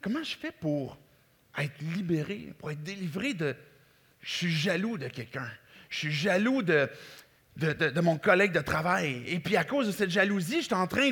Comment 0.00 0.24
je 0.24 0.36
fais 0.36 0.50
pour 0.50 0.98
être 1.56 1.80
libéré, 1.94 2.52
pour 2.58 2.72
être 2.72 2.82
délivré 2.82 3.34
de... 3.34 3.54
Je 4.20 4.32
suis 4.32 4.50
jaloux 4.50 4.98
de 4.98 5.06
quelqu'un. 5.06 5.48
Je 5.88 5.98
suis 5.98 6.12
jaloux 6.12 6.62
de, 6.62 6.90
de, 7.56 8.00
mon 8.00 8.16
collègue 8.16 8.52
de 8.52 8.60
travail. 8.60 9.22
Et 9.26 9.38
puis 9.38 9.56
à 9.56 9.64
cause 9.64 9.86
de 9.86 9.92
cette 9.92 10.10
jalousie, 10.10 10.60
je 10.60 10.66
suis 10.66 10.74
en 10.74 10.86
train 10.86 11.10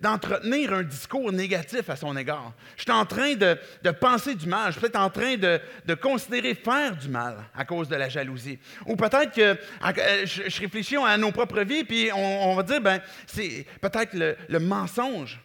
d'entretenir 0.00 0.72
un 0.72 0.82
discours 0.82 1.32
négatif 1.32 1.90
à 1.90 1.96
son 1.96 2.16
égard. 2.16 2.52
Je 2.76 2.82
suis 2.82 2.92
en 2.92 3.04
train 3.04 3.34
de, 3.34 3.58
penser 3.90 4.34
du 4.34 4.46
mal. 4.46 4.68
Je 4.68 4.72
suis 4.72 4.80
peut-être 4.80 5.00
en 5.00 5.10
train 5.10 5.36
de, 5.36 5.60
considérer 6.00 6.54
faire 6.54 6.96
du 6.96 7.08
mal 7.08 7.36
à 7.56 7.64
cause 7.64 7.88
de 7.88 7.96
la 7.96 8.08
jalousie. 8.08 8.58
Ou 8.86 8.94
peut-être 8.94 9.34
que 9.34 9.40
euh, 9.42 10.24
je, 10.24 10.60
réfléchis 10.60 10.96
à 10.96 11.16
nos 11.16 11.32
propres 11.32 11.62
vies, 11.62 11.84
puis 11.84 12.10
on, 12.14 12.54
va 12.54 12.62
dire, 12.62 12.80
ben, 12.80 13.00
c'est 13.26 13.66
peut-être 13.80 14.14
le, 14.14 14.58
mensonge 14.60 15.40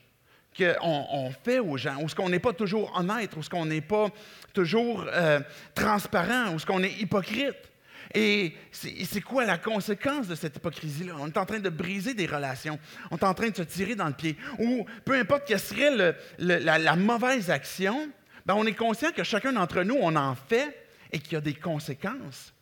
qu'on 0.55 1.07
on 1.11 1.31
fait 1.43 1.57
aux 1.57 1.77
gens, 1.77 1.97
ou 2.01 2.07
ce 2.07 2.13
qu'on 2.13 2.29
n'est 2.29 2.39
pas 2.39 2.53
toujours 2.53 2.95
honnête, 2.95 3.35
ou 3.35 3.41
ce 3.41 3.49
qu'on 3.49 3.65
n'est 3.65 3.81
pas 3.81 4.09
toujours 4.53 5.05
euh, 5.07 5.39
transparent, 5.73 6.53
ou 6.53 6.59
ce 6.59 6.65
qu'on 6.65 6.83
est 6.83 7.01
hypocrite. 7.01 7.72
Et 8.13 8.55
c'est 8.71 9.21
quoi 9.21 9.45
la 9.45 9.57
conséquence 9.57 10.27
de 10.27 10.35
cette 10.35 10.57
hypocrisie-là? 10.57 11.15
On 11.19 11.27
est 11.27 11.37
en 11.37 11.45
train 11.45 11.59
de 11.59 11.69
briser 11.69 12.13
des 12.13 12.25
relations. 12.25 12.79
On 13.11 13.17
est 13.17 13.23
en 13.23 13.33
train 13.33 13.49
de 13.49 13.55
se 13.55 13.63
tirer 13.63 13.95
dans 13.95 14.07
le 14.07 14.13
pied. 14.13 14.37
Ou 14.59 14.85
peu 15.05 15.13
importe 15.13 15.45
quelle 15.47 15.59
serait 15.59 16.15
la, 16.39 16.95
mauvaise 16.95 17.49
action, 17.49 18.09
ben, 18.45 18.55
on 18.55 18.65
est 18.65 18.73
conscient 18.73 19.11
que 19.11 19.23
chacun 19.23 19.53
d'entre 19.53 19.83
nous, 19.83 19.97
on 19.99 20.15
en 20.15 20.35
fait 20.35 20.87
et 21.11 21.19
qu'il 21.19 21.33
y 21.33 21.37
a 21.37 21.41
des 21.41 21.53
conséquences 21.53 22.53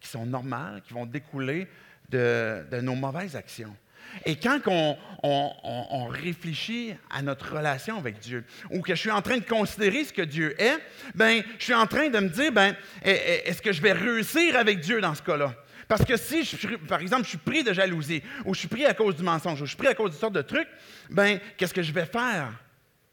qui 0.00 0.08
sont 0.08 0.26
normales, 0.26 0.82
qui 0.86 0.94
vont 0.94 1.06
découler 1.06 1.68
de 2.08 2.80
nos 2.80 2.94
mauvaises 2.94 3.36
actions. 3.36 3.74
Et 4.24 4.36
quand 4.36 4.60
on, 4.66 6.06
réfléchit 6.08 6.94
à 7.10 7.22
notre 7.22 7.54
relation 7.54 7.98
avec 7.98 8.18
Dieu, 8.18 8.44
ou 8.70 8.80
que 8.80 8.94
je 8.94 9.00
suis 9.00 9.10
en 9.10 9.22
train 9.22 9.38
de 9.38 9.44
considérer 9.44 10.04
ce 10.04 10.12
que 10.12 10.22
Dieu 10.22 10.60
est, 10.60 10.78
ben, 11.14 11.42
je 11.58 11.64
suis 11.64 11.74
en 11.74 11.86
train 11.86 12.08
de 12.08 12.18
me 12.18 12.28
dire, 12.28 12.52
ben, 12.52 12.74
est-ce 13.02 13.62
que 13.62 13.72
je 13.72 13.80
vais 13.80 13.92
réussir 13.92 14.56
avec 14.56 14.80
Dieu 14.80 15.00
dans 15.00 15.14
ce 15.14 15.22
cas-là? 15.22 15.54
Parce 15.88 16.04
que 16.04 16.16
si, 16.16 16.44
je, 16.44 16.76
par 16.76 17.00
exemple, 17.00 17.24
je 17.24 17.30
suis 17.30 17.38
pris 17.38 17.64
de 17.64 17.72
jalousie, 17.72 18.22
ou 18.44 18.54
je 18.54 18.60
suis 18.60 18.68
pris 18.68 18.86
à 18.86 18.94
cause 18.94 19.16
du 19.16 19.22
mensonge, 19.22 19.60
ou 19.60 19.64
je 19.64 19.70
suis 19.70 19.76
pris 19.76 19.88
à 19.88 19.94
cause 19.94 20.12
de 20.12 20.16
sortes 20.16 20.34
de 20.34 20.42
trucs, 20.42 20.68
ben, 21.10 21.40
qu'est-ce 21.56 21.74
que 21.74 21.82
je 21.82 21.92
vais 21.92 22.06
faire 22.06 22.52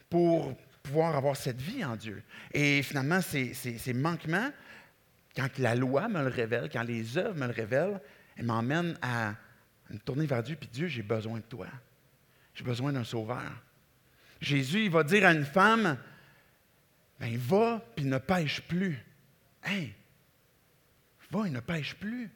pour 0.09 0.55
pouvoir 0.83 1.15
avoir 1.15 1.35
cette 1.35 1.59
vie 1.59 1.83
en 1.83 1.95
Dieu? 1.95 2.21
Et 2.53 2.83
finalement, 2.83 3.19
ces 3.21 3.93
manquements, 3.93 4.51
quand 5.35 5.49
la 5.57 5.75
loi 5.75 6.07
me 6.07 6.21
le 6.21 6.29
révèle, 6.29 6.69
quand 6.71 6.83
les 6.83 7.17
œuvres 7.17 7.35
me 7.35 7.47
le 7.47 7.53
révèlent, 7.53 7.99
elles 8.37 8.45
m'emmènent 8.45 8.97
à 9.01 9.33
me 9.93 9.99
tourner 9.99 10.25
vers 10.25 10.43
Dieu, 10.43 10.55
puis 10.55 10.69
Dieu, 10.71 10.87
j'ai 10.87 11.03
besoin 11.03 11.39
de 11.39 11.43
toi. 11.43 11.67
J'ai 12.53 12.63
besoin 12.63 12.91
d'un 12.91 13.03
sauveur. 13.03 13.51
Jésus, 14.41 14.85
il 14.85 14.91
va 14.91 15.03
dire 15.03 15.25
à 15.25 15.33
une 15.33 15.45
femme, 15.45 15.97
ben, 17.19 17.37
va, 17.37 17.81
puis 17.95 18.05
ne 18.05 18.17
pêche 18.17 18.61
plus. 18.61 18.99
Hey, 19.63 19.93
va 21.31 21.47
et 21.47 21.49
ne 21.49 21.59
pêche 21.59 21.95
plus. 21.95 22.29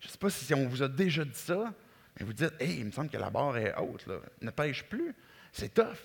Je 0.00 0.06
ne 0.06 0.12
sais 0.12 0.18
pas 0.18 0.30
si 0.30 0.54
on 0.54 0.68
vous 0.68 0.82
a 0.82 0.88
déjà 0.88 1.24
dit 1.24 1.38
ça, 1.38 1.72
mais 2.18 2.26
vous 2.26 2.32
dites, 2.32 2.52
hey, 2.60 2.78
il 2.78 2.86
me 2.86 2.90
semble 2.90 3.08
que 3.08 3.16
la 3.16 3.30
barre 3.30 3.56
est 3.56 3.74
haute, 3.76 4.06
là. 4.06 4.20
ne 4.40 4.50
pêche 4.50 4.84
plus. 4.84 5.14
C'est 5.52 5.74
tough. 5.74 5.98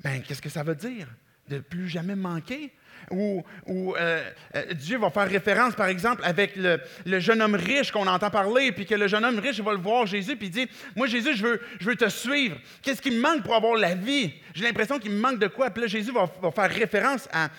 Ben, 0.00 0.22
qu'est-ce 0.22 0.42
que 0.42 0.48
ça 0.48 0.62
veut 0.62 0.74
dire? 0.74 1.08
De 1.50 1.58
plus 1.58 1.88
jamais 1.88 2.16
manquer? 2.16 2.72
où, 3.10 3.44
euh, 3.68 4.22
euh, 4.54 4.74
Dieu 4.74 4.98
va 4.98 5.10
faire 5.10 5.28
référence, 5.28 5.74
par 5.74 5.86
exemple, 5.88 6.22
avec 6.24 6.54
le, 6.56 6.80
jeune 7.20 7.42
homme 7.42 7.54
riche 7.54 7.90
qu'on 7.90 8.06
entend 8.06 8.30
parler, 8.30 8.72
puis 8.72 8.86
que 8.86 8.94
le 8.94 9.08
jeune 9.08 9.24
homme 9.24 9.38
riche 9.38 9.60
va 9.60 9.72
le 9.72 9.78
voir 9.78 10.06
Jésus, 10.06 10.36
puis 10.36 10.48
il 10.48 10.52
dit 10.52 10.68
Moi, 10.96 11.06
Jésus, 11.06 11.36
je 11.36 11.42
veux, 11.44 11.60
je 11.80 11.86
veux 11.86 11.96
te 11.96 12.08
suivre. 12.08 12.56
Qu'est-ce 12.82 13.02
qui 13.02 13.10
me 13.10 13.20
manque 13.20 13.42
pour 13.42 13.54
avoir 13.54 13.76
la 13.76 13.94
vie? 13.94 14.32
J'ai 14.54 14.64
l'impression 14.64 14.98
qu'il 14.98 15.10
me 15.12 15.20
manque 15.20 15.38
de 15.38 15.48
quoi 15.48 15.70
Puis 15.70 15.82
là, 15.82 15.88
Jésus 15.88 16.12
va, 16.12 16.28
faire 16.50 16.70
référence 16.70 17.28
à, 17.32 17.50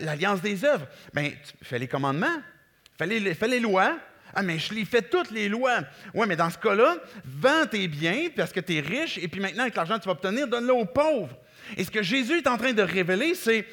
l'alliance 0.00 0.40
des 0.40 0.64
œuvres. 0.64 0.86
Bien, 1.12 1.30
tu 1.30 1.64
fais 1.64 1.78
les 1.78 1.88
commandements, 1.88 2.42
fais 2.98 3.06
les, 3.06 3.34
fais 3.34 3.48
les 3.48 3.60
lois. 3.60 3.98
Ah, 4.36 4.42
mais 4.42 4.58
je 4.58 4.74
les 4.74 4.84
fais 4.84 5.02
toutes 5.02 5.30
les 5.30 5.48
lois. 5.48 5.80
Oui, 6.12 6.26
mais 6.26 6.34
dans 6.34 6.50
ce 6.50 6.58
cas-là, 6.58 6.96
vends 7.24 7.66
tes 7.70 7.86
biens 7.86 8.28
parce 8.34 8.52
que 8.52 8.58
tu 8.58 8.74
es 8.74 8.80
riche, 8.80 9.16
et 9.18 9.28
puis 9.28 9.40
maintenant, 9.40 9.62
avec 9.62 9.76
l'argent 9.76 9.96
que 9.96 10.02
tu 10.02 10.08
vas 10.08 10.12
obtenir, 10.12 10.48
donne-le 10.48 10.72
aux 10.72 10.86
pauvres. 10.86 11.38
Et 11.76 11.84
ce 11.84 11.90
que 11.90 12.02
Jésus 12.02 12.38
est 12.38 12.46
en 12.46 12.56
train 12.56 12.72
de 12.72 12.82
révéler, 12.82 13.34
c'est 13.34 13.66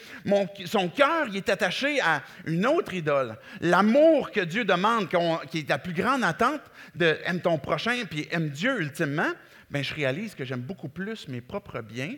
son 0.66 0.90
cœur 0.90 1.28
il 1.28 1.38
est 1.38 1.50
attaché 1.50 2.00
à 2.02 2.24
une 2.46 2.66
autre 2.66 2.94
idole. 2.94 3.38
L'amour 3.60 4.32
que 4.32 4.42
Dieu 4.42 4.66
demande, 4.66 5.10
qui 5.50 5.60
est 5.60 5.70
la 5.70 5.78
plus 5.78 5.94
grande 5.94 6.24
attente 6.24 6.62
de 6.96 7.18
aime 7.26 7.42
ton 7.42 7.58
prochain 7.58 8.04
puis 8.10 8.28
aime 8.32 8.50
Dieu 8.50 8.82
ultimement, 8.82 9.32
ben, 9.70 9.84
je 9.84 9.94
réalise 9.94 10.36
que 10.36 10.44
j'aime 10.44 10.62
beaucoup 10.62 10.90
plus 10.90 11.28
mes 11.28 11.42
propres 11.42 11.82
biens 11.82 12.16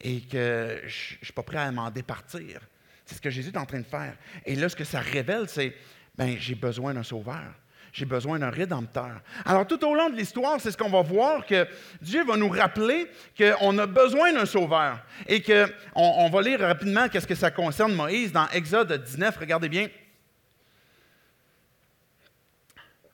et 0.00 0.20
que 0.20 0.80
je 0.86 1.14
ne 1.20 1.24
suis 1.24 1.32
pas 1.34 1.42
prêt 1.42 1.58
à 1.58 1.72
m'en 1.72 1.90
départir. 1.90 2.60
C'est 3.04 3.16
ce 3.16 3.20
que 3.20 3.30
Jésus 3.30 3.50
est 3.50 3.58
en 3.58 3.66
train 3.66 3.80
de 3.80 3.86
faire. 3.86 4.16
Et 4.46 4.54
là, 4.54 4.68
ce 4.68 4.76
que 4.76 4.84
ça 4.84 5.00
révèle, 5.00 5.48
c'est 5.48 5.74
ben, 6.16 6.36
j'ai 6.38 6.54
besoin 6.54 6.94
d'un 6.94 7.02
sauveur. 7.02 7.52
J'ai 7.94 8.04
besoin 8.04 8.38
d'un 8.40 8.50
rédempteur. 8.50 9.22
Alors 9.44 9.66
tout 9.68 9.82
au 9.86 9.94
long 9.94 10.10
de 10.10 10.16
l'histoire, 10.16 10.60
c'est 10.60 10.72
ce 10.72 10.76
qu'on 10.76 10.90
va 10.90 11.00
voir, 11.00 11.46
que 11.46 11.64
Dieu 12.02 12.24
va 12.24 12.36
nous 12.36 12.48
rappeler 12.48 13.08
qu'on 13.38 13.78
a 13.78 13.86
besoin 13.86 14.32
d'un 14.32 14.46
sauveur. 14.46 14.98
Et 15.28 15.40
qu'on 15.40 15.68
on 15.94 16.28
va 16.28 16.42
lire 16.42 16.58
rapidement 16.58 17.08
qu'est-ce 17.08 17.26
que 17.28 17.36
ça 17.36 17.52
concerne 17.52 17.94
Moïse 17.94 18.32
dans 18.32 18.48
Exode 18.48 18.92
19, 19.04 19.36
regardez 19.38 19.68
bien. 19.68 19.88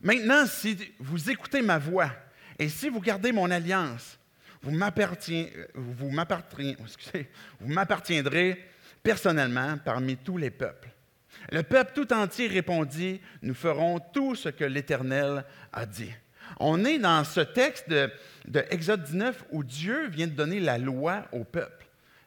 Maintenant, 0.00 0.46
si 0.46 0.78
vous 0.98 1.30
écoutez 1.30 1.60
ma 1.60 1.76
voix 1.76 2.10
et 2.58 2.70
si 2.70 2.88
vous 2.88 3.02
gardez 3.02 3.32
mon 3.32 3.50
alliance, 3.50 4.18
vous 4.62 4.72
m'appartiendrez 7.60 8.66
personnellement 9.02 9.76
parmi 9.84 10.16
tous 10.16 10.38
les 10.38 10.50
peuples. 10.50 10.88
Le 11.50 11.62
peuple 11.62 11.92
tout 11.94 12.12
entier 12.12 12.46
répondit, 12.46 13.20
nous 13.42 13.54
ferons 13.54 13.98
tout 13.98 14.34
ce 14.34 14.48
que 14.48 14.64
l'Éternel 14.64 15.44
a 15.72 15.86
dit. 15.86 16.12
On 16.58 16.84
est 16.84 16.98
dans 16.98 17.24
ce 17.24 17.40
texte 17.40 17.88
de, 17.88 18.10
de 18.46 18.64
Exode 18.70 19.04
19 19.04 19.44
où 19.50 19.64
Dieu 19.64 20.08
vient 20.08 20.26
de 20.26 20.32
donner 20.32 20.60
la 20.60 20.78
loi 20.78 21.26
au 21.32 21.44
peuple. 21.44 21.79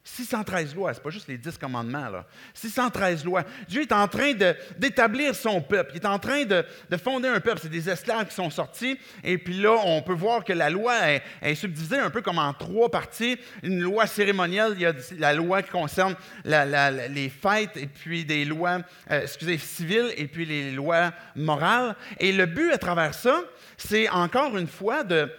613 0.06 0.76
lois, 0.76 0.94
ce 0.94 1.00
n'est 1.00 1.04
pas 1.04 1.10
juste 1.12 1.30
les 1.30 1.38
10 1.38 1.58
commandements. 1.58 2.10
Là. 2.10 2.26
613 2.54 3.24
lois. 3.24 3.44
Dieu 3.70 3.84
est 3.84 3.92
en 3.94 4.08
train 4.10 4.34
d'établir 4.78 5.34
son 5.34 5.62
peuple. 5.62 5.92
Il 5.94 6.02
est 6.02 6.06
en 6.06 6.20
train 6.20 6.44
de, 6.44 6.66
fonder 7.02 7.30
un 7.30 7.40
peuple. 7.40 7.60
C'est 7.62 7.70
des 7.70 7.90
esclaves 7.90 8.28
qui 8.28 8.36
sont 8.36 8.50
sortis. 8.50 9.00
Et 9.24 9.38
puis 9.38 9.54
là, 9.54 9.78
on 9.86 10.02
peut 10.02 10.14
voir 10.14 10.44
que 10.44 10.52
la 10.52 10.70
loi 10.70 10.94
est, 11.42 11.56
subdivisée 11.56 12.00
un 12.00 12.10
peu 12.10 12.22
comme 12.22 12.38
en 12.38 12.54
trois 12.54 12.92
parties. 12.92 13.38
Une 13.64 13.80
loi 13.80 14.06
cérémonielle, 14.06 14.74
il 14.76 14.82
y 14.82 14.86
a 14.86 14.94
la 15.20 15.34
loi 15.34 15.62
qui 15.62 15.70
concerne 15.70 16.16
les 16.44 17.30
fêtes, 17.30 17.78
et 17.78 17.88
puis 17.88 18.26
des 18.26 18.44
lois, 18.44 18.80
euh, 19.10 19.22
excusez, 19.22 19.58
civiles, 19.58 20.12
et 20.18 20.28
puis 20.28 20.46
les 20.46 20.72
lois 20.72 21.14
morales. 21.36 21.96
Et 22.20 22.34
le 22.34 22.46
but 22.46 22.72
à 22.72 22.78
travers 22.78 23.14
ça, 23.14 23.42
c'est 23.78 24.10
encore 24.10 24.58
une 24.58 24.68
fois 24.68 25.04
de 25.04 25.32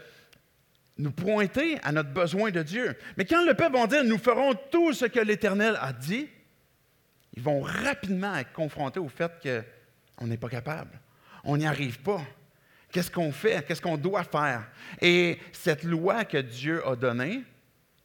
nous 0.96 1.10
pointer 1.10 1.78
à 1.82 1.92
notre 1.92 2.10
besoin 2.10 2.50
de 2.50 2.62
Dieu. 2.62 2.96
Mais 3.16 3.24
quand 3.24 3.44
le 3.44 3.54
peuple 3.54 3.76
va 3.76 3.86
dire 3.86 4.04
nous 4.04 4.18
ferons 4.18 4.54
tout 4.70 4.92
ce 4.92 5.06
que 5.06 5.20
l'Éternel 5.20 5.76
a 5.80 5.92
dit, 5.92 6.28
ils 7.36 7.42
vont 7.42 7.60
rapidement 7.62 8.36
être 8.36 8.52
confrontés 8.52 9.00
au 9.00 9.08
fait 9.08 9.32
qu'on 10.18 10.26
n'est 10.26 10.36
pas 10.36 10.48
capable. 10.48 11.00
On 11.42 11.56
n'y 11.56 11.66
arrive 11.66 12.00
pas. 12.00 12.22
Qu'est-ce 12.92 13.10
qu'on 13.10 13.32
fait? 13.32 13.66
Qu'est-ce 13.66 13.82
qu'on 13.82 13.96
doit 13.96 14.22
faire? 14.22 14.68
Et 15.00 15.38
cette 15.52 15.82
loi 15.82 16.24
que 16.24 16.38
Dieu 16.38 16.86
a 16.86 16.94
donnée 16.94 17.42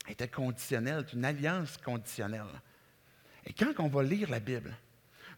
était 0.09 0.27
conditionnelle, 0.27 1.05
une 1.13 1.23
alliance 1.23 1.77
conditionnelle. 1.77 2.41
Et 3.45 3.53
quand 3.53 3.71
on 3.77 3.87
va 3.87 4.01
lire 4.01 4.31
la 4.31 4.39
Bible, 4.39 4.75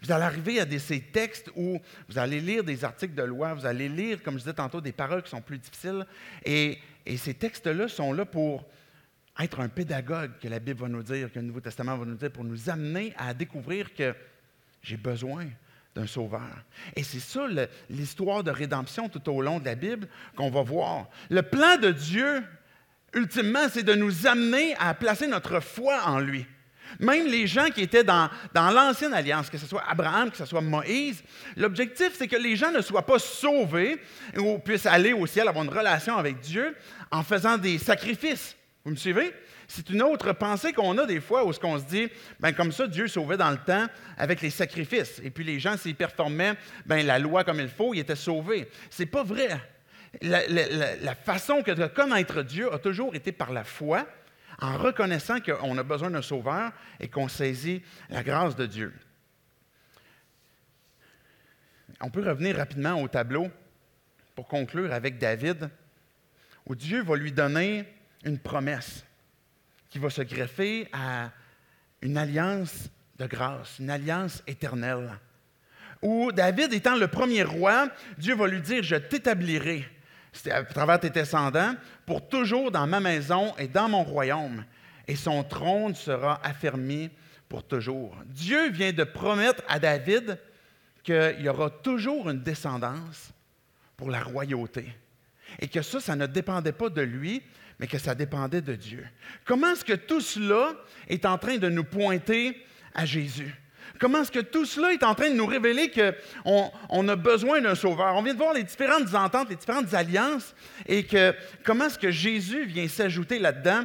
vous 0.01 0.11
allez 0.11 0.23
arriver 0.23 0.59
à 0.59 0.65
des, 0.65 0.79
ces 0.79 1.01
textes 1.01 1.51
où 1.55 1.79
vous 2.07 2.17
allez 2.17 2.39
lire 2.39 2.63
des 2.63 2.83
articles 2.83 3.13
de 3.13 3.23
loi, 3.23 3.53
vous 3.53 3.65
allez 3.65 3.89
lire, 3.89 4.23
comme 4.23 4.35
je 4.35 4.39
disais 4.39 4.53
tantôt, 4.53 4.81
des 4.81 4.93
paroles 4.93 5.21
qui 5.21 5.29
sont 5.29 5.41
plus 5.41 5.59
difficiles. 5.59 6.07
Et 6.43 6.79
et 7.05 7.17
ces 7.17 7.33
textes-là 7.33 7.87
sont 7.87 8.13
là 8.13 8.25
pour 8.25 8.65
être 9.39 9.59
un 9.59 9.69
pédagogue 9.69 10.31
que 10.39 10.47
la 10.47 10.59
Bible 10.59 10.81
va 10.81 10.87
nous 10.87 11.03
dire, 11.03 11.31
que 11.31 11.39
le 11.39 11.45
Nouveau 11.45 11.61
Testament 11.61 11.97
va 11.97 12.05
nous 12.05 12.15
dire, 12.15 12.31
pour 12.31 12.43
nous 12.43 12.69
amener 12.69 13.13
à 13.17 13.33
découvrir 13.33 13.93
que 13.93 14.13
j'ai 14.83 14.97
besoin 14.97 15.47
d'un 15.95 16.07
sauveur. 16.07 16.63
Et 16.95 17.03
c'est 17.03 17.19
ça 17.19 17.45
l'histoire 17.89 18.43
de 18.43 18.51
rédemption 18.51 19.09
tout 19.09 19.29
au 19.29 19.41
long 19.41 19.59
de 19.59 19.65
la 19.65 19.75
Bible 19.75 20.07
qu'on 20.35 20.49
va 20.49 20.61
voir. 20.61 21.09
Le 21.29 21.41
plan 21.41 21.77
de 21.77 21.91
Dieu, 21.91 22.43
ultimement, 23.13 23.67
c'est 23.69 23.83
de 23.83 23.93
nous 23.93 24.27
amener 24.27 24.75
à 24.75 24.93
placer 24.93 25.27
notre 25.27 25.59
foi 25.59 26.03
en 26.05 26.19
lui. 26.19 26.45
Même 26.99 27.27
les 27.27 27.47
gens 27.47 27.69
qui 27.69 27.81
étaient 27.81 28.03
dans, 28.03 28.29
l'ancienne 28.55 29.13
alliance, 29.13 29.49
que 29.49 29.57
ce 29.57 29.65
soit 29.65 29.83
Abraham, 29.87 30.31
que 30.31 30.37
ce 30.37 30.45
soit 30.45 30.61
Moïse, 30.61 31.23
l'objectif, 31.55 32.11
c'est 32.17 32.27
que 32.27 32.35
les 32.35 32.55
gens 32.55 32.71
ne 32.71 32.81
soient 32.81 33.05
pas 33.05 33.19
sauvés 33.19 33.99
ou 34.37 34.59
puissent 34.59 34.85
aller 34.85 35.13
au 35.13 35.25
ciel, 35.25 35.47
avoir 35.47 35.63
une 35.63 35.71
relation 35.71 36.17
avec 36.17 36.39
Dieu 36.39 36.75
en 37.11 37.23
faisant 37.23 37.57
des 37.57 37.77
sacrifices. 37.77 38.55
Vous 38.83 38.91
me 38.91 38.95
suivez? 38.95 39.33
C'est 39.67 39.89
une 39.89 40.01
autre 40.01 40.33
pensée 40.33 40.73
qu'on 40.73 40.97
a 40.97 41.05
des 41.05 41.21
fois 41.21 41.45
où 41.45 41.53
ce 41.53 41.59
qu'on 41.59 41.79
se 41.79 41.85
dit, 41.85 42.09
ben 42.41 42.51
comme 42.51 42.73
ça, 42.73 42.87
Dieu 42.87 43.07
sauvait 43.07 43.37
dans 43.37 43.51
le 43.51 43.57
temps 43.57 43.87
avec 44.17 44.41
les 44.41 44.49
sacrifices. 44.49 45.21
Et 45.23 45.29
puis 45.29 45.45
les 45.45 45.59
gens, 45.59 45.77
s'ils 45.77 45.95
performaient 45.95 46.55
ben, 46.85 47.05
la 47.05 47.19
loi 47.19 47.45
comme 47.45 47.61
il 47.61 47.69
faut, 47.69 47.93
ils 47.93 47.99
étaient 47.99 48.15
sauvés. 48.17 48.67
C'est 48.89 49.05
pas 49.05 49.23
vrai. 49.23 49.61
La, 50.21 50.41
la 50.49 51.15
façon 51.15 51.63
que 51.63 51.71
de 51.71 51.87
connaître 51.87 52.41
Dieu 52.41 52.73
a 52.73 52.79
toujours 52.79 53.15
été 53.15 53.31
par 53.31 53.53
la 53.53 53.63
foi, 53.63 54.05
en 54.61 54.77
reconnaissant 54.77 55.41
qu'on 55.41 55.77
a 55.77 55.83
besoin 55.83 56.11
d'un 56.11 56.21
sauveur 56.21 56.71
et 56.99 57.07
qu'on 57.09 57.27
saisit 57.27 57.81
la 58.09 58.23
grâce 58.23 58.55
de 58.55 58.67
Dieu. 58.67 58.93
On 61.99 62.09
peut 62.09 62.27
revenir 62.27 62.55
rapidement 62.55 63.01
au 63.01 63.07
tableau 63.07 63.49
pour 64.35 64.47
conclure 64.47 64.93
avec 64.93 65.17
David, 65.17 65.69
où 66.65 66.75
Dieu 66.75 67.03
va 67.03 67.15
lui 67.15 67.31
donner 67.31 67.85
une 68.23 68.39
promesse 68.39 69.03
qui 69.89 69.99
va 69.99 70.09
se 70.09 70.21
greffer 70.21 70.87
à 70.93 71.31
une 72.01 72.17
alliance 72.17 72.89
de 73.17 73.25
grâce, 73.25 73.79
une 73.79 73.89
alliance 73.89 74.41
éternelle. 74.47 75.11
Où 76.01 76.31
David 76.31 76.73
étant 76.73 76.95
le 76.95 77.07
premier 77.07 77.43
roi, 77.43 77.89
Dieu 78.17 78.35
va 78.35 78.47
lui 78.47 78.61
dire, 78.61 78.83
je 78.83 78.95
t'établirai 78.95 79.87
à 80.49 80.63
travers 80.63 80.99
tes 80.99 81.09
descendants, 81.09 81.75
pour 82.05 82.27
toujours 82.27 82.71
dans 82.71 82.87
ma 82.87 82.99
maison 82.99 83.53
et 83.57 83.67
dans 83.67 83.89
mon 83.89 84.03
royaume, 84.03 84.63
et 85.07 85.15
son 85.15 85.43
trône 85.43 85.93
sera 85.95 86.39
affermi 86.43 87.09
pour 87.49 87.63
toujours. 87.63 88.15
Dieu 88.25 88.69
vient 88.69 88.93
de 88.93 89.03
promettre 89.03 89.63
à 89.67 89.77
David 89.77 90.39
qu'il 91.03 91.37
y 91.39 91.49
aura 91.49 91.69
toujours 91.69 92.29
une 92.29 92.41
descendance 92.41 93.31
pour 93.97 94.09
la 94.09 94.23
royauté. 94.23 94.85
Et 95.59 95.67
que 95.67 95.81
ça, 95.81 95.99
ça 95.99 96.15
ne 96.15 96.27
dépendait 96.27 96.71
pas 96.71 96.89
de 96.89 97.01
lui, 97.01 97.43
mais 97.77 97.87
que 97.87 97.97
ça 97.97 98.15
dépendait 98.15 98.61
de 98.61 98.75
Dieu. 98.75 99.05
Comment 99.43 99.71
est-ce 99.71 99.83
que 99.83 99.93
tout 99.93 100.21
cela 100.21 100.73
est 101.07 101.25
en 101.25 101.37
train 101.37 101.57
de 101.57 101.67
nous 101.67 101.83
pointer 101.83 102.65
à 102.93 103.05
Jésus? 103.05 103.53
Comment 104.01 104.23
est-ce 104.23 104.31
que 104.31 104.39
tout 104.39 104.65
cela 104.65 104.93
est 104.93 105.03
en 105.03 105.13
train 105.13 105.29
de 105.29 105.35
nous 105.35 105.45
révéler 105.45 105.91
qu'on 105.91 106.71
on 106.89 107.07
a 107.07 107.15
besoin 107.15 107.61
d'un 107.61 107.75
sauveur? 107.75 108.15
On 108.15 108.23
vient 108.23 108.33
de 108.33 108.39
voir 108.39 108.51
les 108.51 108.63
différentes 108.63 109.13
ententes, 109.13 109.49
les 109.51 109.55
différentes 109.55 109.93
alliances, 109.93 110.55
et 110.87 111.05
que 111.05 111.35
comment 111.63 111.85
est-ce 111.85 111.99
que 111.99 112.09
Jésus 112.09 112.65
vient 112.65 112.87
s'ajouter 112.87 113.37
là-dedans, 113.37 113.83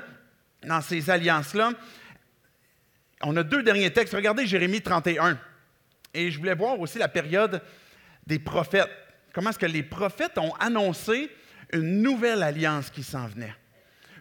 dans 0.62 0.80
ces 0.80 1.10
alliances-là? 1.10 1.72
On 3.24 3.36
a 3.36 3.42
deux 3.42 3.62
derniers 3.62 3.92
textes. 3.92 4.14
Regardez 4.14 4.46
Jérémie 4.46 4.80
31. 4.80 5.38
Et 6.14 6.30
je 6.30 6.38
voulais 6.38 6.54
voir 6.54 6.80
aussi 6.80 6.98
la 6.98 7.08
période 7.08 7.60
des 8.26 8.38
prophètes. 8.38 8.88
Comment 9.34 9.50
est-ce 9.50 9.58
que 9.58 9.66
les 9.66 9.82
prophètes 9.82 10.38
ont 10.38 10.54
annoncé 10.54 11.30
une 11.74 12.00
nouvelle 12.00 12.42
alliance 12.42 12.88
qui 12.88 13.02
s'en 13.02 13.26
venait? 13.26 13.54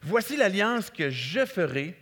Voici 0.02 0.36
l'alliance 0.36 0.90
que 0.90 1.10
je 1.10 1.46
ferai 1.46 1.98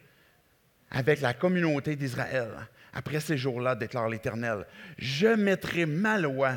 avec 0.90 1.22
la 1.22 1.36
communauté 1.36 1.96
d'Israël 1.96 2.50
après 2.94 3.20
ces 3.20 3.38
jours-là, 3.38 3.76
déclare 3.76 4.10
l'Éternel. 4.10 4.66
Je 4.98 5.28
mettrai 5.28 5.86
ma 5.86 6.18
loi 6.18 6.54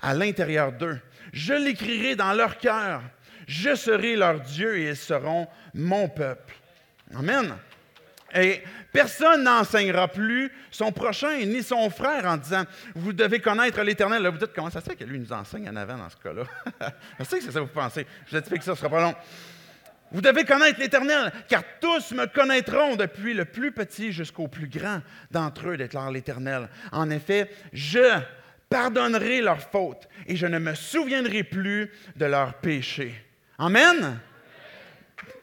à 0.00 0.14
l'intérieur 0.14 0.72
d'eux. 0.72 0.98
Je 1.32 1.54
l'écrirai 1.54 2.14
dans 2.14 2.32
leur 2.32 2.58
cœur. 2.58 3.02
Je 3.46 3.74
serai 3.74 4.16
leur 4.16 4.40
Dieu 4.40 4.78
et 4.78 4.90
ils 4.90 4.96
seront 4.96 5.48
mon 5.74 6.08
peuple. 6.08 6.54
Amen. 7.14 7.54
Et 8.34 8.62
personne 8.92 9.44
n'enseignera 9.44 10.08
plus 10.08 10.50
son 10.70 10.90
prochain 10.90 11.38
ni 11.44 11.62
son 11.62 11.88
frère 11.90 12.24
en 12.24 12.36
disant 12.36 12.64
Vous 12.94 13.12
devez 13.12 13.40
connaître 13.40 13.80
l'Éternel. 13.82 14.22
Là, 14.22 14.30
vous 14.30 14.38
dites 14.38 14.52
Comment 14.54 14.70
ça 14.70 14.80
se 14.80 14.86
fait 14.86 14.96
que 14.96 15.04
lui 15.04 15.20
nous 15.20 15.32
enseigne 15.32 15.68
en 15.68 15.76
avant 15.76 15.98
dans 15.98 16.10
ce 16.10 16.16
cas-là? 16.16 16.42
Je 17.18 17.24
sais 17.24 17.38
que 17.38 17.44
c'est 17.44 17.52
ça 17.52 17.60
que 17.60 17.66
vous 17.66 17.70
pensez. 17.70 18.06
Je 18.26 18.32
vous 18.32 18.36
explique 18.38 18.62
ça, 18.62 18.66
ce 18.66 18.70
ne 18.72 18.76
sera 18.76 18.90
pas 18.90 19.02
long. 19.02 19.14
Vous 20.12 20.20
devez 20.20 20.44
connaître 20.44 20.80
l'Éternel, 20.80 21.32
car 21.48 21.62
tous 21.80 22.12
me 22.12 22.26
connaîtront, 22.26 22.96
depuis 22.96 23.34
le 23.34 23.44
plus 23.44 23.72
petit 23.72 24.12
jusqu'au 24.12 24.48
plus 24.48 24.68
grand 24.68 25.00
d'entre 25.30 25.68
eux, 25.68 25.76
déclare 25.76 26.10
l'Éternel. 26.10 26.68
En 26.92 27.10
effet, 27.10 27.50
je 27.72 28.20
pardonnerai 28.68 29.40
leurs 29.40 29.60
fautes 29.70 30.08
et 30.26 30.36
je 30.36 30.46
ne 30.46 30.58
me 30.58 30.74
souviendrai 30.74 31.42
plus 31.42 31.90
de 32.16 32.26
leurs 32.26 32.54
péchés. 32.54 33.14
Amen. 33.58 34.18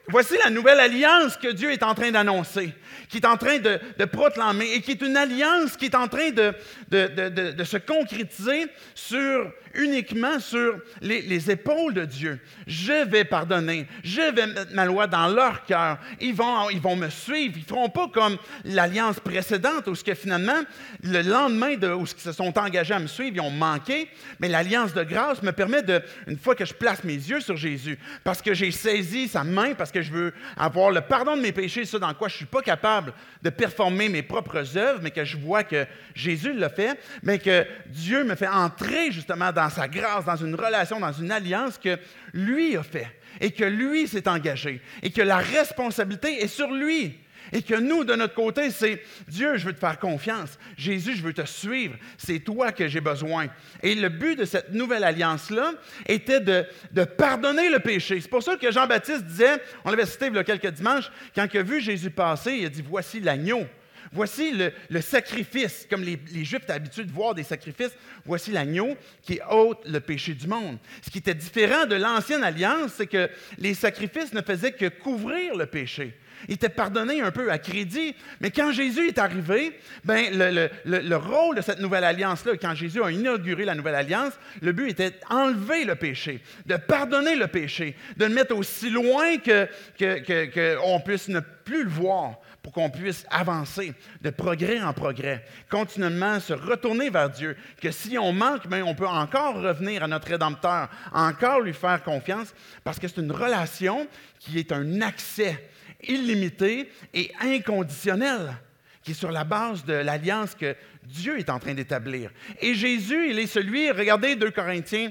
Voici 0.08 0.34
la 0.42 0.50
nouvelle 0.50 0.80
alliance 0.80 1.36
que 1.36 1.52
Dieu 1.52 1.70
est 1.70 1.84
en 1.84 1.94
train 1.94 2.10
d'annoncer, 2.10 2.74
qui 3.08 3.18
est 3.18 3.26
en 3.26 3.36
train 3.36 3.58
de, 3.58 4.04
proclamer 4.06 4.72
et 4.74 4.80
qui 4.80 4.92
est 4.92 5.00
une 5.00 5.16
alliance 5.16 5.76
qui 5.76 5.84
est 5.84 5.94
en 5.94 6.08
train 6.08 6.30
de, 6.30 7.64
se 7.64 7.76
concrétiser 7.76 8.66
sur 8.96 9.52
uniquement 9.74 10.40
sur 10.40 10.76
les, 11.00 11.50
épaules 11.50 11.94
de 11.94 12.04
Dieu. 12.04 12.40
Je 12.66 13.04
vais 13.04 13.24
pardonner, 13.24 13.86
je 14.02 14.22
vais 14.22 14.46
mettre 14.46 14.74
ma 14.74 14.84
loi 14.84 15.06
dans 15.06 15.28
leur 15.28 15.64
cœur. 15.64 15.98
Ils 16.20 16.34
vont, 16.34 16.68
ils 16.70 16.80
vont 16.80 16.96
me 16.96 17.08
suivre. 17.08 17.54
Ils 17.56 17.62
ne 17.62 17.66
feront 17.66 17.88
pas 17.88 18.08
comme 18.08 18.38
l'alliance 18.64 19.20
précédente 19.20 19.86
où 19.86 19.94
ce 19.94 20.02
que 20.02 20.14
finalement, 20.14 20.60
le 21.04 21.22
lendemain 21.22 21.76
de, 21.76 21.88
où 21.88 22.02
ils 22.02 22.20
se 22.20 22.32
sont 22.32 22.58
engagés 22.58 22.94
à 22.94 22.98
me 22.98 23.06
suivre, 23.06 23.36
ils 23.36 23.40
ont 23.40 23.50
manqué. 23.50 24.08
Mais 24.40 24.48
l'alliance 24.48 24.94
de 24.94 25.04
grâce 25.04 25.42
me 25.42 25.52
permet 25.52 25.82
de, 25.82 26.02
une 26.26 26.38
fois 26.38 26.56
que 26.56 26.64
je 26.64 26.74
place 26.74 27.04
mes 27.04 27.14
yeux 27.14 27.40
sur 27.40 27.56
Jésus, 27.56 27.98
parce 28.24 28.42
que 28.42 28.52
j'ai 28.52 28.72
saisi 28.72 29.28
sa 29.28 29.44
main, 29.44 29.74
parce 29.74 29.91
que 29.92 30.02
je 30.02 30.10
veux 30.10 30.34
avoir 30.56 30.90
le 30.90 31.00
pardon 31.00 31.36
de 31.36 31.42
mes 31.42 31.52
péchés, 31.52 31.84
ça 31.84 31.98
dans 31.98 32.12
quoi 32.14 32.28
je 32.28 32.34
ne 32.34 32.38
suis 32.38 32.46
pas 32.46 32.62
capable 32.62 33.12
de 33.42 33.50
performer 33.50 34.08
mes 34.08 34.22
propres 34.22 34.76
œuvres, 34.76 35.00
mais 35.02 35.10
que 35.10 35.24
je 35.24 35.36
vois 35.36 35.62
que 35.62 35.86
Jésus 36.14 36.52
l'a 36.52 36.70
fait, 36.70 36.98
mais 37.22 37.38
que 37.38 37.64
Dieu 37.86 38.24
me 38.24 38.34
fait 38.34 38.48
entrer 38.48 39.12
justement 39.12 39.52
dans 39.52 39.70
sa 39.70 39.88
grâce, 39.88 40.24
dans 40.24 40.36
une 40.36 40.54
relation, 40.54 40.98
dans 40.98 41.12
une 41.12 41.30
alliance 41.30 41.78
que 41.78 41.98
lui 42.32 42.76
a 42.76 42.82
fait 42.82 43.08
et 43.40 43.50
que 43.50 43.64
lui 43.64 44.06
s'est 44.08 44.28
engagé 44.28 44.80
et 45.02 45.10
que 45.10 45.22
la 45.22 45.38
responsabilité 45.38 46.42
est 46.42 46.48
sur 46.48 46.70
lui. 46.70 47.18
Et 47.52 47.62
que 47.62 47.74
nous, 47.74 48.02
de 48.04 48.14
notre 48.14 48.34
côté, 48.34 48.70
c'est 48.70 49.02
Dieu, 49.28 49.58
je 49.58 49.66
veux 49.66 49.74
te 49.74 49.78
faire 49.78 49.98
confiance. 49.98 50.58
Jésus, 50.76 51.16
je 51.16 51.22
veux 51.22 51.34
te 51.34 51.44
suivre. 51.44 51.96
C'est 52.16 52.38
toi 52.38 52.72
que 52.72 52.88
j'ai 52.88 53.00
besoin. 53.00 53.46
Et 53.82 53.94
le 53.94 54.08
but 54.08 54.38
de 54.38 54.44
cette 54.46 54.72
nouvelle 54.72 55.04
alliance-là 55.04 55.72
était 56.06 56.40
de, 56.40 56.64
pardonner 57.04 57.68
le 57.68 57.80
péché. 57.80 58.20
C'est 58.20 58.30
pour 58.30 58.42
ça 58.42 58.56
que 58.56 58.72
Jean-Baptiste 58.72 59.24
disait, 59.24 59.62
on 59.84 59.90
l'avait 59.90 60.06
cité 60.06 60.26
il 60.26 60.34
y 60.34 60.38
a 60.38 60.44
quelques 60.44 60.70
dimanches, 60.70 61.10
quand 61.34 61.46
il 61.52 61.58
a 61.58 61.62
vu 61.62 61.80
Jésus 61.80 62.10
passer, 62.10 62.52
il 62.52 62.66
a 62.66 62.68
dit, 62.70 62.82
voici 62.86 63.20
l'agneau. 63.20 63.66
Voici 64.14 64.52
le, 64.52 65.00
sacrifice, 65.00 65.86
comme 65.88 66.02
les, 66.02 66.18
les 66.32 66.44
Juifs 66.44 66.64
étaient 66.64 66.72
habitués 66.72 67.04
de 67.04 67.12
voir 67.12 67.34
des 67.34 67.44
sacrifices, 67.44 67.96
voici 68.26 68.50
l'agneau 68.50 68.94
qui 69.22 69.40
ôte 69.50 69.86
le 69.86 70.00
péché 70.00 70.34
du 70.34 70.46
monde. 70.46 70.78
Ce 71.00 71.10
qui 71.10 71.18
était 71.18 71.34
différent 71.34 71.86
de 71.86 71.96
l'ancienne 71.96 72.44
alliance, 72.44 72.92
c'est 72.96 73.06
que 73.06 73.30
les 73.56 73.72
sacrifices 73.72 74.34
ne 74.34 74.42
faisaient 74.42 74.72
que 74.72 74.88
couvrir 74.88 75.54
le 75.54 75.64
péché. 75.64 76.14
Il 76.48 76.54
était 76.54 76.68
pardonné 76.68 77.20
un 77.20 77.30
peu 77.30 77.50
à 77.50 77.58
crédit. 77.58 78.14
Mais 78.40 78.50
quand 78.50 78.72
Jésus 78.72 79.08
est 79.08 79.18
arrivé, 79.18 79.78
ben, 80.04 80.26
le, 80.32 81.16
rôle 81.16 81.56
de 81.56 81.60
cette 81.60 81.80
nouvelle 81.80 82.04
alliance-là, 82.04 82.52
quand 82.60 82.74
Jésus 82.74 83.02
a 83.02 83.10
inauguré 83.10 83.64
la 83.64 83.74
nouvelle 83.74 83.94
alliance, 83.94 84.32
le 84.60 84.72
but 84.72 84.90
était 84.90 85.18
d'enlever 85.28 85.84
le 85.84 85.94
péché, 85.94 86.42
de 86.66 86.76
pardonner 86.76 87.36
le 87.36 87.46
péché, 87.46 87.96
de 88.16 88.24
le 88.24 88.34
mettre 88.34 88.56
aussi 88.56 88.90
loin 88.90 89.36
qu'on 89.38 89.66
que, 89.98 91.04
puisse 91.04 91.28
ne 91.28 91.40
plus 91.40 91.84
le 91.84 91.90
voir 91.90 92.38
pour 92.62 92.72
qu'on 92.72 92.90
puisse 92.90 93.26
avancer 93.30 93.92
de 94.20 94.30
progrès 94.30 94.80
en 94.80 94.92
progrès, 94.92 95.44
continuellement 95.68 96.38
se 96.38 96.52
retourner 96.52 97.10
vers 97.10 97.28
Dieu, 97.28 97.56
que 97.80 97.90
si 97.90 98.16
on 98.18 98.32
manque, 98.32 98.68
ben, 98.68 98.84
on 98.84 98.94
peut 98.94 99.06
encore 99.06 99.60
revenir 99.60 100.04
à 100.04 100.08
notre 100.08 100.28
Rédempteur, 100.28 100.88
encore 101.12 101.60
lui 101.60 101.72
faire 101.72 102.02
confiance, 102.04 102.54
parce 102.84 102.98
que 102.98 103.08
c'est 103.08 103.20
une 103.20 103.32
relation 103.32 104.06
qui 104.38 104.58
est 104.58 104.72
un 104.72 105.00
accès 105.00 105.70
illimité 106.02 106.90
et 107.14 107.32
inconditionnel, 107.40 108.56
qui 109.02 109.12
est 109.12 109.14
sur 109.14 109.32
la 109.32 109.44
base 109.44 109.84
de 109.84 109.94
l'alliance 109.94 110.54
que 110.54 110.76
Dieu 111.04 111.38
est 111.38 111.50
en 111.50 111.58
train 111.58 111.74
d'établir. 111.74 112.30
Et 112.60 112.74
Jésus, 112.74 113.30
il 113.30 113.38
est 113.38 113.46
celui, 113.46 113.90
regardez 113.90 114.36
2 114.36 114.50
Corinthiens 114.50 115.10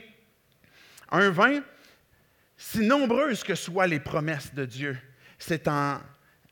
1.20, 1.12 1.62
si 2.58 2.80
nombreuses 2.80 3.44
que 3.44 3.56
soient 3.56 3.88
les 3.88 4.00
promesses 4.00 4.54
de 4.54 4.66
Dieu, 4.66 4.98
c'est 5.38 5.68
en 5.68 6.00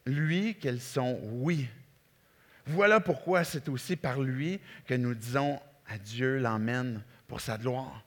lui 0.06 0.56
qu'elles 0.56 0.82
sont 0.82 1.20
oui. 1.24 1.68
Voilà 2.66 3.00
pourquoi 3.00 3.44
c'est 3.44 3.70
aussi 3.70 3.96
par 3.96 4.20
lui 4.20 4.60
que 4.86 4.96
nous 4.96 5.14
disons 5.14 5.60
à 5.88 5.98
Dieu 5.98 6.38
l'emmène 6.38 7.04
pour 7.28 7.42
sa 7.42 7.58
gloire. 7.58 8.04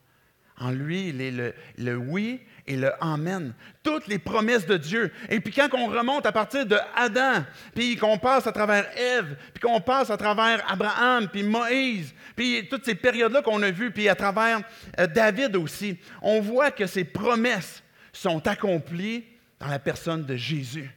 En 0.59 0.70
lui, 0.70 1.09
il 1.09 1.20
est 1.20 1.55
le, 1.78 1.96
oui 1.96 2.40
et 2.66 2.76
le 2.76 2.92
Amen. 3.03 3.55
Toutes 3.82 4.07
les 4.07 4.18
promesses 4.18 4.66
de 4.66 4.76
Dieu. 4.76 5.12
Et 5.28 5.40
puis 5.40 5.53
quand 5.53 5.68
on 5.74 5.86
remonte 5.86 6.26
à 6.26 6.32
partir 6.32 6.66
de 6.66 6.76
Adam, 6.94 7.44
puis 7.74 7.96
qu'on 7.96 8.18
passe 8.18 8.46
à 8.46 8.53
travers 8.53 8.86
Ève, 8.96 9.36
puis 9.55 9.62
qu'on 9.62 9.80
passe 9.80 10.11
à 10.11 10.16
travers 10.16 10.62
Abraham, 10.70 11.28
puis 11.28 11.42
Moïse, 11.42 12.14
puis 12.36 12.68
toutes 12.68 12.84
ces 12.84 12.94
périodes-là 12.94 13.42
qu'on 13.42 13.62
a 13.62 13.70
vues, 13.70 13.90
puis 13.90 14.09
à 14.09 14.14
travers 14.14 14.61
euh, 14.98 15.07
David 15.07 15.57
aussi, 15.57 15.98
on 16.20 16.40
voit 16.40 16.70
que 16.70 16.86
ces 16.86 17.05
promesses 17.05 17.82
sont 18.12 18.46
accomplies 18.46 19.24
dans 19.59 19.68
la 19.68 19.78
personne 19.78 20.24
de 20.24 20.36
Jésus. 20.36 20.90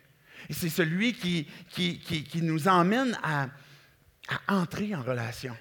Et 0.50 0.54
c'est 0.54 0.70
celui 0.70 1.14
qui, 1.14 1.48
qui, 1.70 2.42
nous 2.42 2.68
emmène 2.68 3.18
à 3.24 3.48
entrer 4.48 4.94
en 4.94 5.02
relation. 5.02 5.56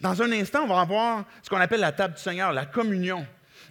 Dans 0.00 0.22
un 0.22 0.30
instant, 0.32 0.62
on 0.64 0.68
va 0.68 0.80
avoir 0.80 1.24
ce 1.42 1.50
qu'on 1.50 1.60
appelle 1.60 1.80
la 1.80 1.92
table 1.92 2.14
du 2.14 2.20
Seigneur, 2.20 2.52
la 2.52 2.66
communion. 2.66 3.26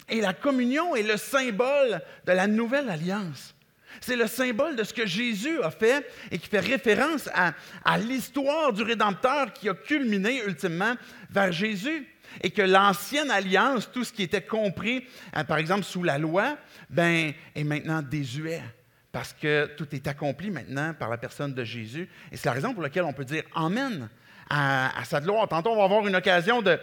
Et 0.08 0.20
la 0.20 0.34
communion 0.34 0.94
est 0.94 1.02
le 1.02 1.16
symbole 1.16 2.00
de 2.26 2.32
la 2.32 2.46
nouvelle 2.46 2.88
alliance. 2.88 3.54
C'est 4.00 4.16
le 4.16 4.26
symbole 4.26 4.76
de 4.76 4.84
ce 4.84 4.94
que 4.94 5.06
Jésus 5.06 5.60
a 5.62 5.70
fait 5.70 6.06
et 6.30 6.38
qui 6.38 6.48
fait 6.48 6.60
référence 6.60 7.28
à, 7.34 7.98
l'histoire 7.98 8.72
du 8.72 8.82
Rédempteur 8.82 9.52
qui 9.52 9.68
a 9.68 9.74
culminé 9.74 10.42
ultimement 10.46 10.94
vers 11.30 11.52
Jésus. 11.52 12.06
Et 12.42 12.50
que 12.50 12.62
l'ancienne 12.62 13.30
alliance, 13.30 13.90
tout 13.90 14.04
ce 14.04 14.12
qui 14.12 14.22
était 14.22 14.42
compris, 14.42 15.06
hein, 15.32 15.44
par 15.44 15.56
exemple 15.56 15.82
sous 15.82 16.02
la 16.02 16.18
loi, 16.18 16.58
ben, 16.90 17.32
est 17.54 17.64
maintenant 17.64 18.02
désuet. 18.02 18.62
Parce 19.10 19.32
que 19.32 19.66
tout 19.76 19.86
est 19.94 20.06
accompli 20.06 20.50
maintenant 20.50 20.92
par 20.92 21.08
la 21.08 21.16
personne 21.16 21.54
de 21.54 21.64
Jésus. 21.64 22.06
Et 22.30 22.36
c'est 22.36 22.44
la 22.44 22.52
raison 22.52 22.74
pour 22.74 22.82
laquelle 22.82 23.04
on 23.04 23.14
peut 23.14 23.24
dire 23.24 23.44
Amen 23.54 24.10
à, 24.50 25.04
sa 25.04 25.20
gloire. 25.20 25.48
Tantôt, 25.48 25.70
on 25.70 25.76
va 25.76 25.84
avoir 25.84 26.06
une 26.06 26.16
occasion 26.16 26.62
de, 26.62 26.78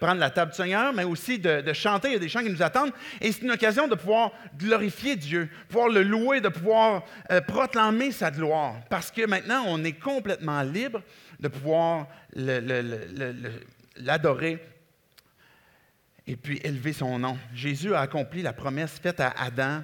prendre 0.00 0.20
la 0.20 0.30
table 0.30 0.52
du 0.52 0.56
Seigneur, 0.56 0.92
mais 0.92 1.04
aussi 1.04 1.38
de, 1.38 1.72
chanter. 1.72 2.08
Il 2.08 2.12
y 2.14 2.16
a 2.16 2.20
des 2.20 2.28
chants 2.28 2.42
qui 2.42 2.50
nous 2.50 2.62
attendent. 2.62 2.92
Et 3.20 3.30
c'est 3.32 3.42
une 3.42 3.50
occasion 3.50 3.88
de 3.88 3.94
pouvoir 3.94 4.32
glorifier 4.58 5.16
Dieu, 5.16 5.48
pouvoir 5.68 5.88
le 5.88 6.02
louer, 6.02 6.40
de 6.40 6.48
pouvoir 6.48 7.04
euh, 7.30 7.40
proclamer 7.40 8.12
sa 8.12 8.30
gloire. 8.30 8.76
Parce 8.88 9.10
que 9.10 9.26
maintenant, 9.26 9.64
on 9.66 9.84
est 9.84 9.98
complètement 9.98 10.62
libre 10.62 11.02
de 11.38 11.48
pouvoir 11.48 12.06
l'adorer 13.96 14.64
et 16.26 16.36
puis 16.36 16.60
élever 16.62 16.92
son 16.92 17.18
nom. 17.18 17.38
Jésus 17.54 17.94
a 17.94 18.00
accompli 18.00 18.42
la 18.42 18.52
promesse 18.52 18.98
faite 18.98 19.20
à 19.20 19.30
Adam 19.36 19.82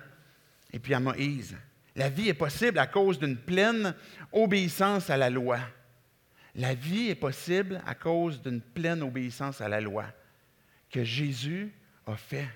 et 0.73 0.79
puis 0.79 0.95
à 0.95 1.01
Moïse. 1.01 1.57
La 1.97 2.11
vie 2.11 2.29
est 2.29 2.35
possible 2.35 2.79
à 2.79 2.87
cause 2.87 3.19
d'une 3.19 3.37
pleine 3.37 3.95
obéissance 4.33 5.09
à 5.09 5.17
la 5.17 5.31
loi. 5.31 5.59
La 6.57 6.75
vie 6.75 7.11
est 7.11 7.15
possible 7.15 7.83
à 7.87 7.95
cause 7.95 8.41
d'une 8.41 8.61
pleine 8.61 9.03
obéissance 9.03 9.61
à 9.61 9.69
la 9.69 9.81
loi 9.81 10.07
que 10.91 11.05
Jésus 11.05 11.73
a 12.07 12.17
fait. 12.17 12.49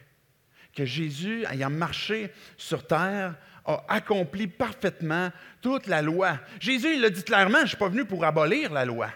Que 0.75 0.85
Jésus, 0.87 1.45
ayant 1.51 1.69
marché 1.69 2.33
sur 2.57 2.87
terre, 2.87 3.35
a 3.67 3.85
accompli 3.89 4.47
parfaitement 4.47 5.31
toute 5.61 5.87
la 5.87 6.01
loi. 6.01 6.39
Jésus, 6.61 6.95
il 6.95 7.03
l'a 7.03 7.11
dit 7.11 7.25
clairement, 7.25 7.59
je 7.59 7.63
ne 7.63 7.69
suis 7.69 7.77
pas 7.77 7.89
venu 7.89 8.05
pour 8.05 8.25
abolir 8.25 8.73
la 8.73 8.85
loi, 8.85 9.11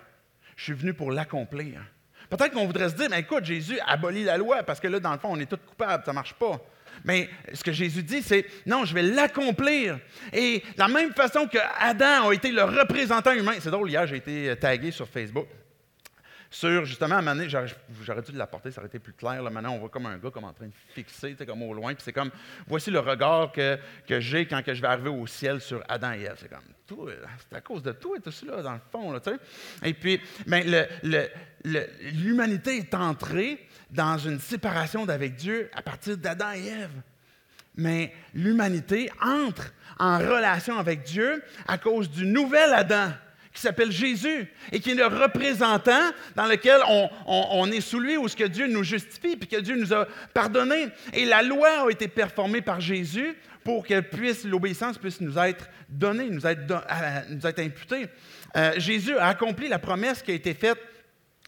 je 0.56 0.64
suis 0.64 0.72
venu 0.74 0.92
pour 0.92 1.10
l'accomplir. 1.10 1.80
Peut-être 2.28 2.52
qu'on 2.52 2.66
voudrait 2.66 2.90
se 2.90 2.94
dire, 2.94 3.08
mais 3.08 3.20
écoute, 3.20 3.44
Jésus 3.44 3.78
abolit 3.86 4.24
la 4.24 4.36
loi 4.36 4.62
parce 4.64 4.80
que 4.80 4.88
là, 4.88 5.00
dans 5.00 5.12
le 5.12 5.18
fond, 5.18 5.28
on 5.30 5.40
est 5.40 5.46
tous 5.46 5.56
coupables, 5.64 6.04
ça 6.04 6.10
ne 6.10 6.14
marche 6.14 6.34
pas. 6.34 6.60
Mais 7.04 7.28
ce 7.52 7.64
que 7.64 7.72
Jésus 7.72 8.02
dit, 8.02 8.22
c'est 8.22 8.46
non, 8.66 8.84
je 8.84 8.94
vais 8.94 9.02
l'accomplir. 9.02 9.98
Et 10.32 10.58
de 10.58 10.78
la 10.78 10.88
même 10.88 11.12
façon 11.12 11.46
que 11.46 11.58
Adam 11.78 12.28
a 12.28 12.34
été 12.34 12.50
le 12.50 12.62
représentant 12.62 13.32
humain, 13.32 13.54
c'est 13.60 13.70
drôle, 13.70 13.90
hier 13.90 14.06
j'ai 14.06 14.16
été 14.16 14.54
tagué 14.56 14.90
sur 14.90 15.08
Facebook 15.08 15.46
sur 16.54 16.84
justement, 16.84 17.16
à 17.16 17.18
un 17.18 17.22
moment 17.22 17.42
j'aurais 17.48 18.22
dû 18.22 18.30
l'apporter, 18.32 18.70
ça 18.70 18.80
aurait 18.80 18.86
été 18.86 19.00
plus 19.00 19.12
clair. 19.12 19.42
Là, 19.42 19.50
maintenant, 19.50 19.72
on 19.72 19.78
voit 19.78 19.88
comme 19.88 20.06
un 20.06 20.18
gars 20.18 20.30
comme 20.30 20.44
en 20.44 20.52
train 20.52 20.68
de 20.68 20.72
fixer, 20.94 21.34
comme 21.44 21.62
au 21.62 21.74
loin. 21.74 21.94
Puis 21.94 22.04
c'est 22.04 22.12
comme, 22.12 22.30
voici 22.68 22.92
le 22.92 23.00
regard 23.00 23.50
que, 23.50 23.76
que 24.06 24.20
j'ai 24.20 24.46
quand 24.46 24.62
que 24.62 24.72
je 24.72 24.80
vais 24.80 24.86
arriver 24.86 25.10
au 25.10 25.26
ciel 25.26 25.60
sur 25.60 25.82
Adam 25.88 26.12
et 26.12 26.22
Ève. 26.22 26.36
C'est 26.38 26.48
comme, 26.48 27.08
c'est 27.50 27.56
à 27.56 27.60
cause 27.60 27.82
de 27.82 27.90
toi, 27.90 28.18
tout 28.22 28.30
cela, 28.30 28.62
dans 28.62 28.74
le 28.74 28.80
fond. 28.92 29.10
Là, 29.10 29.18
et 29.82 29.94
puis, 29.94 30.20
ben, 30.46 30.86
l'humanité 31.64 32.76
est 32.76 32.94
entrée 32.94 33.66
dans 33.90 34.16
une 34.18 34.38
séparation 34.38 35.06
d'avec 35.06 35.34
Dieu 35.34 35.68
à 35.74 35.82
partir 35.82 36.16
d'Adam 36.16 36.52
et 36.52 36.68
Ève. 36.68 37.02
Mais 37.74 38.14
l'humanité 38.32 39.10
entre 39.20 39.72
en 39.98 40.18
relation 40.18 40.78
avec 40.78 41.02
Dieu 41.02 41.42
à 41.66 41.78
cause 41.78 42.08
du 42.08 42.24
nouvel 42.26 42.72
Adam 42.72 43.10
qui 43.54 43.62
s'appelle 43.62 43.92
Jésus 43.92 44.48
et 44.72 44.80
qui 44.80 44.90
est 44.90 44.94
le 44.94 45.06
représentant 45.06 46.10
dans 46.34 46.46
lequel 46.46 46.80
on, 47.26 47.70
est 47.70 47.80
sous 47.80 48.00
lui, 48.00 48.16
où 48.16 48.26
ce 48.26 48.36
que 48.36 48.44
Dieu 48.44 48.66
nous 48.66 48.82
justifie, 48.82 49.36
puis 49.36 49.48
que 49.48 49.60
Dieu 49.60 49.76
nous 49.76 49.94
a 49.94 50.06
pardonné. 50.34 50.88
Et 51.12 51.24
la 51.24 51.42
loi 51.42 51.86
a 51.86 51.90
été 51.90 52.08
performée 52.08 52.60
par 52.60 52.80
Jésus 52.80 53.36
pour 53.62 53.86
que 53.86 54.00
puisse, 54.00 54.44
l'obéissance 54.44 54.98
puisse 54.98 55.20
nous 55.20 55.38
être 55.38 55.68
donnée, 55.88 56.28
nous 56.28 56.44
être, 56.44 56.60
nous 57.30 57.46
être 57.46 57.60
imputée. 57.60 58.08
Euh, 58.56 58.72
Jésus 58.76 59.16
a 59.16 59.28
accompli 59.28 59.68
la 59.68 59.78
promesse 59.78 60.20
qui 60.20 60.32
a 60.32 60.34
été 60.34 60.52
faite 60.52 60.78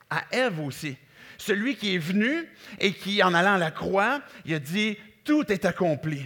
à 0.08 0.24
Ève 0.30 0.60
aussi. 0.60 0.96
Celui 1.38 1.74
qui 1.74 1.96
est 1.96 1.98
venu 1.98 2.48
et 2.78 2.92
qui, 2.92 3.22
en 3.22 3.34
allant 3.34 3.54
à 3.54 3.58
la 3.58 3.72
croix, 3.72 4.20
il 4.44 4.54
a 4.54 4.58
dit, 4.60 4.96
tout 5.24 5.52
est 5.52 5.64
accompli. 5.64 6.24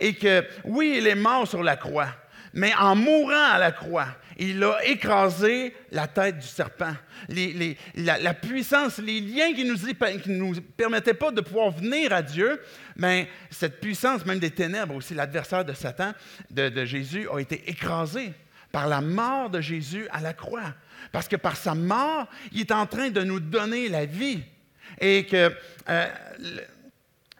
Et 0.00 0.14
que, 0.14 0.44
oui, 0.64 0.96
il 0.98 1.06
est 1.06 1.14
mort 1.14 1.46
sur 1.46 1.62
la 1.62 1.76
croix, 1.76 2.08
mais 2.52 2.74
en 2.74 2.96
mourant 2.96 3.52
à 3.52 3.58
la 3.58 3.72
croix, 3.72 4.08
il 4.40 4.64
a 4.64 4.84
écrasé 4.86 5.74
la 5.92 6.08
tête 6.08 6.38
du 6.38 6.46
serpent. 6.46 6.94
la, 7.28 8.34
puissance, 8.34 8.96
les 8.98 9.20
liens 9.20 9.52
qui 9.52 9.64
ne 9.64 10.38
nous, 10.38 10.54
permettaient 10.76 11.14
pas 11.14 11.30
de 11.30 11.42
pouvoir 11.42 11.70
venir 11.70 12.10
à 12.14 12.22
Dieu, 12.22 12.58
mais 12.96 13.28
cette 13.50 13.80
puissance, 13.80 14.24
même 14.24 14.38
des 14.38 14.50
ténèbres 14.50 14.94
aussi, 14.94 15.12
l'adversaire 15.12 15.62
de 15.62 15.74
Satan, 15.74 16.14
de, 16.50 16.84
Jésus, 16.86 17.28
a 17.30 17.38
été 17.38 17.68
écrasé 17.68 18.32
par 18.72 18.88
la 18.88 19.02
mort 19.02 19.50
de 19.50 19.60
Jésus 19.60 20.08
à 20.10 20.22
la 20.22 20.32
croix. 20.32 20.74
Parce 21.12 21.28
que 21.28 21.36
par 21.36 21.56
sa 21.56 21.74
mort, 21.74 22.26
il 22.52 22.60
est 22.60 22.72
en 22.72 22.86
train 22.86 23.10
de 23.10 23.22
nous 23.22 23.40
donner 23.40 23.90
la 23.90 24.06
vie. 24.06 24.40
Et 24.98 25.26
que 25.26 25.52
euh, 25.88 26.06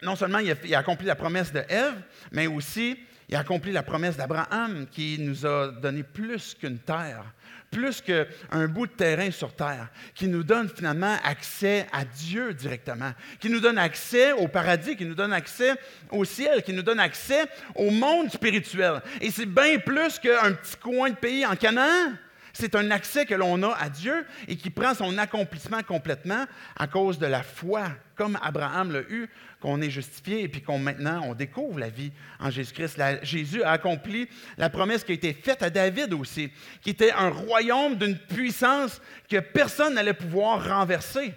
non 0.03 0.15
seulement 0.15 0.39
il 0.39 0.51
a, 0.51 0.55
il 0.63 0.75
a 0.75 0.79
accompli 0.79 1.07
la 1.07 1.15
promesse 1.15 1.51
de 1.51 1.63
Ève, 1.67 1.95
mais 2.31 2.45
aussi 2.45 2.97
il 3.31 3.37
a 3.37 3.39
accompli 3.39 3.71
la 3.71 3.81
promesse 3.81 4.17
d'Abraham 4.17 4.85
qui 4.91 5.17
nous 5.17 5.45
a 5.45 5.69
donné 5.69 6.03
plus 6.03 6.53
qu'une 6.53 6.79
terre, 6.79 7.23
plus 7.71 8.01
qu'un 8.01 8.67
bout 8.67 8.87
de 8.87 8.91
terrain 8.91 9.31
sur 9.31 9.55
terre, 9.55 9.87
qui 10.13 10.27
nous 10.27 10.43
donne 10.43 10.67
finalement 10.67 11.15
accès 11.23 11.87
à 11.93 12.03
Dieu 12.03 12.53
directement, 12.53 13.13
qui 13.39 13.49
nous 13.49 13.61
donne 13.61 13.77
accès 13.77 14.33
au 14.33 14.49
paradis, 14.49 14.97
qui 14.97 15.05
nous 15.05 15.15
donne 15.15 15.31
accès 15.31 15.75
au 16.09 16.25
ciel, 16.25 16.61
qui 16.61 16.73
nous 16.73 16.81
donne 16.81 16.99
accès 16.99 17.45
au 17.73 17.89
monde 17.89 18.29
spirituel. 18.29 19.01
Et 19.21 19.31
c'est 19.31 19.45
bien 19.45 19.79
plus 19.79 20.19
qu'un 20.19 20.51
petit 20.51 20.75
coin 20.75 21.11
de 21.11 21.15
pays 21.15 21.45
en 21.45 21.55
Canaan. 21.55 22.11
C'est 22.53 22.75
un 22.75 22.91
accès 22.91 23.25
que 23.25 23.35
l'on 23.35 23.63
a 23.63 23.75
à 23.75 23.89
Dieu 23.89 24.25
et 24.47 24.55
qui 24.55 24.69
prend 24.69 24.93
son 24.93 25.17
accomplissement 25.17 25.83
complètement 25.83 26.45
à 26.77 26.87
cause 26.87 27.19
de 27.19 27.25
la 27.25 27.43
foi, 27.43 27.89
comme 28.15 28.37
Abraham 28.41 28.91
l'a 28.91 29.01
eu, 29.09 29.29
qu'on 29.61 29.81
est 29.81 29.89
justifié 29.89 30.43
et 30.43 30.47
puis 30.47 30.61
qu'on 30.61 30.79
maintenant 30.79 31.21
on 31.25 31.33
découvre 31.33 31.79
la 31.79 31.89
vie 31.89 32.11
en 32.39 32.49
Jésus-Christ. 32.49 33.01
Jésus 33.23 33.63
a 33.63 33.71
accompli 33.71 34.27
la 34.57 34.69
promesse 34.69 35.03
qui 35.03 35.11
a 35.11 35.15
été 35.15 35.33
faite 35.33 35.63
à 35.63 35.69
David 35.69 36.13
aussi, 36.13 36.51
qui 36.81 36.89
était 36.89 37.11
un 37.11 37.29
royaume 37.29 37.95
d'une 37.95 38.17
puissance 38.17 39.01
que 39.29 39.39
personne 39.39 39.93
n'allait 39.93 40.13
pouvoir 40.13 40.67
renverser 40.67 41.33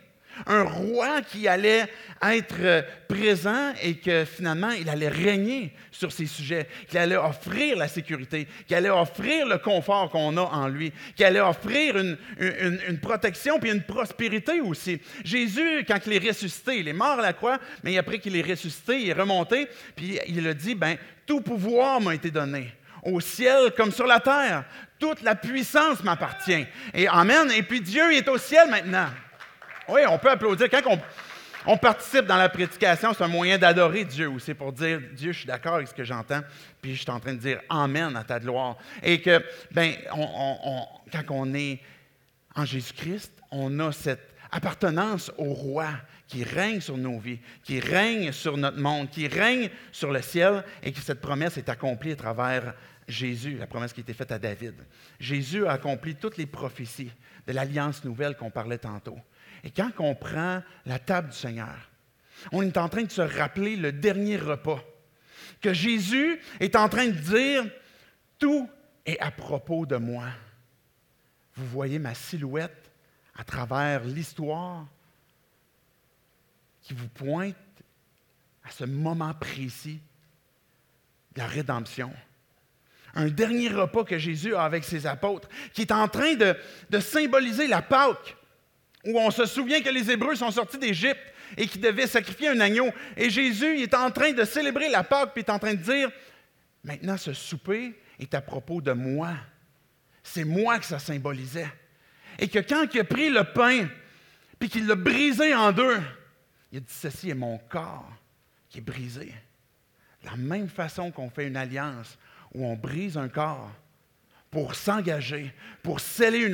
un 0.46 0.62
roi 0.62 1.22
qui 1.22 1.48
allait 1.48 1.86
être 2.22 2.84
présent 3.08 3.72
et 3.82 3.96
que 3.96 4.24
finalement 4.24 4.70
il 4.70 4.88
allait 4.88 5.08
régner 5.08 5.72
sur 5.90 6.12
ces 6.12 6.26
sujets, 6.26 6.66
qui 6.88 6.98
allait 6.98 7.16
offrir 7.16 7.76
la 7.76 7.88
sécurité, 7.88 8.48
qui 8.66 8.74
allait 8.74 8.90
offrir 8.90 9.46
le 9.46 9.58
confort 9.58 10.10
qu'on 10.10 10.36
a 10.36 10.42
en 10.42 10.68
lui, 10.68 10.92
qui 11.16 11.24
allait 11.24 11.40
offrir 11.40 11.96
une, 11.96 12.16
protection 13.00 13.58
puis 13.58 13.70
une 13.70 13.82
prospérité 13.82 14.60
aussi. 14.60 15.00
Jésus, 15.24 15.84
quand 15.86 15.98
il 16.06 16.14
est 16.14 16.28
ressuscité, 16.28 16.78
il 16.78 16.88
est 16.88 16.92
mort 16.92 17.18
à 17.18 17.22
la 17.22 17.32
croix, 17.32 17.58
mais 17.82 17.96
après 17.98 18.18
qu'il 18.18 18.36
est 18.36 18.48
ressuscité, 18.48 19.00
il 19.00 19.10
est 19.10 19.14
remonté, 19.14 19.68
puis 19.94 20.18
il 20.26 20.46
a 20.46 20.54
dit, 20.54 20.74
ben 20.74 20.96
tout 21.26 21.40
pouvoir 21.40 22.00
m'a 22.00 22.14
été 22.14 22.30
donné 22.30 22.72
au 23.04 23.20
ciel 23.20 23.72
comme 23.76 23.92
sur 23.92 24.06
la 24.06 24.20
terre. 24.20 24.64
Toute 24.98 25.22
la 25.22 25.34
puissance 25.34 26.02
m'appartient. 26.02 26.66
Et 26.94 27.06
Amen. 27.08 27.50
Et 27.50 27.62
puis 27.62 27.80
Dieu 27.80 28.12
est 28.12 28.28
au 28.28 28.38
ciel 28.38 28.68
maintenant. 28.70 29.08
Oui, 29.88 30.00
on 30.08 30.18
peut 30.18 30.30
applaudir. 30.30 30.68
Quand 30.70 30.98
on, 31.66 31.76
participe 31.76 32.26
dans 32.26 32.36
la 32.36 32.48
prédication, 32.48 33.12
c'est 33.12 33.24
un 33.24 33.28
moyen 33.28 33.58
d'adorer 33.58 34.04
Dieu 34.04 34.28
aussi, 34.28 34.54
pour 34.54 34.72
dire 34.72 35.00
Dieu, 35.12 35.32
je 35.32 35.38
suis 35.38 35.46
d'accord 35.46 35.74
avec 35.74 35.88
ce 35.88 35.94
que 35.94 36.04
j'entends, 36.04 36.40
puis 36.80 36.94
je 36.94 37.02
suis 37.02 37.10
en 37.10 37.20
train 37.20 37.34
de 37.34 37.38
dire 37.38 37.60
Amen 37.68 38.16
à 38.16 38.24
ta 38.24 38.40
gloire. 38.40 38.76
Et 39.02 39.20
que, 39.20 39.42
ben, 39.70 39.94
quand 41.12 41.24
on 41.30 41.54
est 41.54 41.80
en 42.54 42.64
Jésus-Christ, 42.64 43.32
on 43.50 43.78
a 43.80 43.92
cette 43.92 44.34
appartenance 44.50 45.32
au 45.36 45.52
roi 45.52 45.88
qui 46.28 46.44
règne 46.44 46.80
sur 46.80 46.96
nos 46.96 47.18
vies, 47.18 47.40
qui 47.62 47.80
règne 47.80 48.32
sur 48.32 48.56
notre 48.56 48.78
monde, 48.78 49.10
qui 49.10 49.28
règne 49.28 49.68
sur 49.92 50.10
le 50.10 50.22
ciel, 50.22 50.64
et 50.82 50.92
que 50.92 51.00
cette 51.00 51.20
promesse 51.20 51.58
est 51.58 51.68
accomplie 51.68 52.12
à 52.12 52.16
travers 52.16 52.74
Jésus, 53.06 53.56
la 53.58 53.66
promesse 53.66 53.92
qui 53.92 54.00
a 54.00 54.02
été 54.02 54.14
faite 54.14 54.32
à 54.32 54.38
David. 54.38 54.74
Jésus 55.20 55.66
a 55.66 55.72
accompli 55.72 56.14
toutes 56.14 56.36
les 56.36 56.46
prophéties 56.46 57.12
de 57.46 57.52
l'alliance 57.52 58.04
nouvelle 58.04 58.36
qu'on 58.36 58.50
parlait 58.50 58.78
tantôt. 58.78 59.18
Et 59.64 59.70
quand 59.70 59.90
on 59.98 60.14
prend 60.14 60.62
la 60.84 60.98
table 60.98 61.30
du 61.30 61.36
Seigneur, 61.36 61.90
on 62.52 62.62
est 62.62 62.76
en 62.76 62.88
train 62.90 63.02
de 63.02 63.10
se 63.10 63.22
rappeler 63.22 63.76
le 63.76 63.92
dernier 63.92 64.36
repas, 64.36 64.84
que 65.62 65.72
Jésus 65.72 66.38
est 66.60 66.76
en 66.76 66.88
train 66.90 67.06
de 67.06 67.12
dire, 67.12 67.64
tout 68.38 68.68
est 69.06 69.18
à 69.20 69.30
propos 69.30 69.86
de 69.86 69.96
moi. 69.96 70.26
Vous 71.54 71.66
voyez 71.66 71.98
ma 71.98 72.14
silhouette 72.14 72.90
à 73.36 73.44
travers 73.44 74.04
l'histoire 74.04 74.86
qui 76.82 76.92
vous 76.92 77.08
pointe 77.08 77.56
à 78.64 78.70
ce 78.70 78.84
moment 78.84 79.32
précis 79.32 80.00
de 81.34 81.40
la 81.40 81.46
rédemption. 81.46 82.12
Un 83.14 83.28
dernier 83.28 83.68
repas 83.68 84.04
que 84.04 84.18
Jésus 84.18 84.54
a 84.54 84.64
avec 84.64 84.84
ses 84.84 85.06
apôtres, 85.06 85.48
qui 85.72 85.82
est 85.82 85.92
en 85.92 86.08
train 86.08 86.34
de, 86.34 86.54
de 86.90 87.00
symboliser 87.00 87.66
la 87.66 87.80
Pâque 87.80 88.36
où 89.04 89.18
on 89.18 89.30
se 89.30 89.46
souvient 89.46 89.80
que 89.80 89.90
les 89.90 90.10
Hébreux 90.10 90.34
sont 90.34 90.50
sortis 90.50 90.78
d'Égypte 90.78 91.20
et 91.56 91.66
qu'ils 91.66 91.80
devaient 91.80 92.06
sacrifier 92.06 92.48
un 92.48 92.60
agneau. 92.60 92.90
Et 93.16 93.30
Jésus 93.30 93.76
il 93.76 93.82
est 93.82 93.94
en 93.94 94.10
train 94.10 94.32
de 94.32 94.44
célébrer 94.44 94.88
la 94.88 95.04
Pâque, 95.04 95.32
puis 95.34 95.42
est 95.42 95.50
en 95.50 95.58
train 95.58 95.74
de 95.74 95.82
dire, 95.82 96.10
maintenant 96.82 97.16
ce 97.16 97.32
souper 97.32 97.94
est 98.18 98.34
à 98.34 98.40
propos 98.40 98.80
de 98.80 98.92
moi. 98.92 99.32
C'est 100.22 100.44
moi 100.44 100.78
que 100.78 100.86
ça 100.86 100.98
symbolisait. 100.98 101.70
Et 102.38 102.48
que 102.48 102.58
quand 102.58 102.86
il 102.92 103.00
a 103.00 103.04
pris 103.04 103.28
le 103.28 103.44
pain, 103.44 103.88
puis 104.58 104.68
qu'il 104.68 104.86
l'a 104.86 104.94
brisé 104.94 105.54
en 105.54 105.72
deux, 105.72 106.00
il 106.72 106.78
a 106.78 106.80
dit, 106.80 106.86
ceci 106.88 107.30
est 107.30 107.34
mon 107.34 107.58
corps 107.58 108.10
qui 108.68 108.78
est 108.78 108.80
brisé. 108.80 109.32
La 110.24 110.36
même 110.36 110.68
façon 110.68 111.10
qu'on 111.10 111.28
fait 111.28 111.46
une 111.46 111.56
alliance 111.56 112.18
où 112.54 112.64
on 112.64 112.74
brise 112.74 113.18
un 113.18 113.28
corps, 113.28 113.70
pour 114.54 114.76
s'engager, 114.76 115.52
pour 115.82 115.98
sceller 115.98 116.46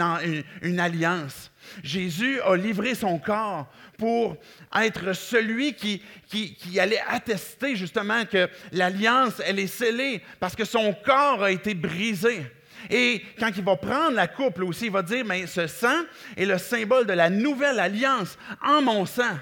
une, 0.62 0.80
alliance. 0.80 1.52
Jésus 1.82 2.40
a 2.40 2.56
livré 2.56 2.94
son 2.94 3.18
corps 3.18 3.70
pour 3.98 4.38
être 4.74 5.12
celui 5.12 5.74
qui, 5.74 6.00
allait 6.80 7.02
attester 7.06 7.76
justement 7.76 8.24
que 8.24 8.48
l'alliance, 8.72 9.42
elle 9.44 9.58
est 9.58 9.66
scellée 9.66 10.22
parce 10.40 10.56
que 10.56 10.64
son 10.64 10.94
corps 10.94 11.44
a 11.44 11.50
été 11.52 11.74
brisé. 11.74 12.40
Et 12.88 13.22
quand 13.38 13.50
il 13.54 13.62
va 13.62 13.76
prendre 13.76 14.12
la 14.12 14.28
coupe, 14.28 14.58
aussi, 14.60 14.86
il 14.86 14.92
va 14.92 15.02
dire, 15.02 15.26
mais 15.26 15.46
ce 15.46 15.66
sang 15.66 16.04
est 16.38 16.46
le 16.46 16.56
symbole 16.56 17.06
de 17.06 17.12
la 17.12 17.28
nouvelle 17.28 17.78
alliance 17.78 18.38
en 18.64 18.80
mon 18.80 19.04
sang. 19.04 19.36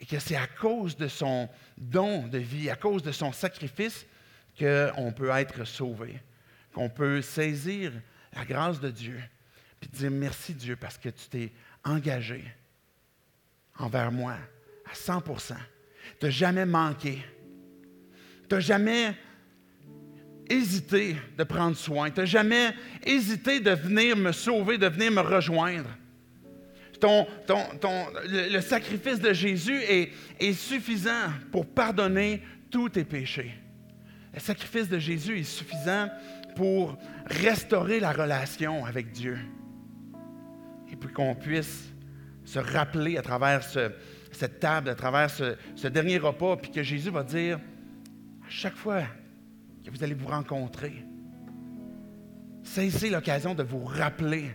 Et 0.00 0.06
que 0.06 0.18
c'est 0.18 0.36
à 0.36 0.46
cause 0.46 0.96
de 0.96 1.06
son 1.06 1.50
don 1.76 2.26
de 2.28 2.38
vie, 2.38 2.70
à 2.70 2.76
cause 2.76 3.02
de 3.02 3.12
son 3.12 3.30
sacrifice, 3.30 4.06
qu'on 4.58 5.12
peut 5.12 5.28
être 5.28 5.66
sauvé 5.66 6.18
qu'on 6.72 6.88
peut 6.88 7.22
saisir 7.22 7.92
la 8.34 8.44
grâce 8.44 8.80
de 8.80 8.90
Dieu, 8.90 9.20
puis 9.80 9.90
dire 9.90 10.10
merci 10.10 10.54
Dieu 10.54 10.76
parce 10.76 10.98
que 10.98 11.08
tu 11.08 11.28
t'es 11.28 11.52
engagé 11.84 12.44
envers 13.78 14.12
moi 14.12 14.36
à 14.90 14.94
100% 14.94 15.54
Tu 16.18 16.26
n'as 16.26 16.30
jamais 16.30 16.66
manqué. 16.66 17.18
Tu 18.48 18.54
n'as 18.54 18.60
jamais 18.60 19.14
hésité 20.48 21.16
de 21.36 21.44
prendre 21.44 21.76
soin. 21.76 22.10
Tu 22.10 22.20
n'as 22.20 22.26
jamais 22.26 22.74
hésité 23.04 23.60
de 23.60 23.70
venir 23.70 24.16
me 24.16 24.32
sauver, 24.32 24.78
de 24.78 24.88
venir 24.88 25.10
me 25.10 25.20
rejoindre. 25.20 25.88
Le, 27.02 28.60
sacrifice 28.60 29.18
de 29.18 29.32
Jésus 29.32 29.80
est 29.82 30.52
suffisant 30.52 31.30
pour 31.50 31.66
pardonner 31.66 32.40
tous 32.70 32.90
tes 32.90 33.04
péchés. 33.04 33.52
Le 34.32 34.40
sacrifice 34.40 34.88
de 34.88 34.98
Jésus 34.98 35.40
est 35.40 35.44
suffisant 35.44 36.08
pour 36.54 36.96
restaurer 37.26 38.00
la 38.00 38.12
relation 38.12 38.84
avec 38.84 39.12
Dieu. 39.12 39.38
Et 40.90 40.96
puis 40.96 41.12
qu'on 41.12 41.34
puisse 41.34 41.92
se 42.44 42.58
rappeler 42.58 43.16
à 43.16 43.22
travers 43.22 43.62
cette 43.62 44.60
table, 44.60 44.88
à 44.90 44.94
travers 44.94 45.30
ce, 45.30 45.86
dernier 45.88 46.18
repas, 46.18 46.56
puis 46.56 46.70
que 46.70 46.82
Jésus 46.82 47.10
va 47.10 47.22
dire, 47.22 47.58
à 48.46 48.50
chaque 48.50 48.76
fois 48.76 49.02
que 49.84 49.90
vous 49.90 50.02
allez 50.02 50.14
vous 50.14 50.28
rencontrer, 50.28 51.04
saisissez 52.62 53.10
l'occasion 53.10 53.54
de 53.54 53.62
vous 53.62 53.84
rappeler 53.84 54.50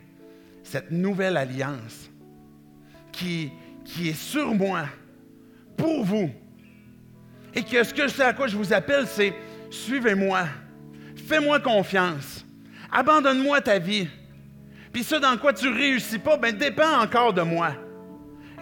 cette 0.63 0.91
nouvelle 0.91 1.37
alliance 1.37 2.09
qui, 3.11 3.51
qui 3.83 4.09
est 4.09 4.19
sur 4.19 4.53
moi, 4.53 4.85
pour 5.75 6.03
vous. 6.03 6.29
Et 7.55 7.63
que 7.63 7.83
ce 7.83 7.93
que 7.93 8.03
je 8.03 8.13
sais 8.13 8.23
à 8.23 8.33
quoi 8.33 8.47
je 8.47 8.57
vous 8.57 8.73
appelle, 8.73 9.07
c'est 9.07 9.33
suivez-moi. 9.69 10.45
Fais-moi 11.27 11.59
confiance. 11.59 12.45
Abandonne-moi 12.89 13.59
ta 13.59 13.79
vie. 13.79 14.07
Puis 14.93 15.03
ça 15.03 15.19
dans 15.19 15.37
quoi 15.37 15.51
tu 15.51 15.67
réussis 15.67 16.19
pas, 16.19 16.37
ben 16.37 16.55
dépend 16.55 17.01
encore 17.01 17.33
de 17.33 17.41
moi. 17.41 17.73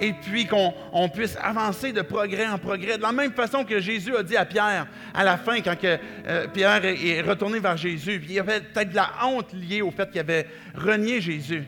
Et 0.01 0.13
puis 0.13 0.47
qu'on 0.47 1.07
puisse 1.09 1.38
avancer 1.41 1.93
de 1.93 2.01
progrès 2.01 2.47
en 2.47 2.57
progrès. 2.57 2.97
De 2.97 3.03
la 3.03 3.11
même 3.11 3.34
façon 3.34 3.63
que 3.63 3.80
Jésus 3.80 4.16
a 4.18 4.24
dit 4.24 4.36
à 4.36 4.45
Pierre 4.45 4.88
à 5.13 5.24
la 5.24 5.38
fin, 5.38 5.61
quand 5.61 5.78
euh, 5.84 6.47
Pierre 6.47 6.84
est 6.84 7.22
retourné 7.22 7.59
vers 7.59 7.78
Jésus, 7.78 8.20
il 8.24 8.34
y 8.34 8.39
avait 8.39 8.61
peut-être 8.61 8.89
de 8.89 8.95
la 8.95 9.11
honte 9.24 9.53
liée 9.53 9.84
au 9.84 9.91
fait 9.91 10.09
qu'il 10.09 10.20
avait 10.20 10.47
renié 10.74 11.22
Jésus. 11.22 11.63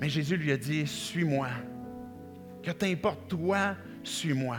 Mais 0.00 0.08
Jésus 0.08 0.36
lui 0.36 0.52
a 0.52 0.56
dit, 0.56 0.86
suis-moi. 0.86 1.48
Que 2.62 2.70
t'importe 2.70 3.28
toi, 3.28 3.74
suis-moi. 4.04 4.58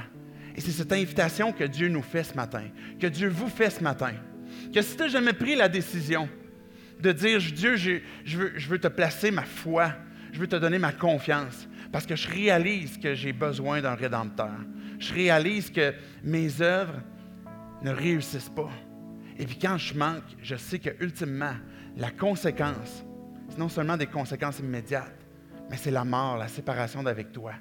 Et 0.56 0.62
c'est 0.62 0.72
cette 0.72 0.92
invitation 0.92 1.54
que 1.54 1.64
Dieu 1.64 1.88
nous 1.88 2.02
fait 2.02 2.24
ce 2.24 2.36
matin, 2.36 2.64
que 3.00 3.08
Dieu 3.08 3.30
vous 3.30 3.48
fait 3.48 3.70
ce 3.70 3.82
matin 3.82 4.14
que 4.74 4.82
si 4.82 4.96
tu 4.96 5.04
n'as 5.04 5.08
jamais 5.10 5.34
pris 5.34 5.56
la 5.56 5.70
décision 5.70 6.30
de 7.00 7.12
dire, 7.12 7.40
Dieu, 7.40 7.76
je, 7.76 8.68
veux, 8.68 8.80
te 8.80 8.88
placer 8.88 9.32
ma 9.32 9.44
foi, 9.44 9.94
je 10.32 10.40
veux 10.40 10.48
te 10.48 10.56
donner 10.56 10.80
ma 10.80 10.92
confiance, 10.92 11.68
parce 11.92 12.06
que 12.06 12.16
je 12.16 12.28
réalise 12.28 12.98
que 12.98 13.14
j'ai 13.14 13.34
besoin 13.34 13.82
d'un 13.82 13.96
rédempteur. 13.96 14.54
Je 15.00 15.14
réalise 15.14 15.70
que 15.70 15.94
mes 16.24 16.62
œuvres 16.62 17.00
ne 17.84 17.92
réussissent 17.92 18.50
pas. 18.50 18.70
Et 19.38 19.46
puis 19.46 19.58
quand 19.60 19.78
je 19.78 19.94
manque, 19.94 20.24
je 20.42 20.56
sais 20.56 20.80
que 20.80 20.90
ultimement, 21.00 21.54
la 21.96 22.10
conséquence, 22.10 23.06
c'est 23.50 23.60
non 23.60 23.70
seulement 23.70 23.98
des 23.98 24.08
conséquences 24.08 24.60
immédiates, 24.60 25.26
mais 25.70 25.78
c'est 25.78 25.92
la 25.92 26.04
mort, 26.04 26.38
la 26.38 26.48
séparation 26.48 27.04
d'avec 27.04 27.32
toi. 27.32 27.54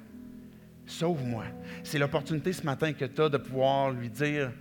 sauve-moi. 0.85 1.43
C'est 1.83 1.99
l'opportunité 1.99 2.53
ce 2.53 2.63
matin 2.63 2.93
que 2.93 3.05
tu 3.05 3.21
as 3.21 3.29
de 3.29 3.37
pouvoir 3.37 3.91
lui 3.91 4.09
dire, 4.09 4.51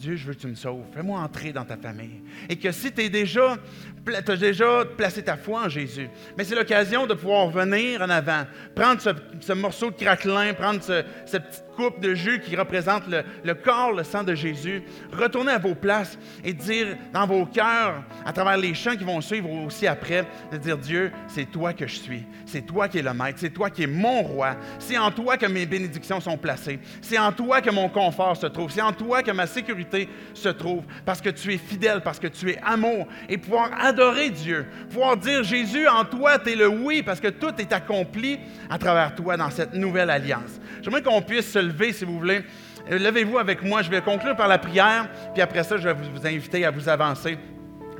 Dieu, 0.00 0.16
je 0.16 0.26
veux 0.26 0.32
que 0.32 0.40
tu 0.40 0.46
me 0.46 0.54
sauves. 0.54 0.86
Fais-moi 0.94 1.20
entrer 1.20 1.52
dans 1.52 1.64
ta 1.64 1.76
famille. 1.76 2.22
Et 2.48 2.56
que 2.56 2.72
si 2.72 2.90
tu 2.90 3.10
déjà, 3.10 3.58
as 4.06 4.36
déjà 4.36 4.86
placé 4.96 5.22
ta 5.22 5.36
foi 5.36 5.64
en 5.66 5.68
Jésus, 5.68 6.08
mais 6.38 6.44
c'est 6.44 6.54
l'occasion 6.54 7.06
de 7.06 7.12
pouvoir 7.12 7.50
venir 7.50 8.00
en 8.00 8.08
avant, 8.08 8.44
prendre 8.74 8.98
ce, 9.02 9.52
morceau 9.52 9.90
de 9.90 9.96
craquelin, 9.96 10.54
prendre 10.54 10.82
ce, 10.82 11.04
cette 11.26 11.64
coupe 11.80 12.00
de 12.00 12.14
jus 12.14 12.40
qui 12.40 12.56
représente 12.56 13.04
le, 13.08 13.54
corps, 13.54 13.92
le 13.92 14.04
sang 14.04 14.22
de 14.22 14.34
Jésus, 14.34 14.82
retourner 15.12 15.52
à 15.52 15.58
vos 15.58 15.74
places 15.74 16.18
et 16.44 16.52
dire 16.52 16.96
dans 17.12 17.26
vos 17.26 17.46
cœurs, 17.46 18.02
à 18.26 18.32
travers 18.32 18.58
les 18.58 18.74
chants 18.74 18.96
qui 18.96 19.04
vont 19.04 19.20
suivre 19.22 19.50
aussi 19.50 19.86
après, 19.86 20.26
de 20.52 20.58
dire 20.58 20.76
Dieu, 20.76 21.10
c'est 21.26 21.50
toi 21.50 21.72
que 21.72 21.86
je 21.86 21.96
suis, 21.96 22.26
c'est 22.44 22.66
toi 22.66 22.86
qui 22.86 22.98
es 22.98 23.02
le 23.02 23.14
maître, 23.14 23.38
c'est 23.40 23.50
toi 23.50 23.70
qui 23.70 23.84
es 23.84 23.86
mon 23.86 24.22
roi, 24.22 24.56
c'est 24.78 24.98
en 24.98 25.10
toi 25.10 25.38
que 25.38 25.46
mes 25.46 25.64
bénédictions 25.64 26.20
sont 26.20 26.36
placées, 26.36 26.80
c'est 27.00 27.18
en 27.18 27.32
toi 27.32 27.62
que 27.62 27.70
mon 27.70 27.88
confort 27.88 28.36
se 28.36 28.46
trouve, 28.46 28.70
c'est 28.70 28.82
en 28.82 28.92
toi 28.92 29.22
que 29.22 29.30
ma 29.30 29.46
sécurité 29.46 30.08
se 30.34 30.50
trouve, 30.50 30.84
parce 31.06 31.22
que 31.22 31.30
tu 31.30 31.54
es 31.54 31.58
fidèle, 31.58 32.02
parce 32.02 32.18
que 32.18 32.26
tu 32.26 32.50
es 32.50 32.58
amour, 32.62 33.06
et 33.28 33.38
pouvoir 33.38 33.70
adorer 33.80 34.28
Dieu, 34.28 34.66
pouvoir 34.90 35.16
dire 35.16 35.42
Jésus, 35.44 35.88
en 35.88 36.04
toi, 36.04 36.38
tu 36.38 36.50
es 36.50 36.56
le 36.56 36.68
oui, 36.68 37.02
parce 37.02 37.20
que 37.20 37.28
tout 37.28 37.54
est 37.58 37.72
accompli 37.72 38.38
à 38.68 38.76
travers 38.76 39.14
toi 39.14 39.38
dans 39.38 39.50
cette 39.50 39.72
nouvelle 39.74 40.10
alliance. 40.10 40.60
J'aimerais 40.82 41.02
qu'on 41.02 41.22
puisse 41.22 41.50
se 41.52 41.58
si 41.92 42.04
vous 42.04 42.18
voulez. 42.18 42.42
Euh, 42.90 42.98
levez-vous 42.98 43.38
avec 43.38 43.62
moi. 43.62 43.82
Je 43.82 43.90
vais 43.90 44.00
conclure 44.00 44.36
par 44.36 44.48
la 44.48 44.58
prière, 44.58 45.08
puis 45.32 45.42
après 45.42 45.62
ça, 45.64 45.76
je 45.76 45.88
vais 45.88 45.94
vous 45.94 46.26
inviter 46.26 46.64
à 46.64 46.70
vous 46.70 46.88
avancer 46.88 47.38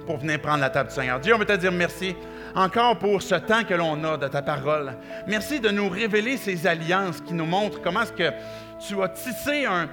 pour 0.07 0.19
venir 0.19 0.41
prendre 0.41 0.61
la 0.61 0.71
table 0.71 0.89
du 0.89 0.95
Seigneur. 0.95 1.21
Dieu, 1.21 1.35
on 1.35 1.39
veut 1.39 1.45
te 1.45 1.57
dire 1.57 1.73
merci 1.73 2.17
encore 2.55 2.99
pour 2.99 3.23
ce 3.23 3.37
temps 3.37 3.63
que 3.65 3.75
l'on 3.75 4.03
a 4.05 4.17
de 4.17 4.29
ta 4.29 4.43
parole. 4.43 4.95
Merci 5.27 5.61
de 5.61 5.69
nous 5.69 5.89
révéler 5.89 6.37
ces 6.37 6.67
alliances 6.67 7.21
qui 7.21 7.35
nous 7.35 7.47
montrent 7.47 7.81
comment 7.81 8.03
est-ce 8.03 8.13
que 8.13 8.31
tu 8.87 9.01
as 9.03 9.09
tissé 9.09 9.67
un, 9.67 9.89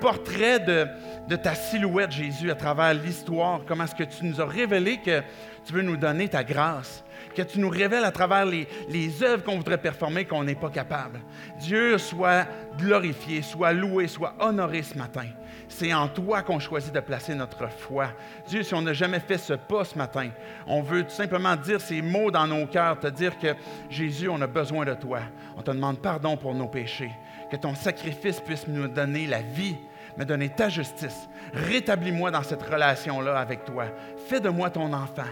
portrait 0.00 0.60
de, 0.60 0.86
de, 1.28 1.36
ta 1.36 1.54
silhouette, 1.54 2.12
Jésus, 2.12 2.50
à 2.50 2.54
travers 2.54 2.94
l'histoire. 2.94 3.62
Comment 3.66 3.84
est-ce 3.84 3.94
que 3.94 4.04
tu 4.04 4.26
nous 4.26 4.40
as 4.40 4.46
révélé 4.46 4.98
que 4.98 5.22
tu 5.64 5.72
veux 5.72 5.82
nous 5.82 5.96
donner 5.96 6.28
ta 6.28 6.44
grâce 6.44 7.04
que 7.38 7.52
tu 7.52 7.60
nous 7.60 7.68
révèles 7.68 8.04
à 8.04 8.10
travers 8.10 8.44
les, 8.44 8.66
les 8.88 9.22
œuvres 9.22 9.44
qu'on 9.44 9.58
voudrait 9.58 9.78
performer 9.78 10.24
qu'on 10.24 10.42
n'est 10.42 10.56
pas 10.56 10.70
capable. 10.70 11.20
Dieu 11.60 11.96
soit 11.96 12.46
glorifié, 12.76 13.42
soit 13.42 13.72
loué, 13.72 14.08
soit 14.08 14.34
honoré 14.40 14.82
ce 14.82 14.98
matin. 14.98 15.26
C'est 15.68 15.94
en 15.94 16.08
toi 16.08 16.42
qu'on 16.42 16.58
choisit 16.58 16.92
de 16.92 16.98
placer 16.98 17.36
notre 17.36 17.70
foi. 17.70 18.08
Dieu, 18.48 18.64
si 18.64 18.74
on 18.74 18.82
n'a 18.82 18.92
jamais 18.92 19.20
fait 19.20 19.38
ce 19.38 19.52
pas 19.52 19.84
ce 19.84 19.96
matin, 19.96 20.30
on 20.66 20.82
veut 20.82 21.04
tout 21.04 21.14
simplement 21.14 21.54
dire 21.54 21.80
ces 21.80 22.02
mots 22.02 22.32
dans 22.32 22.48
nos 22.48 22.66
cœurs, 22.66 22.98
te 22.98 23.06
dire 23.06 23.38
que 23.38 23.54
Jésus, 23.88 24.28
on 24.28 24.40
a 24.40 24.48
besoin 24.48 24.84
de 24.84 24.94
toi. 24.94 25.20
On 25.56 25.62
te 25.62 25.70
demande 25.70 26.00
pardon 26.00 26.36
pour 26.36 26.54
nos 26.54 26.66
péchés. 26.66 27.12
Que 27.52 27.56
ton 27.56 27.76
sacrifice 27.76 28.40
puisse 28.40 28.66
nous 28.66 28.88
donner 28.88 29.28
la 29.28 29.42
vie 29.42 29.76
me 30.18 30.24
donner 30.24 30.48
ta 30.48 30.68
justice. 30.68 31.28
Rétablis-moi 31.52 32.30
dans 32.30 32.42
cette 32.42 32.62
relation-là 32.62 33.38
avec 33.38 33.64
toi. 33.64 33.86
Fais 34.28 34.40
de 34.40 34.48
moi 34.48 34.68
ton 34.68 34.92
enfant. 34.92 35.22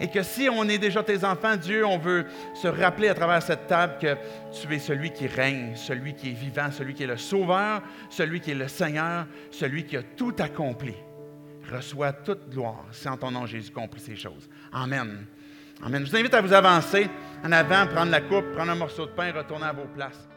Et 0.00 0.08
que 0.08 0.22
si 0.22 0.48
on 0.48 0.68
est 0.68 0.78
déjà 0.78 1.02
tes 1.02 1.24
enfants, 1.24 1.56
Dieu, 1.56 1.84
on 1.84 1.98
veut 1.98 2.26
se 2.54 2.68
rappeler 2.68 3.08
à 3.08 3.14
travers 3.14 3.42
cette 3.42 3.66
table 3.66 3.94
que 4.00 4.16
tu 4.52 4.72
es 4.72 4.78
celui 4.78 5.10
qui 5.10 5.26
règne, 5.26 5.74
celui 5.74 6.14
qui 6.14 6.30
est 6.30 6.34
vivant, 6.34 6.70
celui 6.70 6.94
qui 6.94 7.02
est 7.02 7.08
le 7.08 7.16
sauveur, 7.16 7.82
celui 8.08 8.40
qui 8.40 8.52
est 8.52 8.54
le 8.54 8.68
Seigneur, 8.68 9.26
celui 9.50 9.84
qui 9.84 9.96
a 9.96 10.02
tout 10.02 10.34
accompli. 10.38 10.94
Reçois 11.70 12.12
toute 12.12 12.48
gloire. 12.50 12.84
C'est 12.92 13.08
en 13.08 13.16
ton 13.16 13.32
nom, 13.32 13.44
Jésus, 13.44 13.72
compris 13.72 14.00
ces 14.00 14.16
choses. 14.16 14.48
Amen. 14.72 15.26
Amen. 15.84 16.06
Je 16.06 16.10
vous 16.10 16.16
invite 16.16 16.34
à 16.34 16.40
vous 16.40 16.52
avancer 16.52 17.10
en 17.44 17.50
avant, 17.50 17.86
prendre 17.88 18.12
la 18.12 18.20
coupe, 18.20 18.52
prendre 18.52 18.70
un 18.70 18.76
morceau 18.76 19.06
de 19.06 19.10
pain, 19.10 19.32
retourner 19.32 19.66
à 19.66 19.72
vos 19.72 19.86
places. 19.86 20.28